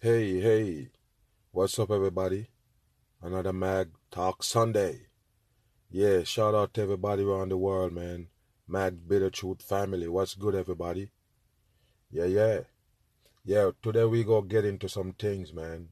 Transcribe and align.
Hey, 0.00 0.38
hey, 0.38 0.90
what's 1.50 1.76
up, 1.76 1.90
everybody? 1.90 2.50
Another 3.20 3.52
Mag 3.52 3.90
Talk 4.12 4.44
Sunday. 4.44 5.08
Yeah, 5.90 6.22
shout 6.22 6.54
out 6.54 6.72
to 6.74 6.82
everybody 6.82 7.24
around 7.24 7.48
the 7.48 7.56
world, 7.56 7.92
man. 7.92 8.28
Mag 8.68 9.08
Bitter 9.08 9.28
Truth 9.28 9.60
family. 9.60 10.06
What's 10.06 10.36
good, 10.36 10.54
everybody? 10.54 11.10
Yeah, 12.12 12.26
yeah. 12.26 12.60
Yeah, 13.44 13.72
today 13.82 14.04
we 14.04 14.22
go 14.22 14.40
get 14.40 14.64
into 14.64 14.88
some 14.88 15.14
things, 15.14 15.52
man. 15.52 15.88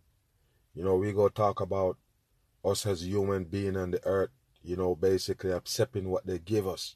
You 0.73 0.85
know, 0.85 0.95
we 0.95 1.13
go 1.13 1.29
talk 1.29 1.61
about 1.61 1.99
us 2.65 2.87
as 2.87 3.05
human 3.05 3.43
being 3.43 3.77
on 3.77 3.91
the 3.91 4.07
earth, 4.07 4.31
you 4.63 4.77
know, 4.77 4.95
basically 4.95 5.51
accepting 5.51 6.11
what 6.11 6.27
they 6.27 6.39
give 6.39 6.69
us. 6.69 6.95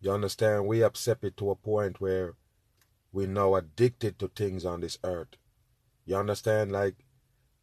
You 0.00 0.10
understand? 0.10 0.66
We 0.66 0.82
accept 0.82 1.22
it 1.22 1.36
to 1.36 1.52
a 1.52 1.54
point 1.54 2.00
where 2.00 2.34
we're 3.12 3.28
now 3.28 3.54
addicted 3.54 4.18
to 4.18 4.26
things 4.26 4.64
on 4.64 4.80
this 4.80 4.98
earth. 5.04 5.36
You 6.08 6.16
understand? 6.16 6.72
Like 6.72 6.94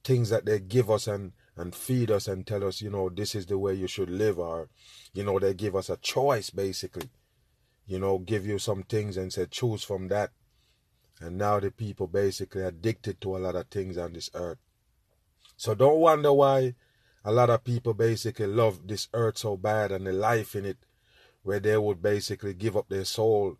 things 0.03 0.29
that 0.29 0.45
they 0.45 0.59
give 0.59 0.91
us 0.91 1.07
and 1.07 1.31
and 1.57 1.73
feed 1.73 2.11
us 2.11 2.27
and 2.27 2.45
tell 2.45 2.63
us, 2.63 2.79
you 2.79 2.91
know, 2.91 3.09
this 3.09 3.33
is 3.33 3.47
the 3.47 3.57
way 3.57 3.73
you 3.73 3.87
should 3.87 4.09
live, 4.09 4.37
or 4.37 4.69
you 5.15 5.23
know, 5.23 5.39
they 5.39 5.55
give 5.55 5.75
us 5.75 5.89
a 5.89 5.97
choice 5.97 6.51
basically. 6.51 7.09
You 7.87 7.97
know, 7.97 8.19
give 8.19 8.45
you 8.45 8.59
some 8.59 8.83
things 8.83 9.17
and 9.17 9.33
say 9.33 9.47
choose 9.49 9.83
from 9.83 10.09
that. 10.09 10.29
And 11.19 11.39
now 11.39 11.59
the 11.59 11.71
people 11.71 12.05
basically 12.05 12.61
addicted 12.61 13.19
to 13.21 13.35
a 13.35 13.39
lot 13.39 13.55
of 13.55 13.67
things 13.69 13.97
on 13.97 14.13
this 14.13 14.29
earth. 14.35 14.59
So 15.57 15.73
don't 15.73 15.99
wonder 15.99 16.31
why 16.31 16.75
a 17.23 17.31
lot 17.31 17.49
of 17.49 17.63
people 17.63 17.95
basically 17.95 18.45
love 18.45 18.87
this 18.87 19.07
earth 19.11 19.39
so 19.39 19.57
bad 19.57 19.91
and 19.91 20.05
the 20.05 20.13
life 20.13 20.55
in 20.55 20.65
it, 20.65 20.77
where 21.41 21.59
they 21.59 21.77
would 21.77 21.99
basically 21.99 22.53
give 22.53 22.77
up 22.77 22.89
their 22.89 23.05
soul 23.05 23.57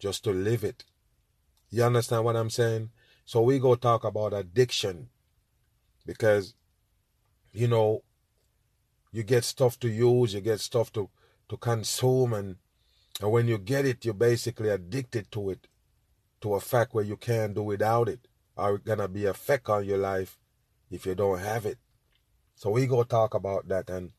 just 0.00 0.24
to 0.24 0.32
live 0.32 0.64
it. 0.64 0.84
You 1.70 1.84
understand 1.84 2.24
what 2.24 2.34
I'm 2.34 2.50
saying? 2.50 2.90
So 3.24 3.42
we 3.42 3.58
go 3.58 3.74
talk 3.74 4.04
about 4.04 4.32
addiction 4.32 5.08
because 6.06 6.54
you 7.52 7.68
know 7.68 8.02
you 9.12 9.22
get 9.22 9.44
stuff 9.44 9.78
to 9.80 9.88
use, 9.88 10.34
you 10.34 10.40
get 10.40 10.60
stuff 10.60 10.92
to 10.92 11.08
to 11.48 11.56
consume 11.56 12.32
and 12.32 12.56
and 13.20 13.30
when 13.30 13.46
you 13.48 13.58
get 13.58 13.86
it 13.86 14.04
you're 14.04 14.14
basically 14.14 14.70
addicted 14.70 15.30
to 15.30 15.50
it 15.50 15.68
to 16.40 16.54
a 16.54 16.60
fact 16.60 16.94
where 16.94 17.04
you 17.04 17.16
can't 17.16 17.54
do 17.54 17.62
without 17.62 18.08
it 18.08 18.28
it's 18.56 18.84
gonna 18.84 19.08
be 19.08 19.24
a 19.26 19.30
effect 19.30 19.68
on 19.68 19.84
your 19.84 19.98
life 19.98 20.38
if 20.90 21.06
you 21.06 21.14
don't 21.14 21.38
have 21.40 21.66
it. 21.66 21.78
So 22.54 22.70
we 22.70 22.86
go 22.86 23.02
talk 23.02 23.34
about 23.34 23.68
that 23.68 23.90
and 23.90 24.12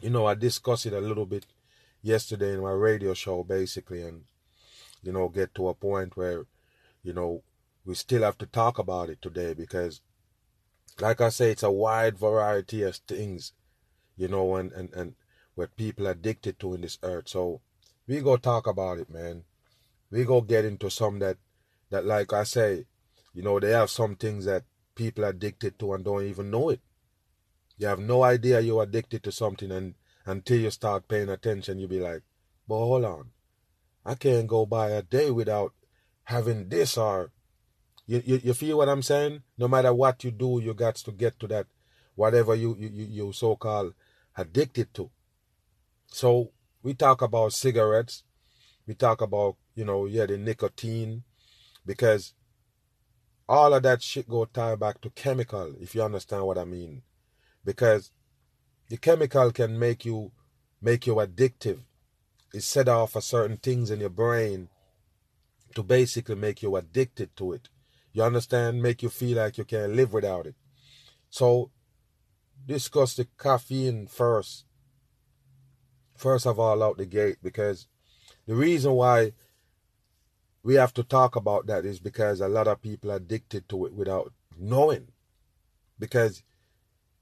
you 0.00 0.10
know 0.10 0.26
I 0.26 0.34
discussed 0.34 0.86
it 0.86 0.92
a 0.92 1.00
little 1.00 1.26
bit 1.26 1.46
yesterday 2.02 2.52
in 2.54 2.60
my 2.60 2.72
radio 2.72 3.14
show 3.14 3.42
basically 3.42 4.02
and 4.02 4.24
you 5.02 5.12
know 5.12 5.28
get 5.28 5.54
to 5.54 5.68
a 5.68 5.74
point 5.74 6.16
where 6.16 6.44
you 7.02 7.12
know 7.14 7.42
we 7.86 7.94
still 7.94 8.22
have 8.22 8.36
to 8.38 8.46
talk 8.46 8.78
about 8.78 9.08
it 9.08 9.22
today 9.22 9.54
because 9.54 10.00
like 11.00 11.20
I 11.20 11.28
say, 11.28 11.50
it's 11.50 11.62
a 11.62 11.70
wide 11.70 12.18
variety 12.18 12.82
of 12.82 12.96
things, 12.96 13.52
you 14.16 14.28
know, 14.28 14.56
and, 14.56 14.72
and, 14.72 14.92
and 14.94 15.14
what 15.54 15.76
people 15.76 16.08
are 16.08 16.12
addicted 16.12 16.58
to 16.60 16.74
in 16.74 16.80
this 16.80 16.98
earth. 17.02 17.28
So 17.28 17.60
we 18.06 18.20
go 18.20 18.36
talk 18.36 18.66
about 18.66 18.98
it, 18.98 19.10
man. 19.10 19.44
We 20.10 20.24
go 20.24 20.40
get 20.40 20.64
into 20.64 20.90
some 20.90 21.18
that, 21.18 21.36
that 21.90 22.06
like 22.06 22.32
I 22.32 22.44
say, 22.44 22.86
you 23.34 23.42
know, 23.42 23.60
they 23.60 23.72
have 23.72 23.90
some 23.90 24.16
things 24.16 24.46
that 24.46 24.64
people 24.94 25.24
are 25.24 25.30
addicted 25.30 25.78
to 25.78 25.92
and 25.92 26.04
don't 26.04 26.24
even 26.24 26.50
know 26.50 26.70
it. 26.70 26.80
You 27.76 27.88
have 27.88 27.98
no 27.98 28.22
idea 28.22 28.60
you're 28.60 28.82
addicted 28.82 29.22
to 29.24 29.32
something 29.32 29.70
and 29.70 29.94
until 30.24 30.58
you 30.58 30.70
start 30.70 31.08
paying 31.08 31.28
attention, 31.28 31.78
you 31.78 31.86
be 31.86 32.00
like, 32.00 32.22
but 32.66 32.76
hold 32.76 33.04
on. 33.04 33.30
I 34.04 34.14
can't 34.14 34.46
go 34.46 34.64
by 34.64 34.90
a 34.90 35.02
day 35.02 35.30
without 35.30 35.74
having 36.24 36.68
this 36.68 36.96
or 36.96 37.32
you, 38.06 38.22
you, 38.24 38.40
you 38.44 38.54
feel 38.54 38.78
what 38.78 38.88
I'm 38.88 39.02
saying? 39.02 39.42
No 39.58 39.68
matter 39.68 39.92
what 39.92 40.22
you 40.22 40.30
do, 40.30 40.60
you 40.62 40.74
got 40.74 40.96
to 40.96 41.12
get 41.12 41.38
to 41.40 41.46
that 41.48 41.66
whatever 42.14 42.54
you, 42.54 42.76
you, 42.78 42.88
you 42.88 43.32
so 43.32 43.56
called 43.56 43.94
addicted 44.36 44.92
to. 44.94 45.10
So 46.06 46.52
we 46.82 46.94
talk 46.94 47.22
about 47.22 47.52
cigarettes. 47.52 48.22
We 48.86 48.94
talk 48.94 49.20
about, 49.20 49.56
you 49.74 49.84
know, 49.84 50.06
yeah, 50.06 50.26
the 50.26 50.38
nicotine. 50.38 51.24
Because 51.84 52.34
all 53.48 53.74
of 53.74 53.82
that 53.82 54.02
shit 54.02 54.28
go 54.28 54.44
tie 54.44 54.76
back 54.76 55.00
to 55.02 55.10
chemical, 55.10 55.74
if 55.80 55.94
you 55.94 56.02
understand 56.02 56.46
what 56.46 56.58
I 56.58 56.64
mean. 56.64 57.02
Because 57.64 58.10
the 58.88 58.96
chemical 58.96 59.50
can 59.50 59.78
make 59.78 60.04
you 60.04 60.32
make 60.80 61.06
you 61.06 61.14
addictive. 61.16 61.80
It 62.54 62.62
set 62.62 62.88
off 62.88 63.16
a 63.16 63.20
certain 63.20 63.56
things 63.56 63.90
in 63.90 64.00
your 64.00 64.10
brain 64.10 64.68
to 65.74 65.82
basically 65.82 66.36
make 66.36 66.62
you 66.62 66.76
addicted 66.76 67.36
to 67.36 67.52
it. 67.52 67.68
You 68.16 68.22
understand? 68.22 68.82
Make 68.82 69.02
you 69.02 69.10
feel 69.10 69.36
like 69.36 69.58
you 69.58 69.66
can't 69.66 69.94
live 69.94 70.14
without 70.14 70.46
it. 70.46 70.54
So, 71.28 71.70
discuss 72.64 73.14
the 73.14 73.28
caffeine 73.38 74.06
first. 74.06 74.64
First 76.16 76.46
of 76.46 76.58
all, 76.58 76.82
out 76.82 76.96
the 76.96 77.04
gate, 77.04 77.36
because 77.42 77.88
the 78.46 78.54
reason 78.54 78.92
why 78.92 79.32
we 80.62 80.76
have 80.76 80.94
to 80.94 81.02
talk 81.02 81.36
about 81.36 81.66
that 81.66 81.84
is 81.84 82.00
because 82.00 82.40
a 82.40 82.48
lot 82.48 82.68
of 82.68 82.80
people 82.80 83.12
are 83.12 83.16
addicted 83.16 83.68
to 83.68 83.84
it 83.84 83.92
without 83.92 84.32
knowing. 84.58 85.08
Because 85.98 86.42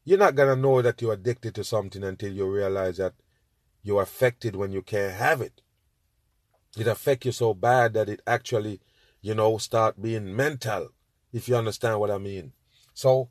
you're 0.05 0.17
not 0.17 0.37
going 0.37 0.55
to 0.55 0.63
know 0.63 0.81
that 0.81 1.03
you're 1.03 1.15
addicted 1.15 1.57
to 1.57 1.65
something 1.65 2.05
until 2.05 2.33
you 2.33 2.49
realize 2.49 2.99
that 2.99 3.15
you're 3.83 4.03
affected 4.03 4.55
when 4.55 4.71
you 4.71 4.81
can't 4.81 5.15
have 5.15 5.41
it. 5.41 5.61
It 6.79 6.87
affects 6.87 7.27
you 7.27 7.33
so 7.33 7.53
bad 7.53 7.95
that 7.95 8.09
it 8.09 8.23
actually 8.29 8.81
you 9.25 9.35
know, 9.35 9.57
start 9.57 10.03
being 10.03 10.37
mental, 10.37 10.91
if 11.33 11.49
you 11.49 11.57
understand 11.57 11.99
what 11.99 12.11
I 12.11 12.19
mean. 12.19 12.53
So, 12.93 13.31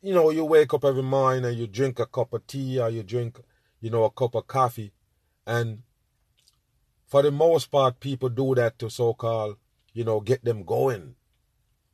you 0.00 0.14
know, 0.14 0.30
you 0.30 0.46
wake 0.46 0.72
up 0.72 0.86
every 0.86 1.02
morning 1.02 1.44
and 1.44 1.54
you 1.54 1.66
drink 1.66 1.98
a 1.98 2.06
cup 2.06 2.32
of 2.32 2.46
tea 2.46 2.80
or 2.80 2.88
you 2.88 3.02
drink, 3.02 3.38
you 3.78 3.90
know, 3.90 4.04
a 4.04 4.10
cup 4.10 4.34
of 4.34 4.46
coffee. 4.46 4.94
And 5.46 5.82
for 7.08 7.20
the 7.20 7.30
most 7.30 7.70
part, 7.70 8.00
people 8.00 8.30
do 8.30 8.54
that 8.54 8.78
to 8.78 8.88
so 8.88 9.12
called, 9.12 9.58
you 9.92 10.04
know, 10.04 10.20
get 10.20 10.42
them 10.46 10.64
going. 10.64 11.16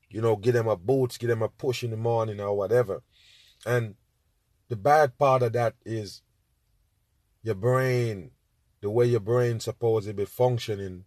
You 0.09 0.21
know, 0.21 0.37
give 0.37 0.55
them 0.55 0.69
a 0.69 0.77
boost, 0.77 1.19
give 1.19 1.28
them 1.31 1.43
a 1.43 1.49
push 1.49 1.83
in 1.83 1.91
the 1.91 1.97
morning 1.97 2.39
or 2.39 2.56
whatever. 2.56 3.03
And 3.66 3.97
the 4.69 4.77
bad 4.77 5.19
part 5.19 5.43
of 5.43 5.55
that 5.55 5.75
is 5.84 6.22
your 7.43 7.56
brain, 7.56 8.31
the 8.81 8.91
way 8.91 9.06
your 9.06 9.19
brain 9.19 9.59
supposedly 9.59 10.22
be 10.22 10.31
functioning 10.31 11.05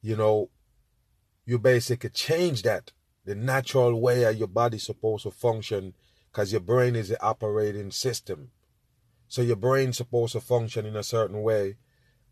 you 0.00 0.16
know, 0.16 0.50
you 1.44 1.58
basically 1.58 2.10
change 2.10 2.62
that, 2.62 2.92
the 3.24 3.34
natural 3.34 4.00
way 4.00 4.30
your 4.32 4.48
body's 4.48 4.84
supposed 4.84 5.24
to 5.24 5.30
function, 5.30 5.94
because 6.30 6.52
your 6.52 6.60
brain 6.60 6.94
is 6.94 7.08
the 7.08 7.22
operating 7.22 7.90
system. 7.90 8.50
So 9.28 9.42
your 9.42 9.56
brain's 9.56 9.96
supposed 9.96 10.32
to 10.32 10.40
function 10.40 10.86
in 10.86 10.96
a 10.96 11.02
certain 11.02 11.42
way 11.42 11.76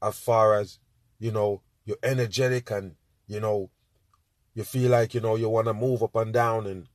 as 0.03 0.19
far 0.19 0.55
as, 0.55 0.78
you 1.19 1.32
know, 1.32 1.62
you're 1.84 1.99
energetic 2.03 2.71
and, 2.71 2.97
you 3.26 3.41
know, 3.41 3.71
you 4.55 4.65
feel 4.65 4.91
like, 4.91 5.15
you 5.15 5.21
know, 5.21 5.37
you 5.37 5.49
want 5.49 5.66
to 5.66 5.75
move 5.75 6.03
up 6.03 6.16
and 6.16 6.32
down 6.32 6.66
and, 6.66 6.88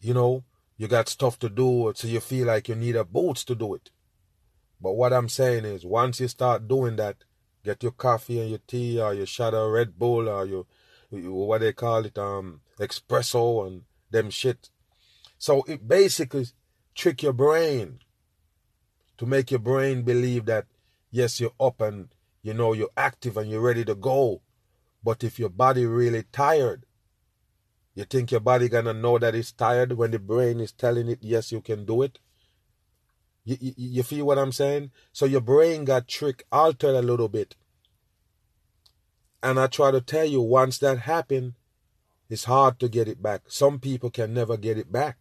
you 0.00 0.12
know, 0.12 0.44
you 0.76 0.88
got 0.88 1.08
stuff 1.08 1.38
to 1.38 1.48
do, 1.48 1.92
so 1.94 2.06
you 2.06 2.20
feel 2.20 2.46
like 2.46 2.68
you 2.68 2.74
need 2.74 2.96
a 2.96 3.04
boost 3.04 3.48
to 3.48 3.54
do 3.54 3.74
it. 3.74 3.90
But 4.80 4.92
what 4.92 5.12
I'm 5.12 5.28
saying 5.30 5.64
is, 5.64 5.86
once 5.86 6.20
you 6.20 6.28
start 6.28 6.68
doing 6.68 6.96
that, 6.96 7.16
Get 7.66 7.82
your 7.82 7.90
coffee 7.90 8.38
and 8.40 8.48
your 8.48 8.60
tea 8.64 9.00
or 9.00 9.12
your 9.12 9.26
shot 9.26 9.52
of 9.52 9.72
Red 9.72 9.98
Bull 9.98 10.28
or 10.28 10.46
your, 10.46 10.66
what 11.10 11.62
they 11.62 11.72
call 11.72 12.04
it, 12.04 12.16
um, 12.16 12.60
espresso 12.78 13.66
and 13.66 13.82
them 14.08 14.30
shit. 14.30 14.70
So 15.36 15.64
it 15.66 15.88
basically 15.88 16.46
trick 16.94 17.24
your 17.24 17.32
brain 17.32 17.98
to 19.18 19.26
make 19.26 19.50
your 19.50 19.58
brain 19.58 20.02
believe 20.02 20.46
that 20.46 20.66
yes, 21.10 21.40
you're 21.40 21.58
up 21.58 21.80
and 21.80 22.08
you 22.40 22.54
know 22.54 22.72
you're 22.72 22.96
active 22.96 23.36
and 23.36 23.50
you're 23.50 23.60
ready 23.60 23.84
to 23.84 23.96
go. 23.96 24.42
But 25.02 25.24
if 25.24 25.36
your 25.36 25.48
body 25.48 25.86
really 25.86 26.22
tired, 26.30 26.86
you 27.96 28.04
think 28.04 28.30
your 28.30 28.40
body 28.40 28.68
gonna 28.68 28.94
know 28.94 29.18
that 29.18 29.34
it's 29.34 29.50
tired 29.50 29.94
when 29.94 30.12
the 30.12 30.20
brain 30.20 30.60
is 30.60 30.70
telling 30.70 31.08
it 31.08 31.18
yes, 31.20 31.50
you 31.50 31.60
can 31.60 31.84
do 31.84 32.02
it. 32.02 32.20
You, 33.46 33.74
you, 33.76 34.02
feel 34.02 34.26
what 34.26 34.40
I'm 34.40 34.50
saying? 34.50 34.90
So 35.12 35.24
your 35.24 35.40
brain 35.40 35.84
got 35.84 36.08
tricked, 36.08 36.42
altered 36.50 36.96
a 36.96 37.00
little 37.00 37.28
bit. 37.28 37.54
And 39.40 39.60
I 39.60 39.68
try 39.68 39.92
to 39.92 40.00
tell 40.00 40.24
you, 40.24 40.40
once 40.40 40.78
that 40.78 40.98
happened, 40.98 41.54
it's 42.28 42.44
hard 42.44 42.80
to 42.80 42.88
get 42.88 43.06
it 43.06 43.22
back. 43.22 43.42
Some 43.46 43.78
people 43.78 44.10
can 44.10 44.34
never 44.34 44.56
get 44.56 44.76
it 44.76 44.90
back. 44.90 45.18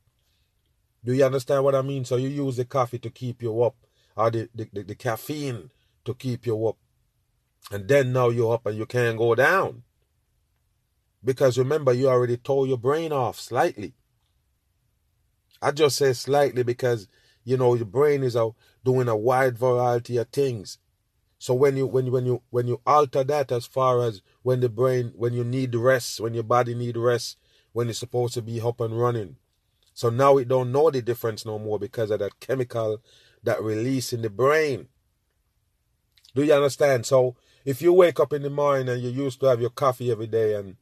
Do 1.03 1.13
you 1.13 1.23
understand 1.23 1.63
what 1.63 1.75
I 1.75 1.83
mean? 1.83 2.03
So 2.03 2.15
you 2.15 2.29
use 2.29 2.57
the 2.57 2.65
coffee 2.65 2.97
to 2.97 3.11
keep 3.11 3.43
you 3.43 3.61
up, 3.63 3.75
or 4.15 4.31
the, 4.31 4.49
the, 4.55 4.69
the, 4.73 4.81
the 4.81 4.95
caffeine 4.95 5.69
to 6.03 6.15
keep 6.15 6.47
you 6.47 6.67
up. 6.67 6.77
And 7.71 7.87
then 7.87 8.11
now 8.11 8.29
you're 8.29 8.55
up 8.55 8.65
and 8.65 8.75
you 8.75 8.87
can't 8.87 9.19
go 9.19 9.35
down. 9.35 9.83
Because 11.23 11.59
remember, 11.59 11.93
you 11.93 12.09
already 12.09 12.37
tore 12.37 12.65
your 12.65 12.79
brain 12.79 13.11
off 13.11 13.39
slightly. 13.39 13.93
I 15.61 15.69
just 15.69 15.97
say 15.97 16.13
slightly 16.13 16.63
because 16.63 17.07
you 17.45 17.55
know, 17.55 17.73
your 17.75 17.85
brain 17.85 18.23
is 18.23 18.35
out 18.35 18.55
doing 18.83 19.07
a 19.07 19.15
wide 19.15 19.57
variety 19.57 20.17
of 20.17 20.27
things. 20.29 20.79
So 21.37 21.53
when 21.53 21.77
you 21.77 21.85
when 21.85 22.07
you 22.07 22.11
when 22.11 22.25
you 22.25 22.41
when 22.49 22.67
you 22.67 22.81
alter 22.85 23.23
that 23.23 23.51
as 23.51 23.65
far 23.65 24.01
as 24.03 24.21
when 24.41 24.59
the 24.59 24.69
brain 24.69 25.13
when 25.15 25.33
you 25.33 25.43
need 25.43 25.73
rest, 25.75 26.19
when 26.19 26.33
your 26.33 26.43
body 26.43 26.73
need 26.73 26.97
rest, 26.97 27.37
when 27.71 27.89
it's 27.89 27.99
supposed 27.99 28.33
to 28.33 28.41
be 28.41 28.59
up 28.59 28.81
and 28.81 28.99
running. 28.99 29.37
So 29.93 30.09
now 30.09 30.37
it 30.37 30.47
don't 30.47 30.71
know 30.71 30.89
the 30.89 31.01
difference 31.01 31.45
no 31.45 31.57
more 31.59 31.79
because 31.79 32.11
of 32.11 32.19
that 32.19 32.39
chemical 32.39 33.01
that 33.43 33.61
release 33.61 34.11
in 34.11 34.21
the 34.21 34.29
brain. 34.29 34.87
Do 36.33 36.43
you 36.43 36.53
understand? 36.53 37.05
So 37.05 37.35
if 37.63 37.81
you 37.81 37.93
wake 37.93 38.19
up 38.19 38.33
in 38.33 38.41
the 38.41 38.49
morning 38.49 38.89
and 38.89 39.01
you 39.01 39.09
used 39.09 39.39
to 39.39 39.45
have 39.45 39.61
your 39.61 39.69
coffee 39.69 40.11
every 40.11 40.27
day 40.27 40.55
and 40.55 40.75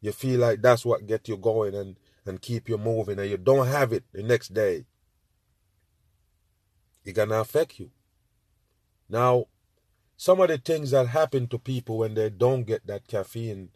you 0.00 0.12
feel 0.12 0.38
like 0.40 0.62
that's 0.62 0.84
what 0.84 1.06
get 1.06 1.28
you 1.28 1.36
going 1.36 1.74
and, 1.74 1.96
and 2.26 2.40
keep 2.40 2.68
you 2.68 2.78
moving 2.78 3.18
and 3.18 3.28
you 3.28 3.36
don't 3.36 3.66
have 3.66 3.92
it 3.92 4.04
the 4.12 4.22
next 4.22 4.54
day, 4.54 4.84
it's 7.04 7.16
gonna 7.16 7.40
affect 7.40 7.78
you. 7.78 7.90
Now, 9.08 9.46
some 10.16 10.40
of 10.40 10.48
the 10.48 10.58
things 10.58 10.92
that 10.92 11.08
happen 11.08 11.48
to 11.48 11.58
people 11.58 11.98
when 11.98 12.14
they 12.14 12.30
don't 12.30 12.64
get 12.64 12.86
that 12.86 13.06
caffeine, 13.08 13.70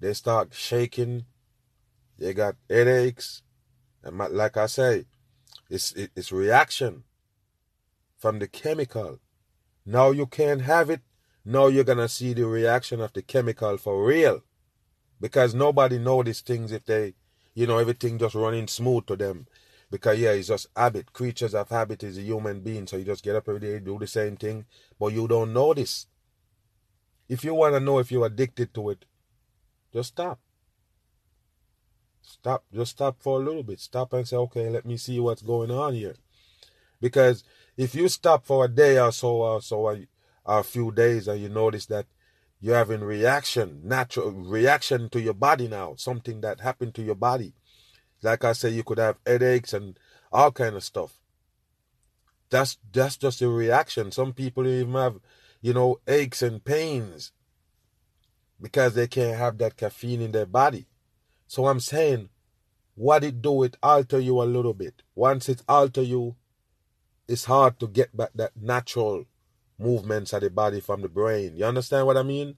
they 0.00 0.14
start 0.14 0.54
shaking, 0.54 1.26
they 2.18 2.34
got 2.34 2.56
headaches, 2.68 3.42
and 4.02 4.18
like 4.18 4.56
I 4.56 4.66
say, 4.66 5.06
it's 5.70 5.92
it's 5.92 6.32
reaction 6.32 7.04
from 8.16 8.38
the 8.38 8.48
chemical. 8.48 9.20
Now 9.86 10.10
you 10.10 10.26
can't 10.26 10.62
have 10.62 10.90
it. 10.90 11.00
Now 11.44 11.66
you're 11.66 11.84
gonna 11.84 12.08
see 12.08 12.32
the 12.32 12.46
reaction 12.46 13.00
of 13.00 13.12
the 13.12 13.22
chemical 13.22 13.76
for 13.76 14.04
real 14.04 14.42
because 15.20 15.54
nobody 15.54 15.98
know 15.98 16.22
these 16.22 16.40
things 16.40 16.72
if 16.72 16.84
they, 16.84 17.14
you 17.54 17.66
know, 17.66 17.78
everything 17.78 18.18
just 18.18 18.34
running 18.34 18.66
smooth 18.66 19.06
to 19.06 19.16
them. 19.16 19.46
Because 19.94 20.18
yeah, 20.18 20.32
it's 20.32 20.48
just 20.48 20.66
habit. 20.76 21.12
Creatures 21.12 21.54
of 21.54 21.68
habit 21.68 22.02
is 22.02 22.18
a 22.18 22.22
human 22.22 22.58
being, 22.58 22.84
so 22.84 22.96
you 22.96 23.04
just 23.04 23.22
get 23.22 23.36
up 23.36 23.48
every 23.48 23.60
day, 23.60 23.78
do 23.78 23.96
the 23.96 24.08
same 24.08 24.36
thing, 24.36 24.64
but 24.98 25.12
you 25.12 25.28
don't 25.28 25.54
this. 25.72 26.08
If 27.28 27.44
you 27.44 27.54
want 27.54 27.74
to 27.74 27.80
know 27.80 28.00
if 28.00 28.10
you're 28.10 28.26
addicted 28.26 28.74
to 28.74 28.90
it, 28.90 29.04
just 29.92 30.08
stop. 30.08 30.40
Stop. 32.22 32.64
Just 32.74 32.90
stop 32.90 33.22
for 33.22 33.40
a 33.40 33.44
little 33.44 33.62
bit. 33.62 33.78
Stop 33.78 34.12
and 34.14 34.26
say, 34.26 34.34
okay, 34.34 34.68
let 34.68 34.84
me 34.84 34.96
see 34.96 35.20
what's 35.20 35.42
going 35.42 35.70
on 35.70 35.94
here. 35.94 36.16
Because 37.00 37.44
if 37.76 37.94
you 37.94 38.08
stop 38.08 38.44
for 38.44 38.64
a 38.64 38.68
day 38.68 38.98
or 38.98 39.12
so, 39.12 39.42
or 39.42 39.62
so, 39.62 39.76
or 39.76 39.98
a 40.44 40.64
few 40.64 40.90
days, 40.90 41.28
and 41.28 41.40
you 41.40 41.48
notice 41.48 41.86
that 41.86 42.06
you're 42.60 42.74
having 42.74 43.02
reaction, 43.02 43.80
natural 43.84 44.32
reaction 44.32 45.08
to 45.10 45.20
your 45.20 45.34
body 45.34 45.68
now, 45.68 45.94
something 45.96 46.40
that 46.40 46.62
happened 46.62 46.96
to 46.96 47.02
your 47.02 47.14
body. 47.14 47.54
Like 48.24 48.44
I 48.44 48.54
say, 48.54 48.70
you 48.70 48.82
could 48.82 48.98
have 48.98 49.18
headaches 49.26 49.72
and 49.72 49.98
all 50.32 50.50
kind 50.50 50.74
of 50.74 50.82
stuff. 50.82 51.20
That's 52.50 52.78
that's 52.92 53.16
just 53.16 53.42
a 53.42 53.48
reaction. 53.48 54.10
Some 54.12 54.32
people 54.32 54.66
even 54.66 54.94
have, 54.94 55.20
you 55.60 55.74
know, 55.74 56.00
aches 56.08 56.42
and 56.42 56.64
pains 56.64 57.32
because 58.60 58.94
they 58.94 59.06
can't 59.06 59.36
have 59.36 59.58
that 59.58 59.76
caffeine 59.76 60.22
in 60.22 60.32
their 60.32 60.46
body. 60.46 60.86
So 61.46 61.66
I'm 61.66 61.80
saying, 61.80 62.30
what 62.94 63.24
it 63.24 63.42
do, 63.42 63.62
it 63.62 63.76
alter 63.82 64.18
you 64.18 64.40
a 64.40 64.44
little 64.44 64.74
bit. 64.74 65.02
Once 65.14 65.48
it 65.48 65.62
alter 65.68 66.02
you, 66.02 66.36
it's 67.28 67.44
hard 67.44 67.78
to 67.80 67.88
get 67.88 68.16
back 68.16 68.30
that 68.34 68.52
natural 68.56 69.24
movements 69.78 70.32
of 70.32 70.40
the 70.42 70.50
body 70.50 70.80
from 70.80 71.02
the 71.02 71.08
brain. 71.08 71.56
You 71.56 71.64
understand 71.64 72.06
what 72.06 72.16
I 72.16 72.22
mean? 72.22 72.56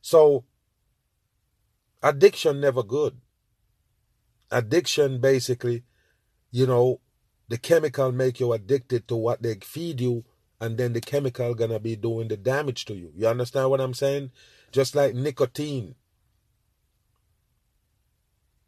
So 0.00 0.44
addiction 2.02 2.60
never 2.60 2.82
good. 2.82 3.16
Addiction 4.50 5.20
basically, 5.20 5.84
you 6.50 6.66
know, 6.66 7.00
the 7.48 7.58
chemical 7.58 8.12
make 8.12 8.40
you 8.40 8.52
addicted 8.52 9.08
to 9.08 9.16
what 9.16 9.42
they 9.42 9.54
feed 9.54 10.00
you 10.00 10.24
and 10.60 10.76
then 10.76 10.92
the 10.92 11.00
chemical 11.00 11.54
gonna 11.54 11.78
be 11.80 11.96
doing 11.96 12.28
the 12.28 12.36
damage 12.36 12.84
to 12.84 12.94
you. 12.94 13.12
You 13.16 13.28
understand 13.28 13.70
what 13.70 13.80
I'm 13.80 13.94
saying? 13.94 14.30
Just 14.72 14.94
like 14.94 15.14
nicotine. 15.14 15.94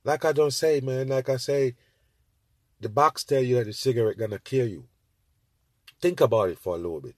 Like 0.04 0.24
I 0.24 0.32
don't 0.32 0.52
say, 0.52 0.80
man, 0.80 1.08
like 1.08 1.28
I 1.28 1.36
say, 1.36 1.76
the 2.80 2.88
box 2.88 3.22
tell 3.22 3.42
you 3.42 3.56
that 3.56 3.66
the 3.66 3.72
cigarette 3.72 4.18
gonna 4.18 4.38
kill 4.38 4.66
you. 4.66 4.88
Think 6.00 6.20
about 6.20 6.50
it 6.50 6.58
for 6.58 6.74
a 6.74 6.78
little 6.78 7.00
bit. 7.00 7.14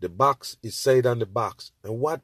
The 0.00 0.10
box 0.10 0.58
is 0.62 0.74
said 0.74 1.06
on 1.06 1.20
the 1.20 1.26
box. 1.26 1.72
And 1.82 1.98
what 1.98 2.20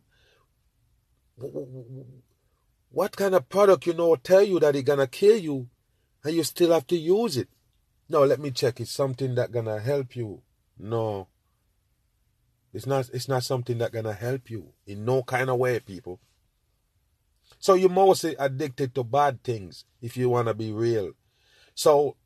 what 2.90 3.16
kind 3.16 3.34
of 3.34 3.48
product 3.48 3.86
you 3.86 3.94
know 3.94 4.14
tell 4.16 4.42
you 4.42 4.60
that 4.60 4.76
it 4.76 4.82
gonna 4.82 5.06
kill 5.06 5.38
you 5.38 5.68
and 6.24 6.34
you 6.34 6.44
still 6.44 6.72
have 6.72 6.86
to 6.88 6.96
use 6.96 7.36
it? 7.36 7.48
No, 8.08 8.24
let 8.24 8.40
me 8.40 8.50
check. 8.50 8.80
It's 8.80 8.90
something 8.90 9.34
that 9.36 9.52
gonna 9.52 9.80
help 9.80 10.16
you. 10.16 10.42
No. 10.78 11.28
It's 12.72 12.86
not 12.86 13.10
it's 13.12 13.28
not 13.28 13.42
something 13.42 13.78
that 13.78 13.92
gonna 13.92 14.12
help 14.12 14.50
you 14.50 14.72
in 14.86 15.04
no 15.04 15.22
kind 15.22 15.50
of 15.50 15.58
way, 15.58 15.80
people. 15.80 16.20
So 17.58 17.74
you're 17.74 17.90
mostly 17.90 18.34
addicted 18.38 18.94
to 18.94 19.04
bad 19.04 19.42
things 19.42 19.84
if 20.00 20.16
you 20.16 20.28
wanna 20.28 20.54
be 20.54 20.72
real. 20.72 21.12
So 21.74 22.16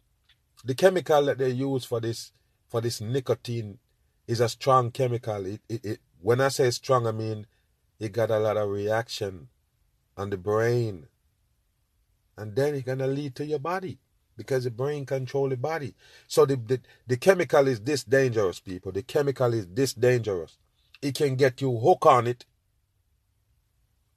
the 0.64 0.74
chemical 0.74 1.24
that 1.26 1.38
they 1.38 1.50
use 1.50 1.84
for 1.84 2.00
this 2.00 2.32
for 2.68 2.80
this 2.80 3.00
nicotine 3.00 3.78
is 4.26 4.40
a 4.40 4.48
strong 4.48 4.90
chemical. 4.90 5.46
It, 5.46 5.60
it, 5.68 5.84
it, 5.84 6.00
when 6.20 6.40
I 6.40 6.48
say 6.48 6.70
strong, 6.70 7.06
I 7.06 7.12
mean 7.12 7.46
it 7.98 8.12
got 8.12 8.30
a 8.30 8.38
lot 8.38 8.56
of 8.56 8.68
reaction 8.68 9.48
on 10.16 10.30
the 10.30 10.36
brain. 10.36 11.06
And 12.36 12.54
then 12.54 12.74
it's 12.74 12.84
to 12.84 13.06
lead 13.06 13.34
to 13.36 13.46
your 13.46 13.58
body 13.58 13.98
because 14.36 14.64
the 14.64 14.70
brain 14.70 15.06
control 15.06 15.48
the 15.48 15.56
body. 15.56 15.94
So 16.28 16.44
the, 16.44 16.56
the, 16.56 16.80
the 17.06 17.16
chemical 17.16 17.66
is 17.66 17.80
this 17.80 18.04
dangerous, 18.04 18.60
people. 18.60 18.92
The 18.92 19.02
chemical 19.02 19.54
is 19.54 19.66
this 19.66 19.94
dangerous. 19.94 20.58
It 21.00 21.14
can 21.14 21.36
get 21.36 21.60
you 21.60 21.78
hook 21.78 22.04
on 22.06 22.26
it 22.26 22.44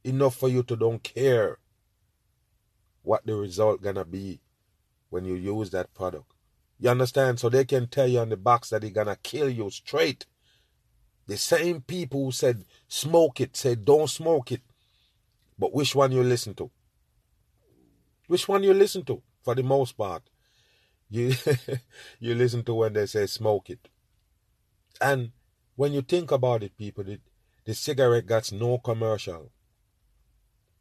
enough 0.04 0.36
for 0.36 0.50
you 0.50 0.64
to 0.64 0.76
don't 0.76 1.04
care 1.04 1.58
what 3.04 3.26
the 3.26 3.36
result 3.36 3.82
gonna 3.82 4.06
be 4.06 4.42
when 5.10 5.26
you 5.26 5.36
use 5.36 5.70
that 5.72 5.94
product. 5.94 6.32
You 6.80 6.90
understand? 6.90 7.40
So 7.40 7.50
they 7.50 7.66
can 7.66 7.88
tell 7.88 8.08
you 8.08 8.20
on 8.20 8.30
the 8.30 8.38
box 8.38 8.70
that 8.70 8.82
they're 8.82 8.90
gonna 8.92 9.18
kill 9.22 9.50
you 9.50 9.70
straight. 9.70 10.26
The 11.28 11.38
same 11.38 11.82
people 11.82 12.26
who 12.26 12.32
said 12.32 12.66
smoke 12.88 13.42
it 13.42 13.56
said 13.56 13.86
don't 13.86 14.10
smoke 14.10 14.52
it. 14.52 14.62
But 15.58 15.74
which 15.74 15.94
one 15.96 16.12
you 16.12 16.24
listen 16.24 16.54
to? 16.56 16.72
Which 18.30 18.48
one 18.48 18.62
you 18.62 18.76
listen 18.76 19.04
to? 19.06 19.24
For 19.42 19.56
the 19.56 19.64
most 19.64 19.98
part, 19.98 20.22
you 21.10 21.34
you 22.20 22.36
listen 22.36 22.64
to 22.66 22.76
when 22.76 22.94
they 22.94 23.08
say 23.08 23.26
smoke 23.26 23.72
it. 23.72 23.90
And 25.02 25.32
when 25.76 25.94
you 25.94 26.04
think 26.04 26.32
about 26.32 26.62
it, 26.62 26.78
people, 26.78 27.04
the, 27.04 27.20
the 27.66 27.74
cigarette 27.74 28.28
got 28.28 28.52
no 28.52 28.78
commercial. 28.78 29.52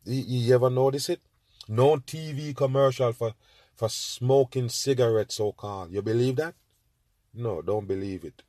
You, 0.05 0.25
you 0.27 0.55
ever 0.55 0.69
notice 0.69 1.09
it? 1.09 1.23
No 1.69 1.97
TV 1.97 2.55
commercial 2.55 3.15
for 3.15 3.33
for 3.75 3.89
smoking 3.89 4.69
cigarettes, 4.69 5.37
so 5.37 5.53
called. 5.53 5.91
You 5.91 6.03
believe 6.03 6.37
that? 6.37 6.55
No, 7.33 7.63
don't 7.63 7.89
believe 7.89 8.25
it. 8.27 8.43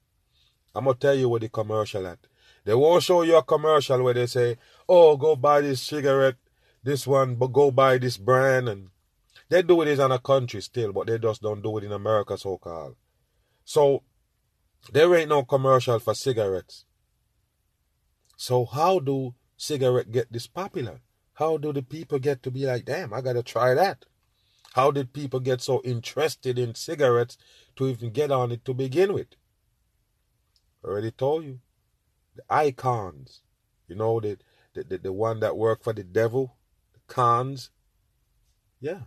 I'm 0.76 0.84
gonna 0.84 0.98
tell 0.98 1.16
you 1.16 1.30
what 1.30 1.40
the 1.40 1.48
commercial 1.48 2.06
at. 2.06 2.20
They 2.66 2.74
won't 2.74 3.04
show 3.04 3.22
you 3.22 3.38
a 3.38 3.44
commercial 3.44 4.04
where 4.04 4.14
they 4.14 4.26
say, 4.26 4.58
"Oh, 4.90 5.16
go 5.16 5.38
buy 5.38 5.62
this 5.62 5.82
cigarette, 5.82 6.36
this 6.84 7.06
one, 7.08 7.36
but 7.36 7.48
go 7.48 7.72
buy 7.72 7.98
this 7.98 8.18
brand." 8.18 8.70
And 8.70 8.90
they 9.50 9.62
do 9.62 9.82
it 9.82 9.88
in 9.88 10.12
a 10.12 10.20
country 10.20 10.62
still, 10.62 10.94
but 10.94 11.08
they 11.08 11.18
just 11.18 11.42
don't 11.42 11.62
do 11.62 11.78
it 11.78 11.84
in 11.84 11.92
America, 11.92 12.38
so 12.38 12.58
called. 12.58 12.96
So 13.66 14.04
there 14.92 15.14
ain't 15.16 15.30
no 15.30 15.44
commercial 15.44 16.00
for 16.00 16.14
cigarettes. 16.14 16.86
So 18.38 18.66
how 18.66 19.00
do 19.00 19.36
cigarette 19.58 20.12
get 20.12 20.32
this 20.32 20.48
popular? 20.48 21.02
How 21.34 21.58
do 21.58 21.74
the 21.74 21.82
people 21.82 22.20
get 22.20 22.44
to 22.44 22.52
be 22.52 22.66
like, 22.66 22.86
damn, 22.86 23.14
I 23.14 23.22
gotta 23.22 23.44
try 23.44 23.74
that? 23.74 24.06
How 24.74 24.92
did 24.92 25.14
people 25.14 25.40
get 25.40 25.62
so 25.62 25.82
interested 25.84 26.60
in 26.60 26.76
cigarettes 26.76 27.38
to 27.76 27.88
even 27.88 28.12
get 28.12 28.32
on 28.32 28.52
it 28.52 28.64
to 28.66 28.74
begin 28.74 29.14
with? 29.14 29.30
Already 30.84 31.12
told 31.12 31.44
you. 31.44 31.60
The 32.36 32.44
icons, 32.50 33.42
you 33.88 33.96
know, 33.96 34.20
the, 34.20 34.38
the, 34.74 34.84
the, 34.84 34.98
the 35.00 35.14
one 35.14 35.40
that 35.42 35.58
worked 35.58 35.84
for 35.84 35.94
the 35.94 36.04
devil, 36.04 36.56
cons. 37.10 37.72
Yeah. 38.80 39.02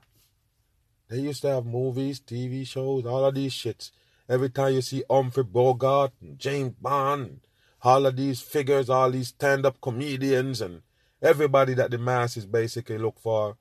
They 1.09 1.21
used 1.21 1.43
to 1.43 1.49
have 1.49 1.65
movies, 1.67 2.21
TV 2.21 2.67
shows, 2.67 3.07
all 3.07 3.25
of 3.25 3.35
these 3.35 3.55
shits. 3.55 3.91
Every 4.29 4.51
time 4.51 4.75
you 4.75 4.83
see 4.83 5.05
Humphrey 5.11 5.45
Bogart 5.45 6.13
and 6.21 6.39
James 6.39 6.75
Bond, 6.81 7.41
all 7.83 8.07
of 8.07 8.17
these 8.17 8.41
figures, 8.41 8.89
all 8.89 9.11
these 9.11 9.29
stand 9.29 9.67
up 9.67 9.81
comedians, 9.81 10.61
and 10.61 10.83
everybody 11.21 11.75
that 11.75 11.91
the 11.91 11.99
masses 11.99 12.47
basically 12.47 12.99
look 12.99 13.19
for 13.19 13.57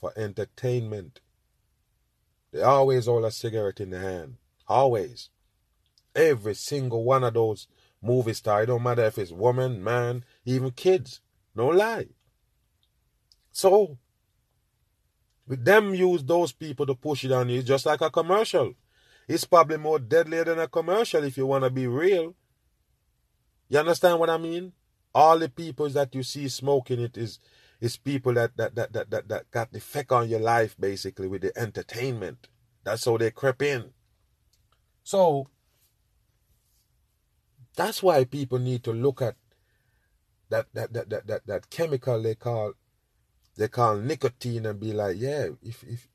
for 0.00 0.12
entertainment. 0.16 1.20
They 2.52 2.62
always 2.62 3.06
hold 3.06 3.24
a 3.24 3.30
cigarette 3.30 3.80
in 3.80 3.90
the 3.90 3.98
hand. 3.98 4.36
Always. 4.66 5.28
Every 6.14 6.54
single 6.54 7.04
one 7.04 7.22
of 7.22 7.34
those 7.34 7.68
movie 8.02 8.32
stars, 8.32 8.64
it 8.64 8.66
don't 8.66 8.82
matter 8.82 9.04
if 9.04 9.18
it's 9.18 9.30
woman, 9.30 9.84
man, 9.84 10.24
even 10.44 10.70
kids. 10.70 11.20
No 11.54 11.68
lie. 11.68 12.08
So, 13.52 13.98
with 15.46 15.64
them 15.64 15.94
use 15.94 16.22
those 16.22 16.52
people 16.52 16.86
to 16.86 16.94
push 16.94 17.24
it 17.24 17.32
on 17.32 17.48
you, 17.48 17.62
just 17.62 17.86
like 17.86 18.00
a 18.00 18.10
commercial. 18.10 18.74
It's 19.26 19.44
probably 19.44 19.76
more 19.76 19.98
deadly 19.98 20.42
than 20.42 20.58
a 20.58 20.68
commercial 20.68 21.24
if 21.24 21.36
you 21.36 21.46
want 21.46 21.64
to 21.64 21.70
be 21.70 21.86
real. 21.86 22.34
You 23.68 23.78
understand 23.78 24.18
what 24.18 24.30
I 24.30 24.38
mean? 24.38 24.72
All 25.14 25.38
the 25.38 25.48
people 25.48 25.88
that 25.90 26.14
you 26.14 26.22
see 26.22 26.48
smoking 26.48 27.00
it 27.00 27.16
is 27.16 27.38
is 27.80 27.96
people 27.96 28.34
that 28.34 28.56
that 28.56 28.74
that 28.74 28.92
that 28.92 29.10
that, 29.10 29.28
that 29.28 29.50
got 29.50 29.72
the 29.72 29.78
effect 29.78 30.12
on 30.12 30.28
your 30.28 30.40
life 30.40 30.76
basically 30.78 31.28
with 31.28 31.42
the 31.42 31.56
entertainment. 31.58 32.48
That's 32.84 33.04
how 33.04 33.16
they 33.16 33.30
creep 33.30 33.62
in. 33.62 33.90
So 35.02 35.48
that's 37.76 38.02
why 38.02 38.24
people 38.24 38.58
need 38.58 38.84
to 38.84 38.92
look 38.92 39.22
at 39.22 39.36
that 40.50 40.66
that 40.74 40.92
that 40.92 41.10
that 41.10 41.26
that, 41.26 41.46
that 41.46 41.70
chemical 41.70 42.22
they 42.22 42.34
call 42.34 42.74
they 43.56 43.68
call 43.68 43.96
nicotine 43.96 44.66
and 44.66 44.80
be 44.80 44.92
like, 44.92 45.16
yeah, 45.18 45.48
if 45.62 45.82
if 45.84 46.08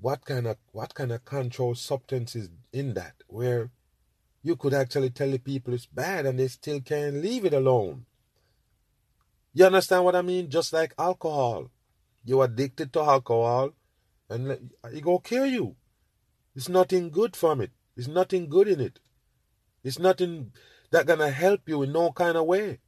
what 0.00 0.24
kind 0.24 0.46
of 0.46 0.56
what 0.72 0.94
kind 0.94 1.12
of 1.12 1.24
control 1.24 1.74
substance 1.74 2.36
is 2.36 2.50
in 2.72 2.94
that 2.94 3.14
where 3.26 3.70
you 4.42 4.56
could 4.56 4.74
actually 4.74 5.10
tell 5.10 5.30
the 5.30 5.38
people 5.38 5.72
it's 5.72 5.86
bad 5.86 6.26
and 6.26 6.38
they 6.38 6.48
still 6.48 6.80
can't 6.80 7.16
leave 7.16 7.44
it 7.46 7.54
alone. 7.54 8.04
You 9.54 9.64
understand 9.64 10.04
what 10.04 10.16
I 10.16 10.22
mean? 10.22 10.50
Just 10.50 10.72
like 10.72 10.92
alcohol. 10.98 11.70
You're 12.24 12.44
addicted 12.44 12.92
to 12.92 13.00
alcohol 13.00 13.70
and 14.28 14.70
it 14.92 15.02
go 15.02 15.18
kill 15.18 15.46
you. 15.46 15.76
It's 16.54 16.68
nothing 16.68 17.10
good 17.10 17.34
from 17.34 17.60
it. 17.60 17.70
There's 17.96 18.08
nothing 18.08 18.48
good 18.48 18.68
in 18.68 18.80
it. 18.80 19.00
It's 19.82 19.98
nothing 19.98 20.52
that 20.90 21.06
gonna 21.06 21.30
help 21.30 21.68
you 21.68 21.82
in 21.82 21.92
no 21.92 22.12
kind 22.12 22.36
of 22.36 22.46
way. 22.46 22.80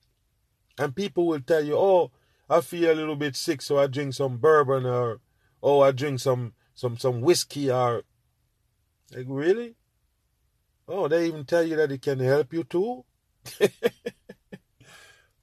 And 0.79 0.95
people 0.95 1.27
will 1.27 1.41
tell 1.41 1.65
you, 1.65 1.77
oh, 1.77 2.11
I 2.49 2.61
feel 2.61 2.93
a 2.93 2.95
little 2.95 3.17
bit 3.17 3.35
sick, 3.37 3.61
so 3.61 3.79
I 3.79 3.87
drink 3.87 4.15
some 4.15 4.39
bourbon 4.39 4.87
or 4.87 5.21
oh 5.63 5.81
I 5.81 5.91
drink 5.91 6.21
some 6.21 6.53
some 6.75 6.97
some 6.99 7.21
whiskey 7.21 7.71
or 7.71 8.05
like 9.15 9.27
really? 9.29 9.75
Oh, 10.89 11.09
they 11.09 11.27
even 11.27 11.45
tell 11.45 11.65
you 11.65 11.77
that 11.77 11.91
it 11.91 12.03
can 12.03 12.21
help 12.21 12.53
you 12.53 12.63
too? 12.63 13.05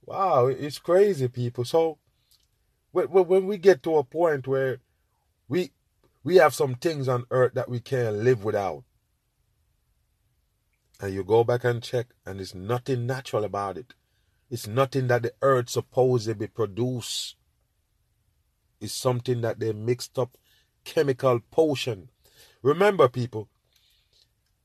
wow, 0.06 0.46
it's 0.46 0.78
crazy, 0.78 1.28
people. 1.28 1.64
So 1.64 1.98
when 2.92 3.46
we 3.46 3.58
get 3.58 3.82
to 3.82 3.96
a 3.96 4.04
point 4.04 4.46
where 4.46 4.78
we 5.48 5.72
we 6.22 6.36
have 6.36 6.54
some 6.54 6.74
things 6.76 7.08
on 7.08 7.26
earth 7.30 7.52
that 7.54 7.68
we 7.68 7.80
can't 7.80 8.16
live 8.16 8.44
without, 8.44 8.84
and 11.00 11.12
you 11.12 11.24
go 11.24 11.44
back 11.44 11.64
and 11.64 11.82
check, 11.82 12.06
and 12.24 12.38
there's 12.38 12.54
nothing 12.54 13.06
natural 13.06 13.44
about 13.44 13.76
it. 13.76 13.94
It's 14.50 14.66
nothing 14.66 15.08
that 15.08 15.22
the 15.22 15.32
earth 15.42 15.70
supposedly 15.70 16.46
produce. 16.46 17.34
It's 18.80 18.92
something 18.92 19.40
that 19.40 19.60
they 19.60 19.72
mixed 19.72 20.18
up 20.18 20.36
chemical 20.84 21.40
potion. 21.50 22.10
Remember, 22.62 23.08
people, 23.08 23.48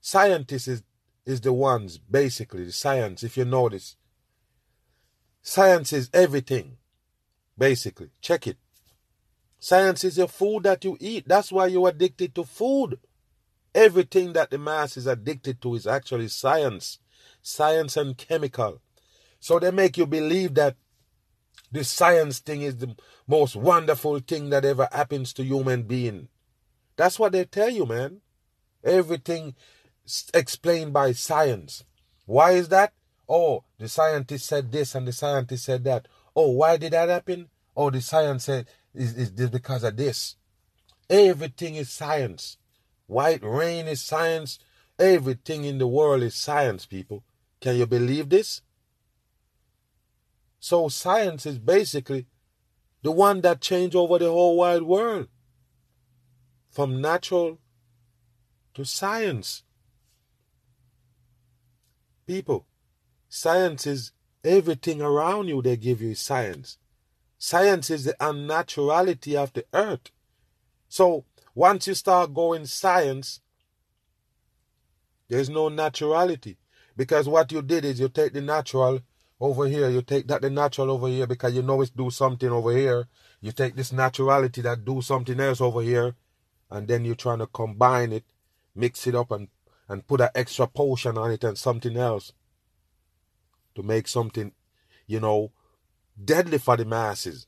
scientists 0.02 0.68
is, 0.68 0.84
is 1.26 1.42
the 1.42 1.54
ones, 1.54 1.98
basically, 1.98 2.66
the 2.66 2.72
science, 2.72 3.24
if 3.24 3.38
you 3.38 3.46
notice. 3.46 3.96
Science 5.42 5.94
is 5.94 6.10
everything, 6.14 6.78
basically. 7.58 8.10
Check 8.22 8.48
it. 8.48 8.58
Science 9.60 10.04
is 10.04 10.18
your 10.18 10.28
food 10.28 10.64
that 10.64 10.84
you 10.86 10.98
eat. 11.00 11.28
That's 11.28 11.52
why 11.52 11.68
you're 11.68 11.90
addicted 11.90 12.34
to 12.36 12.44
food. 12.44 13.00
Everything 13.76 14.34
that 14.34 14.50
the 14.50 14.58
mass 14.58 14.98
is 14.98 15.08
addicted 15.08 15.62
to 15.62 15.76
is 15.76 15.86
actually 15.86 16.30
science, 16.30 17.00
science 17.42 17.98
and 17.98 18.18
chemical. 18.18 18.82
So 19.40 19.60
they 19.60 19.72
make 19.72 19.98
you 19.98 20.06
believe 20.06 20.56
that 20.56 20.76
this 21.72 21.90
science 21.90 22.40
thing 22.40 22.62
is 22.62 22.78
the 22.78 22.96
most 23.28 23.56
wonderful 23.56 24.20
thing 24.20 24.50
that 24.50 24.66
ever 24.66 24.88
happens 24.92 25.34
to 25.34 25.44
human 25.44 25.84
being. 25.84 26.30
That's 26.96 27.20
what 27.20 27.32
they 27.32 27.46
tell 27.46 27.70
you, 27.70 27.86
man. 27.86 28.22
Everything 28.84 29.56
explained 30.34 30.94
by 30.94 31.12
science. 31.12 31.84
Why 32.26 32.52
is 32.52 32.70
that? 32.70 32.94
Oh, 33.28 33.64
the 33.78 33.88
scientist 33.88 34.48
said 34.48 34.72
this 34.72 34.96
and 34.96 35.08
the 35.08 35.14
scientist 35.14 35.66
said 35.66 35.84
that. 35.84 36.08
Oh, 36.36 36.52
why 36.52 36.78
did 36.78 36.94
that 36.94 37.10
happen? 37.10 37.50
Oh, 37.76 37.90
the 37.90 38.02
science 38.02 38.46
said 38.46 38.68
is, 38.94 39.16
is 39.16 39.34
this 39.34 39.50
because 39.50 39.84
of 39.84 39.96
this. 39.96 40.36
Everything 41.10 41.76
is 41.76 41.90
science. 41.90 42.58
White 43.08 43.44
rain 43.44 43.88
is 43.88 44.02
science. 44.02 44.60
Everything 44.98 45.64
in 45.66 45.78
the 45.78 45.88
world 45.88 46.24
is 46.24 46.36
science, 46.36 46.86
people. 46.86 47.24
Can 47.62 47.78
you 47.78 47.86
believe 47.86 48.30
this? 48.30 48.62
So 50.60 50.90
science 50.90 51.46
is 51.46 51.58
basically 51.58 52.28
the 53.02 53.12
one 53.12 53.42
that 53.42 53.62
changed 53.62 53.96
over 53.96 54.20
the 54.20 54.30
whole 54.30 54.58
wide 54.58 54.84
world. 54.84 55.28
From 56.70 57.02
natural 57.02 57.60
to 58.74 58.86
science. 58.86 59.64
People, 62.28 62.68
science 63.28 63.88
is 63.88 64.12
everything 64.44 65.02
around 65.02 65.48
you 65.48 65.62
they 65.62 65.76
give 65.76 66.02
you 66.02 66.14
science. 66.14 66.78
Science 67.38 67.90
is 67.90 68.04
the 68.04 68.16
unnaturality 68.20 69.36
of 69.36 69.52
the 69.54 69.66
earth. 69.74 70.12
So 70.90 71.26
once 71.56 71.88
you 71.88 71.94
start 71.94 72.34
going 72.34 72.66
science, 72.66 73.42
there's 75.30 75.50
no 75.50 75.70
naturality. 75.70 76.58
Because 76.96 77.30
what 77.30 77.52
you 77.52 77.62
did 77.62 77.86
is 77.86 78.00
you 78.00 78.10
take 78.10 78.34
the 78.34 78.42
natural 78.42 79.00
over 79.40 79.68
here, 79.68 79.90
you 79.90 80.02
take 80.02 80.28
that 80.28 80.42
the 80.42 80.50
natural 80.50 80.92
over 80.92 81.08
here 81.08 81.26
because 81.26 81.54
you 81.54 81.62
know 81.62 81.82
it's 81.82 81.92
do 81.92 82.10
something 82.10 82.50
over 82.50 82.76
here. 82.76 83.08
You 83.42 83.52
take 83.52 83.76
this 83.76 83.92
naturality 83.92 84.62
that 84.64 84.84
do 84.84 85.02
something 85.02 85.40
else 85.40 85.62
over 85.62 85.82
here, 85.82 86.16
and 86.70 86.88
then 86.88 87.06
you're 87.06 87.16
trying 87.16 87.40
to 87.40 87.48
combine 87.48 88.12
it, 88.12 88.26
mix 88.76 89.08
it 89.08 89.16
up 89.16 89.32
and 89.32 89.48
and 89.88 90.06
put 90.06 90.22
an 90.22 90.30
extra 90.36 90.68
potion 90.68 91.18
on 91.18 91.32
it 91.32 91.44
and 91.44 91.58
something 91.58 91.98
else 91.98 92.34
to 93.76 93.82
make 93.82 94.08
something, 94.08 94.52
you 95.08 95.20
know, 95.20 95.52
deadly 96.24 96.58
for 96.58 96.78
the 96.78 96.86
masses. 96.86 97.48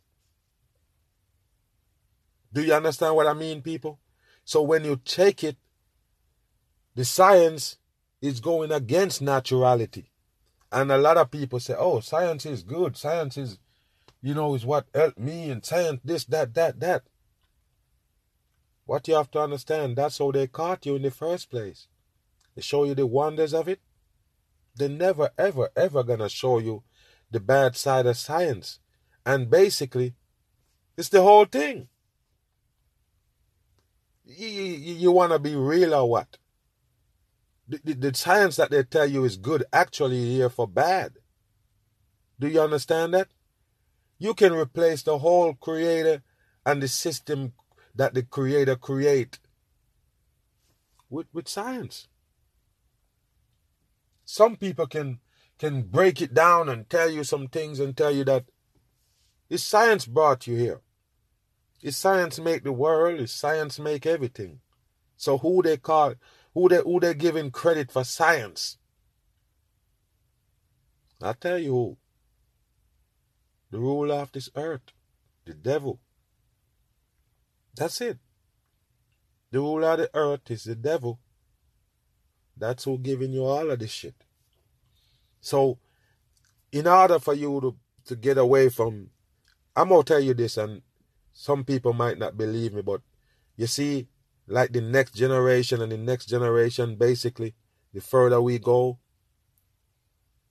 Do 2.54 2.64
you 2.64 2.74
understand 2.74 3.16
what 3.16 3.28
I 3.28 3.34
mean, 3.34 3.62
people? 3.62 4.00
So 4.44 4.62
when 4.62 4.84
you 4.84 5.00
take 5.04 5.44
it, 5.44 5.58
the 6.96 7.06
science 7.06 7.78
is 8.22 8.40
going 8.40 8.72
against 8.72 9.22
naturality. 9.22 10.11
And 10.72 10.92
a 10.92 10.98
lot 10.98 11.18
of 11.18 11.32
people 11.32 11.60
say, 11.60 11.76
oh, 11.78 12.00
science 12.00 12.46
is 12.46 12.64
good. 12.64 12.96
Science 12.96 13.38
is, 13.38 13.60
you 14.22 14.34
know, 14.34 14.56
is 14.56 14.66
what 14.66 14.88
helped 14.94 15.20
me 15.20 15.50
and 15.50 15.66
science, 15.66 16.00
this, 16.04 16.24
that, 16.26 16.54
that, 16.54 16.80
that. 16.80 17.04
What 18.86 19.08
you 19.08 19.16
have 19.16 19.32
to 19.32 19.42
understand, 19.42 19.98
that's 19.98 20.18
how 20.18 20.32
they 20.32 20.48
caught 20.48 20.86
you 20.86 20.96
in 20.96 21.02
the 21.02 21.12
first 21.12 21.50
place. 21.50 21.88
They 22.56 22.62
show 22.62 22.86
you 22.86 22.96
the 22.96 23.06
wonders 23.06 23.54
of 23.54 23.68
it. 23.68 23.80
They're 24.76 24.90
never, 24.90 25.32
ever, 25.38 25.70
ever 25.76 26.04
gonna 26.04 26.30
show 26.30 26.60
you 26.60 26.84
the 27.30 27.40
bad 27.40 27.76
side 27.76 28.06
of 28.06 28.18
science. 28.18 28.80
And 29.26 29.50
basically, 29.50 30.16
it's 30.98 31.10
the 31.10 31.22
whole 31.22 31.46
thing. 31.46 31.88
You, 34.26 34.48
you, 34.48 34.94
you 34.96 35.12
want 35.12 35.34
to 35.34 35.40
be 35.40 35.56
real 35.56 35.94
or 35.94 36.10
what? 36.10 36.38
The, 37.72 37.94
the, 37.94 38.14
science 38.14 38.58
that 38.58 38.70
they 38.70 38.84
tell 38.84 39.06
you 39.06 39.24
is 39.24 39.38
good 39.38 39.64
actually 39.72 40.26
here 40.26 40.50
for 40.50 40.68
bad. 40.68 41.14
Do 42.38 42.48
you 42.50 42.62
understand 42.62 43.14
that? 43.14 43.30
You 44.20 44.34
can 44.34 44.52
replace 44.52 45.04
the 45.04 45.20
whole 45.20 45.54
creator 45.54 46.22
and 46.66 46.82
the 46.82 46.90
system 46.90 47.54
that 47.96 48.14
the 48.14 48.24
creator 48.24 48.76
create 48.76 49.40
with, 51.10 51.28
with 51.32 51.48
science. 51.48 52.08
Some 54.26 54.58
people 54.58 54.88
can 54.88 55.20
can 55.58 55.84
break 55.84 56.22
it 56.22 56.34
down 56.34 56.70
and 56.70 56.90
tell 56.90 57.10
you 57.10 57.24
some 57.24 57.48
things 57.48 57.80
and 57.80 57.96
tell 57.96 58.12
you 58.12 58.24
that 58.24 58.46
it's 59.48 59.64
science 59.64 60.08
brought 60.08 60.48
you 60.48 60.56
here. 60.56 60.82
It's 61.84 61.98
science 61.98 62.40
make 62.40 62.64
the 62.64 62.72
world, 62.72 63.20
it's 63.20 63.32
science 63.32 63.80
make 63.80 64.06
everything. 64.06 64.60
So 65.18 65.38
who 65.38 65.62
they 65.62 65.78
call 65.78 66.16
who 66.54 66.70
they 66.70 66.78
who 66.78 67.00
they 67.00 67.14
giving 67.14 67.52
credit 67.52 67.92
for 67.92 68.04
science? 68.04 68.78
I 71.22 71.34
tell 71.34 71.60
you 71.60 71.72
who. 71.72 71.98
The 73.72 73.80
ruler 73.80 74.16
of 74.16 74.32
this 74.32 74.50
earth. 74.56 74.82
The 75.46 75.54
devil. 75.54 76.00
That's 77.76 78.02
it. 78.02 78.18
The 79.52 79.60
ruler 79.60 79.90
of 79.90 80.00
the 80.00 80.10
earth 80.14 80.50
is 80.50 80.64
the 80.64 80.76
devil. 80.76 81.20
That's 82.58 82.84
who 82.84 82.98
giving 82.98 83.32
you 83.32 83.46
all 83.46 83.72
of 83.72 83.80
this 83.80 83.92
shit. 83.92 84.16
So, 85.40 85.80
in 86.72 86.88
order 86.88 87.20
for 87.20 87.34
you 87.34 87.60
to, 87.62 87.76
to 88.06 88.16
get 88.16 88.38
away 88.38 88.70
from, 88.70 89.10
I'm 89.76 89.90
gonna 89.90 90.04
tell 90.04 90.20
you 90.20 90.34
this, 90.34 90.58
and 90.58 90.82
some 91.34 91.64
people 91.64 91.94
might 91.94 92.18
not 92.18 92.38
believe 92.38 92.74
me, 92.74 92.82
but 92.82 93.02
you 93.58 93.68
see, 93.68 94.08
like 94.52 94.74
the 94.74 94.82
next 94.82 95.16
generation 95.16 95.82
and 95.82 95.92
the 95.92 95.98
next 95.98 96.26
generation, 96.26 96.96
basically, 96.96 97.56
the 97.94 98.02
further 98.02 98.42
we 98.42 98.60
go, 98.60 99.00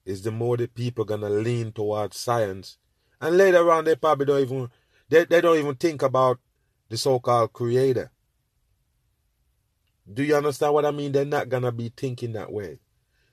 is 0.05 0.23
the 0.23 0.31
more 0.31 0.57
the 0.57 0.67
people 0.67 1.05
gonna 1.05 1.29
lean 1.29 1.73
towards 1.73 2.17
science. 2.17 2.79
And 3.21 3.37
later 3.37 3.71
on 3.71 3.85
they 3.85 3.97
probably 3.97 4.27
don't 4.27 4.41
even 4.41 4.69
they, 5.09 5.25
they 5.25 5.41
don't 5.41 5.59
even 5.59 5.75
think 5.75 6.03
about 6.03 6.39
the 6.89 6.97
so-called 6.97 7.53
creator. 7.53 8.11
Do 10.13 10.23
you 10.23 10.35
understand 10.35 10.73
what 10.75 10.87
I 10.87 10.91
mean? 10.91 11.13
They're 11.13 11.25
not 11.25 11.49
gonna 11.49 11.71
be 11.71 11.93
thinking 11.95 12.33
that 12.33 12.51
way. 12.51 12.79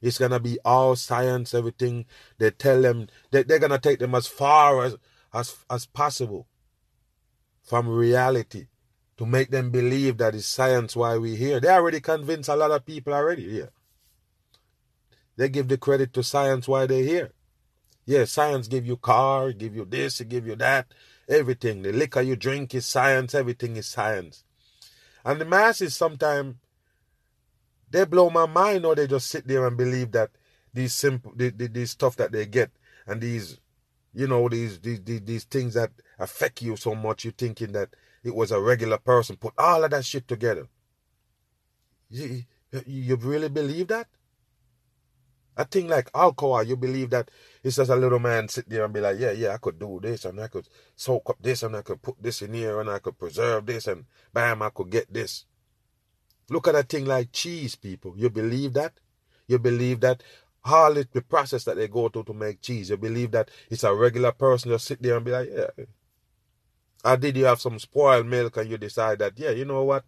It's 0.02 0.20
gonna 0.20 0.40
be 0.40 0.60
all 0.66 0.96
science, 0.96 1.54
everything. 1.54 2.06
They 2.38 2.52
tell 2.52 2.82
them 2.82 3.08
they, 3.32 3.44
they're 3.44 3.60
gonna 3.60 3.80
take 3.80 4.00
them 4.00 4.14
as 4.14 4.28
far 4.28 4.84
as 4.84 4.98
as 5.34 5.56
as 5.70 5.86
possible 5.86 6.48
from 7.64 7.88
reality 7.88 8.68
to 9.18 9.26
make 9.26 9.50
them 9.50 9.72
believe 9.72 10.18
that 10.18 10.36
it's 10.36 10.46
science 10.46 10.96
why 10.96 11.18
we're 11.18 11.36
here. 11.36 11.60
They 11.60 11.70
already 11.70 12.00
convinced 12.00 12.50
a 12.50 12.56
lot 12.56 12.72
of 12.72 12.86
people 12.86 13.14
already 13.14 13.50
here. 13.50 13.72
They 15.36 15.50
give 15.50 15.68
the 15.68 15.78
credit 15.78 16.14
to 16.14 16.24
science 16.24 16.68
why 16.68 16.86
they're 16.86 17.04
here. 17.04 17.32
Yeah, 18.06 18.26
science 18.26 18.68
give 18.68 18.86
you 18.86 18.98
car, 18.98 19.52
give 19.52 19.76
you 19.76 19.86
this, 19.86 20.22
give 20.22 20.48
you 20.48 20.56
that, 20.56 20.94
everything. 21.28 21.82
The 21.82 21.92
liquor 21.92 22.22
you 22.22 22.36
drink 22.36 22.74
is 22.74 22.86
science, 22.86 23.36
everything 23.36 23.76
is 23.76 23.88
science. 23.88 24.44
And 25.26 25.42
the 25.42 25.46
masses 25.46 25.96
sometimes 25.96 26.56
they 27.90 28.06
blow 28.06 28.30
my 28.30 28.46
mind 28.46 28.86
or 28.86 28.96
they 28.96 29.08
just 29.08 29.28
sit 29.28 29.48
there 29.48 29.66
and 29.66 29.78
believe 29.78 30.12
that 30.12 30.32
these 30.74 30.94
simple 30.94 31.34
the, 31.36 31.50
the, 31.50 31.86
stuff 31.86 32.16
that 32.18 32.32
they 32.32 32.46
get 32.46 32.72
and 33.06 33.22
these 33.22 33.60
you 34.14 34.28
know 34.28 34.48
these, 34.50 34.80
these 34.80 35.02
these 35.02 35.22
these 35.22 35.44
things 35.46 35.74
that 35.74 35.92
affect 36.20 36.62
you 36.62 36.76
so 36.76 36.94
much 36.94 37.24
you're 37.24 37.34
thinking 37.34 37.72
that 37.72 37.90
it 38.28 38.36
was 38.36 38.52
a 38.52 38.60
regular 38.60 38.98
person 38.98 39.36
put 39.38 39.54
all 39.58 39.84
of 39.84 39.92
that 39.92 40.06
shit 40.06 40.28
together 40.28 40.68
you, 42.10 42.44
you 42.86 43.16
really 43.16 43.50
believe 43.50 43.88
that 43.88 44.08
a 45.56 45.66
thing 45.66 45.88
like 45.88 46.10
alcohol 46.14 46.64
you 46.64 46.76
believe 46.76 47.10
that 47.10 47.32
it's 47.64 47.78
just 47.78 47.90
a 47.90 47.96
little 47.96 48.20
man 48.20 48.48
sit 48.48 48.70
there 48.70 48.86
and 48.86 48.94
be 48.94 49.00
like 49.00 49.18
yeah 49.20 49.32
yeah 49.32 49.54
i 49.54 49.58
could 49.58 49.80
do 49.80 50.00
this 50.02 50.26
and 50.26 50.40
i 50.40 50.48
could 50.48 50.68
soak 50.96 51.30
up 51.30 51.38
this 51.42 51.64
and 51.64 51.76
i 51.76 51.82
could 51.82 52.02
put 52.02 52.22
this 52.22 52.42
in 52.42 52.54
here 52.54 52.80
and 52.80 52.90
i 52.90 53.00
could 53.00 53.18
preserve 53.18 53.66
this 53.66 53.88
and 53.88 54.06
bam 54.34 54.62
i 54.62 54.70
could 54.70 54.92
get 54.92 55.12
this 55.12 55.46
Look 56.50 56.68
at 56.68 56.76
a 56.76 56.84
thing 56.84 57.06
like 57.06 57.32
cheese, 57.32 57.76
people. 57.76 58.14
You 58.16 58.30
believe 58.30 58.74
that? 58.74 58.94
You 59.48 59.60
believe 59.60 60.00
that 60.02 60.24
all 60.64 60.94
the 60.94 61.24
process 61.28 61.64
that 61.66 61.76
they 61.76 61.88
go 61.88 62.10
through 62.10 62.24
to 62.26 62.34
make 62.34 62.62
cheese, 62.62 62.90
you 62.90 62.98
believe 62.98 63.32
that 63.32 63.50
it's 63.70 63.84
a 63.84 63.94
regular 63.94 64.32
person 64.32 64.72
just 64.72 64.86
sit 64.86 65.02
there 65.02 65.18
and 65.18 65.26
be 65.26 65.32
like, 65.32 65.50
yeah. 65.54 65.86
Or 67.08 67.16
did 67.16 67.38
you 67.38 67.46
have 67.46 67.62
some 67.62 67.80
spoiled 67.80 68.28
milk 68.28 68.58
and 68.58 68.70
you 68.70 68.78
decide 68.78 69.20
that, 69.20 69.40
yeah, 69.40 69.52
you 69.52 69.64
know 69.64 69.84
what? 69.84 70.04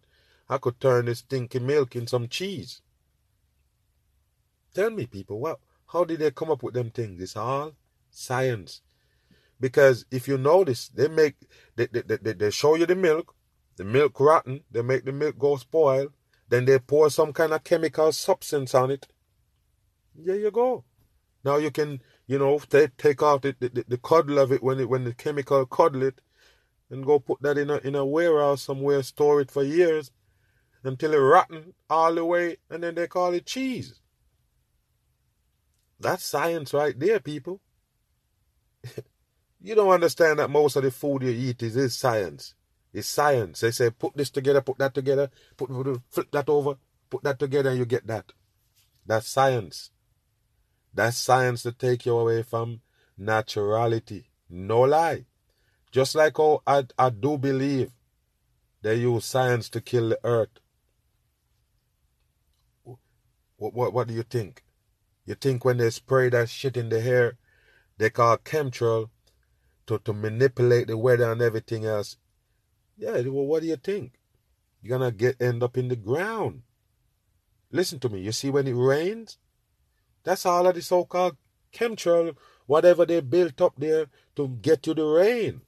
I 0.50 0.58
could 0.58 0.78
turn 0.78 1.06
this 1.06 1.20
stinky 1.20 1.58
milk 1.58 1.96
in 1.96 2.06
some 2.06 2.28
cheese. 2.28 2.82
Tell 4.74 4.90
me, 4.90 5.06
people, 5.06 5.40
what? 5.40 5.60
How 5.86 6.04
did 6.04 6.18
they 6.18 6.30
come 6.30 6.50
up 6.50 6.62
with 6.62 6.74
them 6.74 6.90
things? 6.90 7.22
It's 7.22 7.36
all 7.38 7.72
science. 8.10 8.82
Because 9.58 10.04
if 10.10 10.28
you 10.28 10.36
notice, 10.36 10.88
they 10.88 11.08
make 11.08 11.36
they, 11.74 11.86
they, 11.86 12.02
they, 12.02 12.34
they 12.34 12.50
show 12.50 12.74
you 12.74 12.84
the 12.84 12.94
milk, 12.94 13.34
the 13.76 13.84
milk 13.84 14.20
rotten, 14.20 14.60
they 14.70 14.82
make 14.82 15.06
the 15.06 15.12
milk 15.12 15.38
go 15.38 15.56
spoil, 15.56 16.08
then 16.50 16.66
they 16.66 16.78
pour 16.78 17.08
some 17.08 17.32
kind 17.32 17.54
of 17.54 17.64
chemical 17.64 18.12
substance 18.12 18.74
on 18.74 18.90
it. 18.90 19.08
There 20.14 20.36
you 20.36 20.50
go. 20.50 20.84
Now 21.44 21.56
you 21.56 21.70
can, 21.70 22.02
you 22.26 22.38
know, 22.38 22.58
take 22.58 22.98
take 22.98 23.22
out 23.22 23.42
the, 23.42 23.56
the, 23.58 23.86
the 23.88 23.98
cuddle 23.98 24.38
of 24.38 24.52
it 24.52 24.62
when 24.62 24.80
it 24.80 24.90
when 24.90 25.04
the 25.04 25.14
chemical 25.14 25.64
cuddle 25.64 26.02
it, 26.02 26.20
and 26.90 27.06
go 27.06 27.18
put 27.18 27.40
that 27.42 27.56
in 27.58 27.70
a 27.70 27.76
in 27.78 27.94
a 27.94 28.04
warehouse 28.04 28.62
somewhere, 28.62 29.02
store 29.02 29.40
it 29.40 29.50
for 29.50 29.62
years, 29.62 30.10
until 30.82 31.14
it 31.14 31.18
rotten 31.18 31.74
all 31.88 32.14
the 32.14 32.24
way, 32.24 32.56
and 32.68 32.82
then 32.82 32.94
they 32.94 33.06
call 33.06 33.32
it 33.32 33.46
cheese. 33.46 34.00
That's 35.98 36.24
science 36.24 36.72
right 36.72 36.98
there, 36.98 37.20
people. 37.20 37.60
you 39.60 39.74
don't 39.74 39.90
understand 39.90 40.38
that 40.38 40.50
most 40.50 40.76
of 40.76 40.82
the 40.82 40.90
food 40.90 41.22
you 41.22 41.30
eat 41.30 41.62
is, 41.62 41.76
is 41.76 41.96
science. 41.96 42.54
It's 42.92 43.08
science. 43.08 43.60
They 43.60 43.70
say 43.70 43.90
put 43.90 44.16
this 44.16 44.30
together, 44.30 44.62
put 44.62 44.78
that 44.78 44.94
together, 44.94 45.30
put 45.56 45.70
flip 46.10 46.30
that 46.32 46.48
over, 46.48 46.76
put 47.08 47.22
that 47.22 47.38
together, 47.38 47.70
and 47.70 47.78
you 47.78 47.84
get 47.84 48.06
that. 48.06 48.32
That's 49.06 49.28
science. 49.28 49.90
That's 50.92 51.16
science 51.16 51.62
to 51.62 51.72
take 51.72 52.06
you 52.06 52.16
away 52.16 52.42
from 52.42 52.80
naturality. 53.18 54.24
No 54.48 54.80
lie. 54.80 55.26
Just 55.90 56.14
like 56.14 56.36
how 56.36 56.62
I, 56.66 56.84
I 56.98 57.10
do 57.10 57.36
believe 57.36 57.90
they 58.82 58.96
use 58.96 59.24
science 59.24 59.68
to 59.70 59.80
kill 59.80 60.10
the 60.10 60.18
earth. 60.24 60.60
What, 63.56 63.74
what, 63.74 63.92
what 63.92 64.08
do 64.08 64.14
you 64.14 64.22
think? 64.22 64.64
You 65.26 65.34
think 65.34 65.64
when 65.64 65.76
they 65.76 65.90
spray 65.90 66.28
that 66.30 66.48
shit 66.48 66.76
in 66.76 66.88
the 66.88 67.00
hair, 67.00 67.36
they 67.98 68.10
call 68.10 68.38
chemtrail 68.38 69.10
to, 69.86 69.98
to 69.98 70.12
manipulate 70.12 70.86
the 70.86 70.96
weather 70.96 71.30
and 71.30 71.42
everything 71.42 71.84
else, 71.84 72.16
yeah, 72.96 73.12
well, 73.12 73.46
what 73.46 73.62
do 73.62 73.68
you 73.68 73.76
think? 73.76 74.12
You're 74.82 74.98
gonna 74.98 75.12
get 75.12 75.40
end 75.40 75.62
up 75.62 75.76
in 75.76 75.88
the 75.88 75.96
ground. 75.96 76.62
Listen 77.70 77.98
to 78.00 78.08
me. 78.08 78.20
You 78.20 78.32
see 78.32 78.50
when 78.50 78.66
it 78.66 78.74
rains, 78.74 79.38
that's 80.24 80.46
all 80.46 80.66
of 80.66 80.74
the 80.74 80.82
so-called 80.82 81.36
chemtrail, 81.72 82.36
whatever 82.66 83.04
they 83.04 83.20
built 83.20 83.60
up 83.60 83.74
there 83.76 84.06
to 84.36 84.48
get 84.48 84.86
you 84.86 84.94
the 84.94 85.04
rain. 85.04 85.62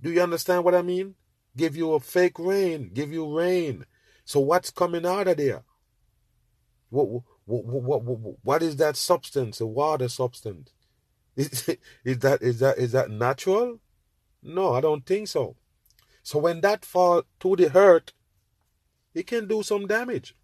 Do 0.00 0.10
you 0.10 0.22
understand 0.22 0.64
what 0.64 0.74
I 0.74 0.82
mean? 0.82 1.14
Give 1.56 1.76
you 1.76 1.94
a 1.94 2.00
fake 2.00 2.38
rain, 2.38 2.90
give 2.92 3.12
you 3.12 3.36
rain. 3.36 3.86
So 4.24 4.40
what's 4.40 4.70
coming 4.70 5.06
out 5.06 5.28
of 5.28 5.36
there? 5.36 5.62
What 6.90 7.22
what 7.44 7.64
what 7.64 8.02
what, 8.02 8.36
what 8.42 8.62
is 8.62 8.76
that 8.76 8.96
substance? 8.96 9.60
A 9.60 9.66
water 9.66 10.08
substance? 10.08 10.72
Is, 11.36 11.76
is 12.02 12.18
that 12.20 12.40
is 12.40 12.60
that 12.60 12.78
is 12.78 12.92
that 12.92 13.10
natural? 13.10 13.78
No, 14.42 14.72
I 14.72 14.80
don't 14.80 15.04
think 15.04 15.28
so. 15.28 15.56
So 16.22 16.38
when 16.38 16.62
that 16.62 16.84
fall 16.84 17.24
to 17.40 17.56
the 17.56 17.76
earth, 17.76 18.12
it 19.12 19.26
can 19.26 19.46
do 19.46 19.62
some 19.62 19.86
damage. 19.86 20.34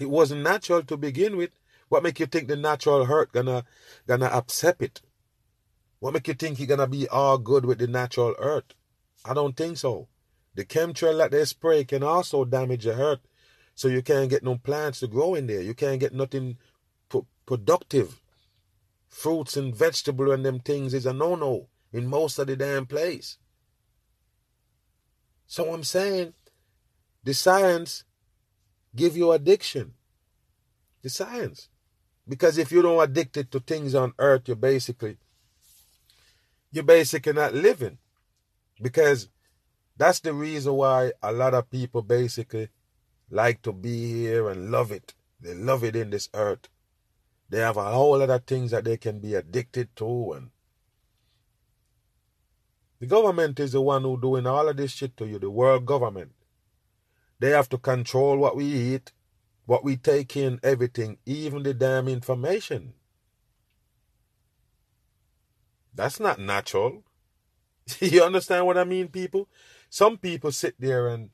It 0.00 0.08
wasn't 0.08 0.42
natural 0.42 0.82
to 0.84 0.96
begin 0.96 1.36
with. 1.36 1.50
What 1.88 2.02
make 2.02 2.18
you 2.18 2.26
think 2.26 2.48
the 2.48 2.56
natural 2.56 3.04
hurt 3.04 3.32
gonna 3.32 3.64
gonna 4.06 4.26
upset 4.26 4.76
it? 4.80 5.02
What 5.98 6.14
make 6.14 6.28
you 6.28 6.34
think 6.34 6.58
he 6.58 6.66
gonna 6.66 6.86
be 6.86 7.08
all 7.08 7.38
good 7.38 7.64
with 7.64 7.78
the 7.78 7.86
natural 7.86 8.34
earth? 8.38 8.74
I 9.24 9.34
don't 9.34 9.56
think 9.56 9.78
so. 9.78 10.08
The 10.54 10.64
chemtrail 10.64 11.18
that 11.18 11.30
they 11.30 11.44
spray 11.44 11.84
can 11.84 12.02
also 12.02 12.44
damage 12.44 12.84
the 12.84 12.94
earth, 12.94 13.20
so 13.74 13.88
you 13.88 14.02
can't 14.02 14.30
get 14.30 14.42
no 14.42 14.56
plants 14.56 15.00
to 15.00 15.06
grow 15.06 15.34
in 15.34 15.46
there. 15.46 15.60
You 15.60 15.74
can't 15.74 16.00
get 16.00 16.14
nothing 16.14 16.58
pro- 17.08 17.26
productive. 17.44 18.20
Fruits 19.08 19.56
and 19.56 19.74
vegetable 19.74 20.32
and 20.32 20.44
them 20.44 20.60
things 20.60 20.92
is 20.92 21.06
a 21.06 21.12
no-no 21.12 21.68
in 21.92 22.06
most 22.06 22.38
of 22.38 22.46
the 22.46 22.56
damn 22.56 22.86
place. 22.86 23.38
So 25.46 25.72
I'm 25.72 25.84
saying 25.84 26.34
the 27.24 27.32
science 27.32 28.04
give 28.94 29.16
you 29.16 29.32
addiction. 29.32 29.94
The 31.02 31.10
science. 31.10 31.68
Because 32.28 32.58
if 32.58 32.72
you 32.72 32.82
don't 32.82 33.02
addicted 33.02 33.50
to 33.52 33.60
things 33.60 33.94
on 33.94 34.12
earth, 34.18 34.42
you're 34.46 34.56
basically 34.56 35.18
you're 36.76 36.84
basically 36.84 37.32
not 37.32 37.54
living. 37.54 37.98
Because 38.80 39.28
that's 39.96 40.20
the 40.20 40.34
reason 40.34 40.74
why 40.74 41.12
a 41.22 41.32
lot 41.32 41.54
of 41.54 41.70
people 41.70 42.02
basically 42.02 42.68
like 43.30 43.62
to 43.62 43.72
be 43.72 44.12
here 44.12 44.48
and 44.50 44.70
love 44.70 44.92
it. 44.92 45.14
They 45.40 45.54
love 45.54 45.82
it 45.82 45.96
in 45.96 46.10
this 46.10 46.28
earth. 46.34 46.68
They 47.48 47.60
have 47.60 47.76
a 47.78 47.84
whole 47.84 48.18
lot 48.18 48.30
of 48.30 48.44
things 48.44 48.72
that 48.72 48.84
they 48.84 48.96
can 48.96 49.20
be 49.20 49.34
addicted 49.34 49.94
to 49.96 50.32
and 50.32 50.50
the 52.98 53.06
government 53.06 53.60
is 53.60 53.72
the 53.72 53.80
one 53.82 54.02
who 54.02 54.18
doing 54.18 54.46
all 54.46 54.68
of 54.68 54.76
this 54.78 54.92
shit 54.92 55.16
to 55.18 55.26
you, 55.26 55.38
the 55.38 55.50
world 55.50 55.84
government. 55.84 56.32
They 57.38 57.50
have 57.50 57.68
to 57.70 57.78
control 57.78 58.38
what 58.38 58.56
we 58.56 58.64
eat, 58.64 59.12
what 59.66 59.84
we 59.84 59.98
take 59.98 60.34
in, 60.34 60.58
everything, 60.62 61.18
even 61.26 61.62
the 61.62 61.74
damn 61.74 62.08
information. 62.08 62.94
That's 65.96 66.20
not 66.20 66.40
natural. 66.40 67.04
you 68.00 68.22
understand 68.24 68.66
what 68.66 68.78
I 68.78 68.84
mean, 68.84 69.08
people? 69.08 69.48
Some 69.90 70.18
people 70.18 70.52
sit 70.52 70.76
there 70.80 71.08
and 71.08 71.30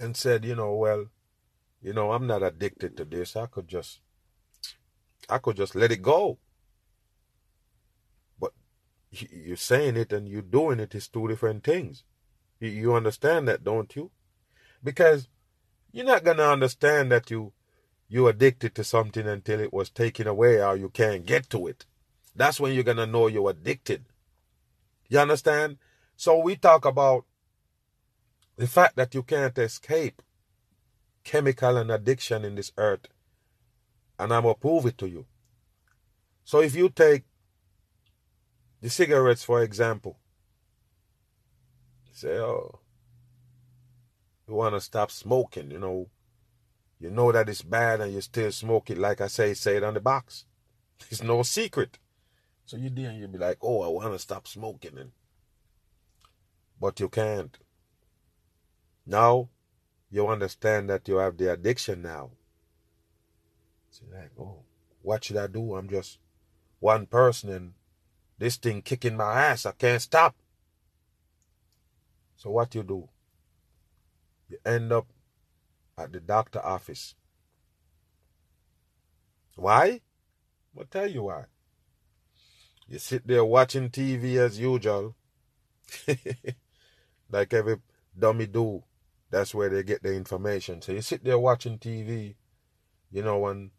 and 0.00 0.16
said, 0.16 0.44
you 0.46 0.56
know, 0.56 0.74
well, 0.74 1.06
you 1.82 1.92
know, 1.94 2.12
I'm 2.12 2.26
not 2.26 2.42
addicted 2.42 2.96
to 2.98 3.06
this. 3.06 3.36
I 3.36 3.46
could 3.46 3.68
just 3.68 4.00
I 5.28 5.38
could 5.38 5.56
just 5.58 5.74
let 5.76 5.92
it 5.92 6.02
go 6.02 6.38
But 8.40 8.52
you're 9.12 9.56
saying 9.56 9.96
it 9.98 10.12
and 10.12 10.28
you're 10.28 10.42
doing 10.42 10.80
it 10.80 10.94
is 10.94 11.08
two 11.08 11.28
different 11.28 11.64
things. 11.64 12.04
You, 12.60 12.94
understand 12.94 13.48
that, 13.48 13.64
don't 13.64 13.94
you? 13.96 14.10
Because 14.84 15.28
you're 15.92 16.06
not 16.06 16.24
gonna 16.24 16.44
understand 16.44 17.12
that 17.12 17.30
you 17.30 17.52
you're 18.14 18.30
addicted 18.30 18.76
to 18.76 18.84
something 18.84 19.26
until 19.26 19.58
it 19.58 19.72
was 19.72 19.90
taken 19.90 20.28
away 20.28 20.62
or 20.62 20.76
you 20.76 20.88
can't 20.88 21.26
get 21.26 21.50
to 21.50 21.66
it. 21.66 21.84
That's 22.36 22.60
when 22.60 22.72
you're 22.72 22.84
gonna 22.84 23.06
know 23.06 23.26
you're 23.26 23.50
addicted. 23.50 24.04
You 25.08 25.18
understand? 25.18 25.78
So 26.14 26.38
we 26.38 26.54
talk 26.54 26.84
about 26.84 27.24
the 28.54 28.68
fact 28.68 28.94
that 28.94 29.16
you 29.16 29.24
can't 29.24 29.58
escape 29.58 30.22
chemical 31.24 31.76
and 31.76 31.90
addiction 31.90 32.44
in 32.44 32.54
this 32.54 32.70
earth. 32.78 33.08
And 34.16 34.32
I'm 34.32 34.44
gonna 34.44 34.54
prove 34.54 34.86
it 34.86 34.96
to 34.98 35.08
you. 35.08 35.26
So 36.44 36.60
if 36.60 36.76
you 36.76 36.90
take 36.90 37.24
the 38.80 38.90
cigarettes, 38.90 39.42
for 39.42 39.60
example. 39.60 40.20
say, 42.12 42.38
oh, 42.38 42.78
you 44.46 44.54
want 44.54 44.76
to 44.76 44.80
stop 44.80 45.10
smoking, 45.10 45.72
you 45.72 45.80
know. 45.80 46.06
You 47.04 47.10
know 47.10 47.30
that 47.32 47.50
it's 47.50 47.60
bad 47.60 48.00
and 48.00 48.14
you 48.14 48.22
still 48.22 48.50
smoke 48.50 48.88
it. 48.88 48.96
Like 48.96 49.20
I 49.20 49.26
say, 49.26 49.52
say 49.52 49.76
it 49.76 49.84
on 49.84 49.92
the 49.92 50.00
box. 50.00 50.46
It's 51.10 51.22
no 51.22 51.42
secret. 51.42 51.98
So 52.64 52.78
you 52.78 52.88
there 52.88 53.10
and 53.10 53.18
you 53.20 53.28
be 53.28 53.36
like, 53.36 53.58
oh, 53.60 53.82
I 53.82 53.88
want 53.88 54.14
to 54.14 54.18
stop 54.18 54.48
smoking. 54.48 54.96
And, 54.96 55.10
but 56.80 56.98
you 57.00 57.10
can't. 57.10 57.58
Now 59.04 59.50
you 60.10 60.26
understand 60.28 60.88
that 60.88 61.06
you 61.06 61.16
have 61.16 61.36
the 61.36 61.52
addiction 61.52 62.00
now. 62.00 62.30
So 63.90 64.04
you're 64.08 64.22
like, 64.22 64.32
oh, 64.40 64.62
what 65.02 65.24
should 65.24 65.36
I 65.36 65.46
do? 65.46 65.74
I'm 65.74 65.90
just 65.90 66.18
one 66.80 67.04
person 67.04 67.50
and 67.50 67.74
this 68.38 68.56
thing 68.56 68.80
kicking 68.80 69.18
my 69.18 69.42
ass. 69.42 69.66
I 69.66 69.72
can't 69.72 70.00
stop. 70.00 70.34
So 72.36 72.48
what 72.48 72.74
you 72.74 72.82
do? 72.82 73.10
You 74.48 74.56
end 74.64 74.90
up 74.90 75.06
at 75.96 76.12
the 76.12 76.20
doctor 76.20 76.64
office. 76.64 77.14
Why? 79.56 80.00
I'll 80.76 80.84
tell 80.84 81.08
you 81.08 81.24
why. 81.24 81.44
You 82.88 82.98
sit 82.98 83.26
there 83.26 83.44
watching 83.44 83.90
TV 83.90 84.36
as 84.36 84.58
usual. 84.58 85.14
like 87.30 87.52
every 87.54 87.76
dummy 88.18 88.46
do. 88.46 88.82
That's 89.30 89.54
where 89.54 89.68
they 89.68 89.82
get 89.82 90.02
the 90.02 90.14
information. 90.14 90.82
So 90.82 90.92
you 90.92 91.02
sit 91.02 91.24
there 91.24 91.38
watching 91.38 91.78
TV, 91.78 92.34
you 93.10 93.22
know, 93.22 93.38
when 93.38 93.70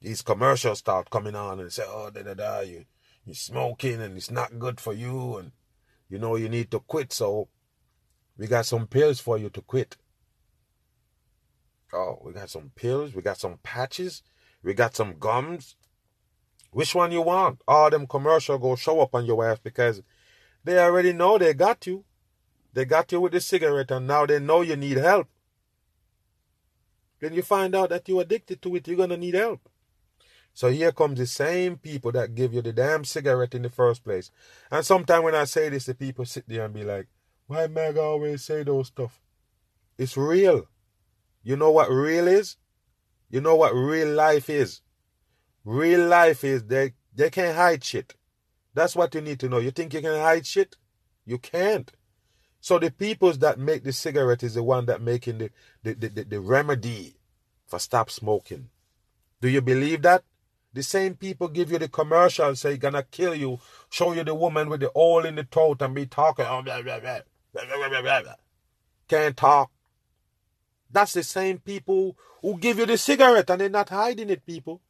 these 0.00 0.22
commercials 0.22 0.78
start 0.78 1.10
coming 1.10 1.34
on 1.34 1.60
and 1.60 1.72
say, 1.72 1.84
oh, 1.86 2.10
da 2.10 2.22
da 2.22 2.34
da, 2.34 2.60
you, 2.60 2.84
you're 3.24 3.34
smoking 3.34 4.00
and 4.00 4.16
it's 4.16 4.30
not 4.30 4.58
good 4.58 4.80
for 4.80 4.92
you 4.92 5.36
and 5.38 5.52
you 6.08 6.18
know 6.18 6.36
you 6.36 6.48
need 6.48 6.70
to 6.70 6.80
quit. 6.80 7.12
So 7.12 7.48
we 8.36 8.46
got 8.46 8.66
some 8.66 8.86
pills 8.86 9.20
for 9.20 9.36
you 9.38 9.50
to 9.50 9.60
quit. 9.60 9.96
Oh, 11.92 12.20
we 12.22 12.32
got 12.32 12.50
some 12.50 12.70
pills, 12.74 13.14
we 13.14 13.22
got 13.22 13.38
some 13.38 13.58
patches, 13.62 14.22
we 14.62 14.74
got 14.74 14.94
some 14.94 15.18
gums. 15.18 15.76
Which 16.70 16.94
one 16.94 17.12
you 17.12 17.22
want? 17.22 17.62
All 17.66 17.88
them 17.88 18.06
commercial 18.06 18.58
go 18.58 18.76
show 18.76 19.00
up 19.00 19.14
on 19.14 19.24
your 19.24 19.44
ass 19.44 19.58
because 19.62 20.02
they 20.64 20.78
already 20.78 21.14
know 21.14 21.38
they 21.38 21.54
got 21.54 21.86
you. 21.86 22.04
They 22.74 22.84
got 22.84 23.10
you 23.10 23.22
with 23.22 23.32
the 23.32 23.40
cigarette 23.40 23.90
and 23.90 24.06
now 24.06 24.26
they 24.26 24.38
know 24.38 24.60
you 24.60 24.76
need 24.76 24.98
help. 24.98 25.28
Then 27.20 27.32
you 27.32 27.42
find 27.42 27.74
out 27.74 27.88
that 27.88 28.08
you're 28.08 28.20
addicted 28.20 28.60
to 28.62 28.76
it, 28.76 28.86
you're 28.86 28.96
gonna 28.96 29.16
need 29.16 29.34
help. 29.34 29.68
So 30.52 30.70
here 30.70 30.92
comes 30.92 31.18
the 31.18 31.26
same 31.26 31.76
people 31.76 32.12
that 32.12 32.34
give 32.34 32.52
you 32.52 32.62
the 32.62 32.72
damn 32.72 33.04
cigarette 33.04 33.54
in 33.54 33.62
the 33.62 33.70
first 33.70 34.04
place. 34.04 34.30
And 34.70 34.84
sometimes 34.84 35.24
when 35.24 35.34
I 35.34 35.44
say 35.44 35.68
this, 35.68 35.86
the 35.86 35.94
people 35.94 36.24
sit 36.24 36.44
there 36.48 36.64
and 36.64 36.74
be 36.74 36.84
like, 36.84 37.06
why 37.46 37.66
Mag 37.66 37.96
always 37.96 38.44
say 38.44 38.62
those 38.62 38.88
stuff? 38.88 39.20
It's 39.96 40.16
real. 40.16 40.68
You 41.48 41.56
know 41.56 41.70
what 41.70 41.90
real 41.90 42.28
is? 42.28 42.58
You 43.30 43.40
know 43.40 43.56
what 43.56 43.74
real 43.74 44.08
life 44.08 44.50
is? 44.50 44.82
Real 45.64 46.06
life 46.06 46.44
is 46.44 46.64
they 46.64 46.92
they 47.14 47.30
can't 47.30 47.56
hide 47.56 47.82
shit. 47.82 48.14
That's 48.74 48.94
what 48.94 49.14
you 49.14 49.22
need 49.22 49.40
to 49.40 49.48
know. 49.48 49.56
You 49.56 49.70
think 49.70 49.94
you 49.94 50.02
can 50.02 50.20
hide 50.20 50.44
shit? 50.44 50.76
You 51.24 51.38
can't. 51.38 51.90
So 52.60 52.78
the 52.78 52.90
peoples 52.90 53.38
that 53.38 53.58
make 53.58 53.82
the 53.82 53.94
cigarette 53.94 54.42
is 54.42 54.56
the 54.56 54.62
one 54.62 54.84
that 54.86 55.00
making 55.00 55.38
the 55.38 55.50
the, 55.82 55.94
the, 55.94 56.08
the, 56.08 56.24
the 56.24 56.40
remedy 56.40 57.16
for 57.66 57.78
stop 57.78 58.10
smoking. 58.10 58.68
Do 59.40 59.48
you 59.48 59.62
believe 59.62 60.02
that? 60.02 60.24
The 60.74 60.82
same 60.82 61.14
people 61.14 61.48
give 61.48 61.72
you 61.72 61.78
the 61.78 61.88
commercial, 61.88 62.54
say 62.56 62.76
gonna 62.76 63.04
kill 63.04 63.34
you, 63.34 63.58
show 63.88 64.12
you 64.12 64.22
the 64.22 64.34
woman 64.34 64.68
with 64.68 64.80
the 64.80 64.90
hole 64.94 65.24
in 65.24 65.36
the 65.36 65.44
throat 65.44 65.80
and 65.80 65.94
be 65.94 66.04
talking. 66.04 66.44
Oh. 66.46 66.62
Can't 69.08 69.34
talk. 69.34 69.70
That's 70.90 71.12
the 71.12 71.22
same 71.22 71.58
people 71.58 72.16
who 72.42 72.58
give 72.58 72.78
you 72.78 72.86
the 72.86 72.98
cigarette 72.98 73.50
and 73.50 73.60
they're 73.60 73.68
not 73.68 73.88
hiding 73.88 74.30
it, 74.30 74.46
people. 74.46 74.80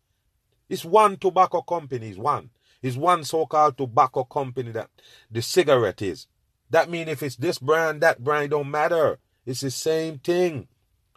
It's 0.69 0.85
one 0.85 1.17
tobacco 1.17 1.63
company, 1.63 2.11
it's 2.11 2.19
one. 2.19 2.51
It's 2.83 2.97
one 2.97 3.25
so-called 3.25 3.77
tobacco 3.77 4.25
company 4.25 4.71
that 4.73 4.91
the 5.31 5.43
cigarette 5.43 6.03
is. 6.03 6.27
That 6.71 6.89
means 6.91 7.11
if 7.11 7.23
it's 7.23 7.37
this 7.37 7.59
brand, 7.59 8.03
that 8.03 8.23
brand, 8.23 8.51
don't 8.51 8.71
matter. 8.71 9.19
It's 9.45 9.63
the 9.63 9.71
same 9.71 10.19
thing. 10.19 10.69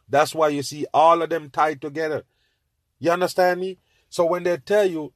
That's 0.09 0.33
why 0.33 0.49
you 0.49 0.63
see 0.63 0.85
all 0.93 1.21
of 1.21 1.29
them 1.29 1.49
tied 1.49 1.81
together. 1.81 2.23
You 2.99 3.11
understand 3.11 3.59
me? 3.59 3.77
So 4.09 4.25
when 4.25 4.43
they 4.43 4.57
tell 4.57 4.85
you 4.85 5.13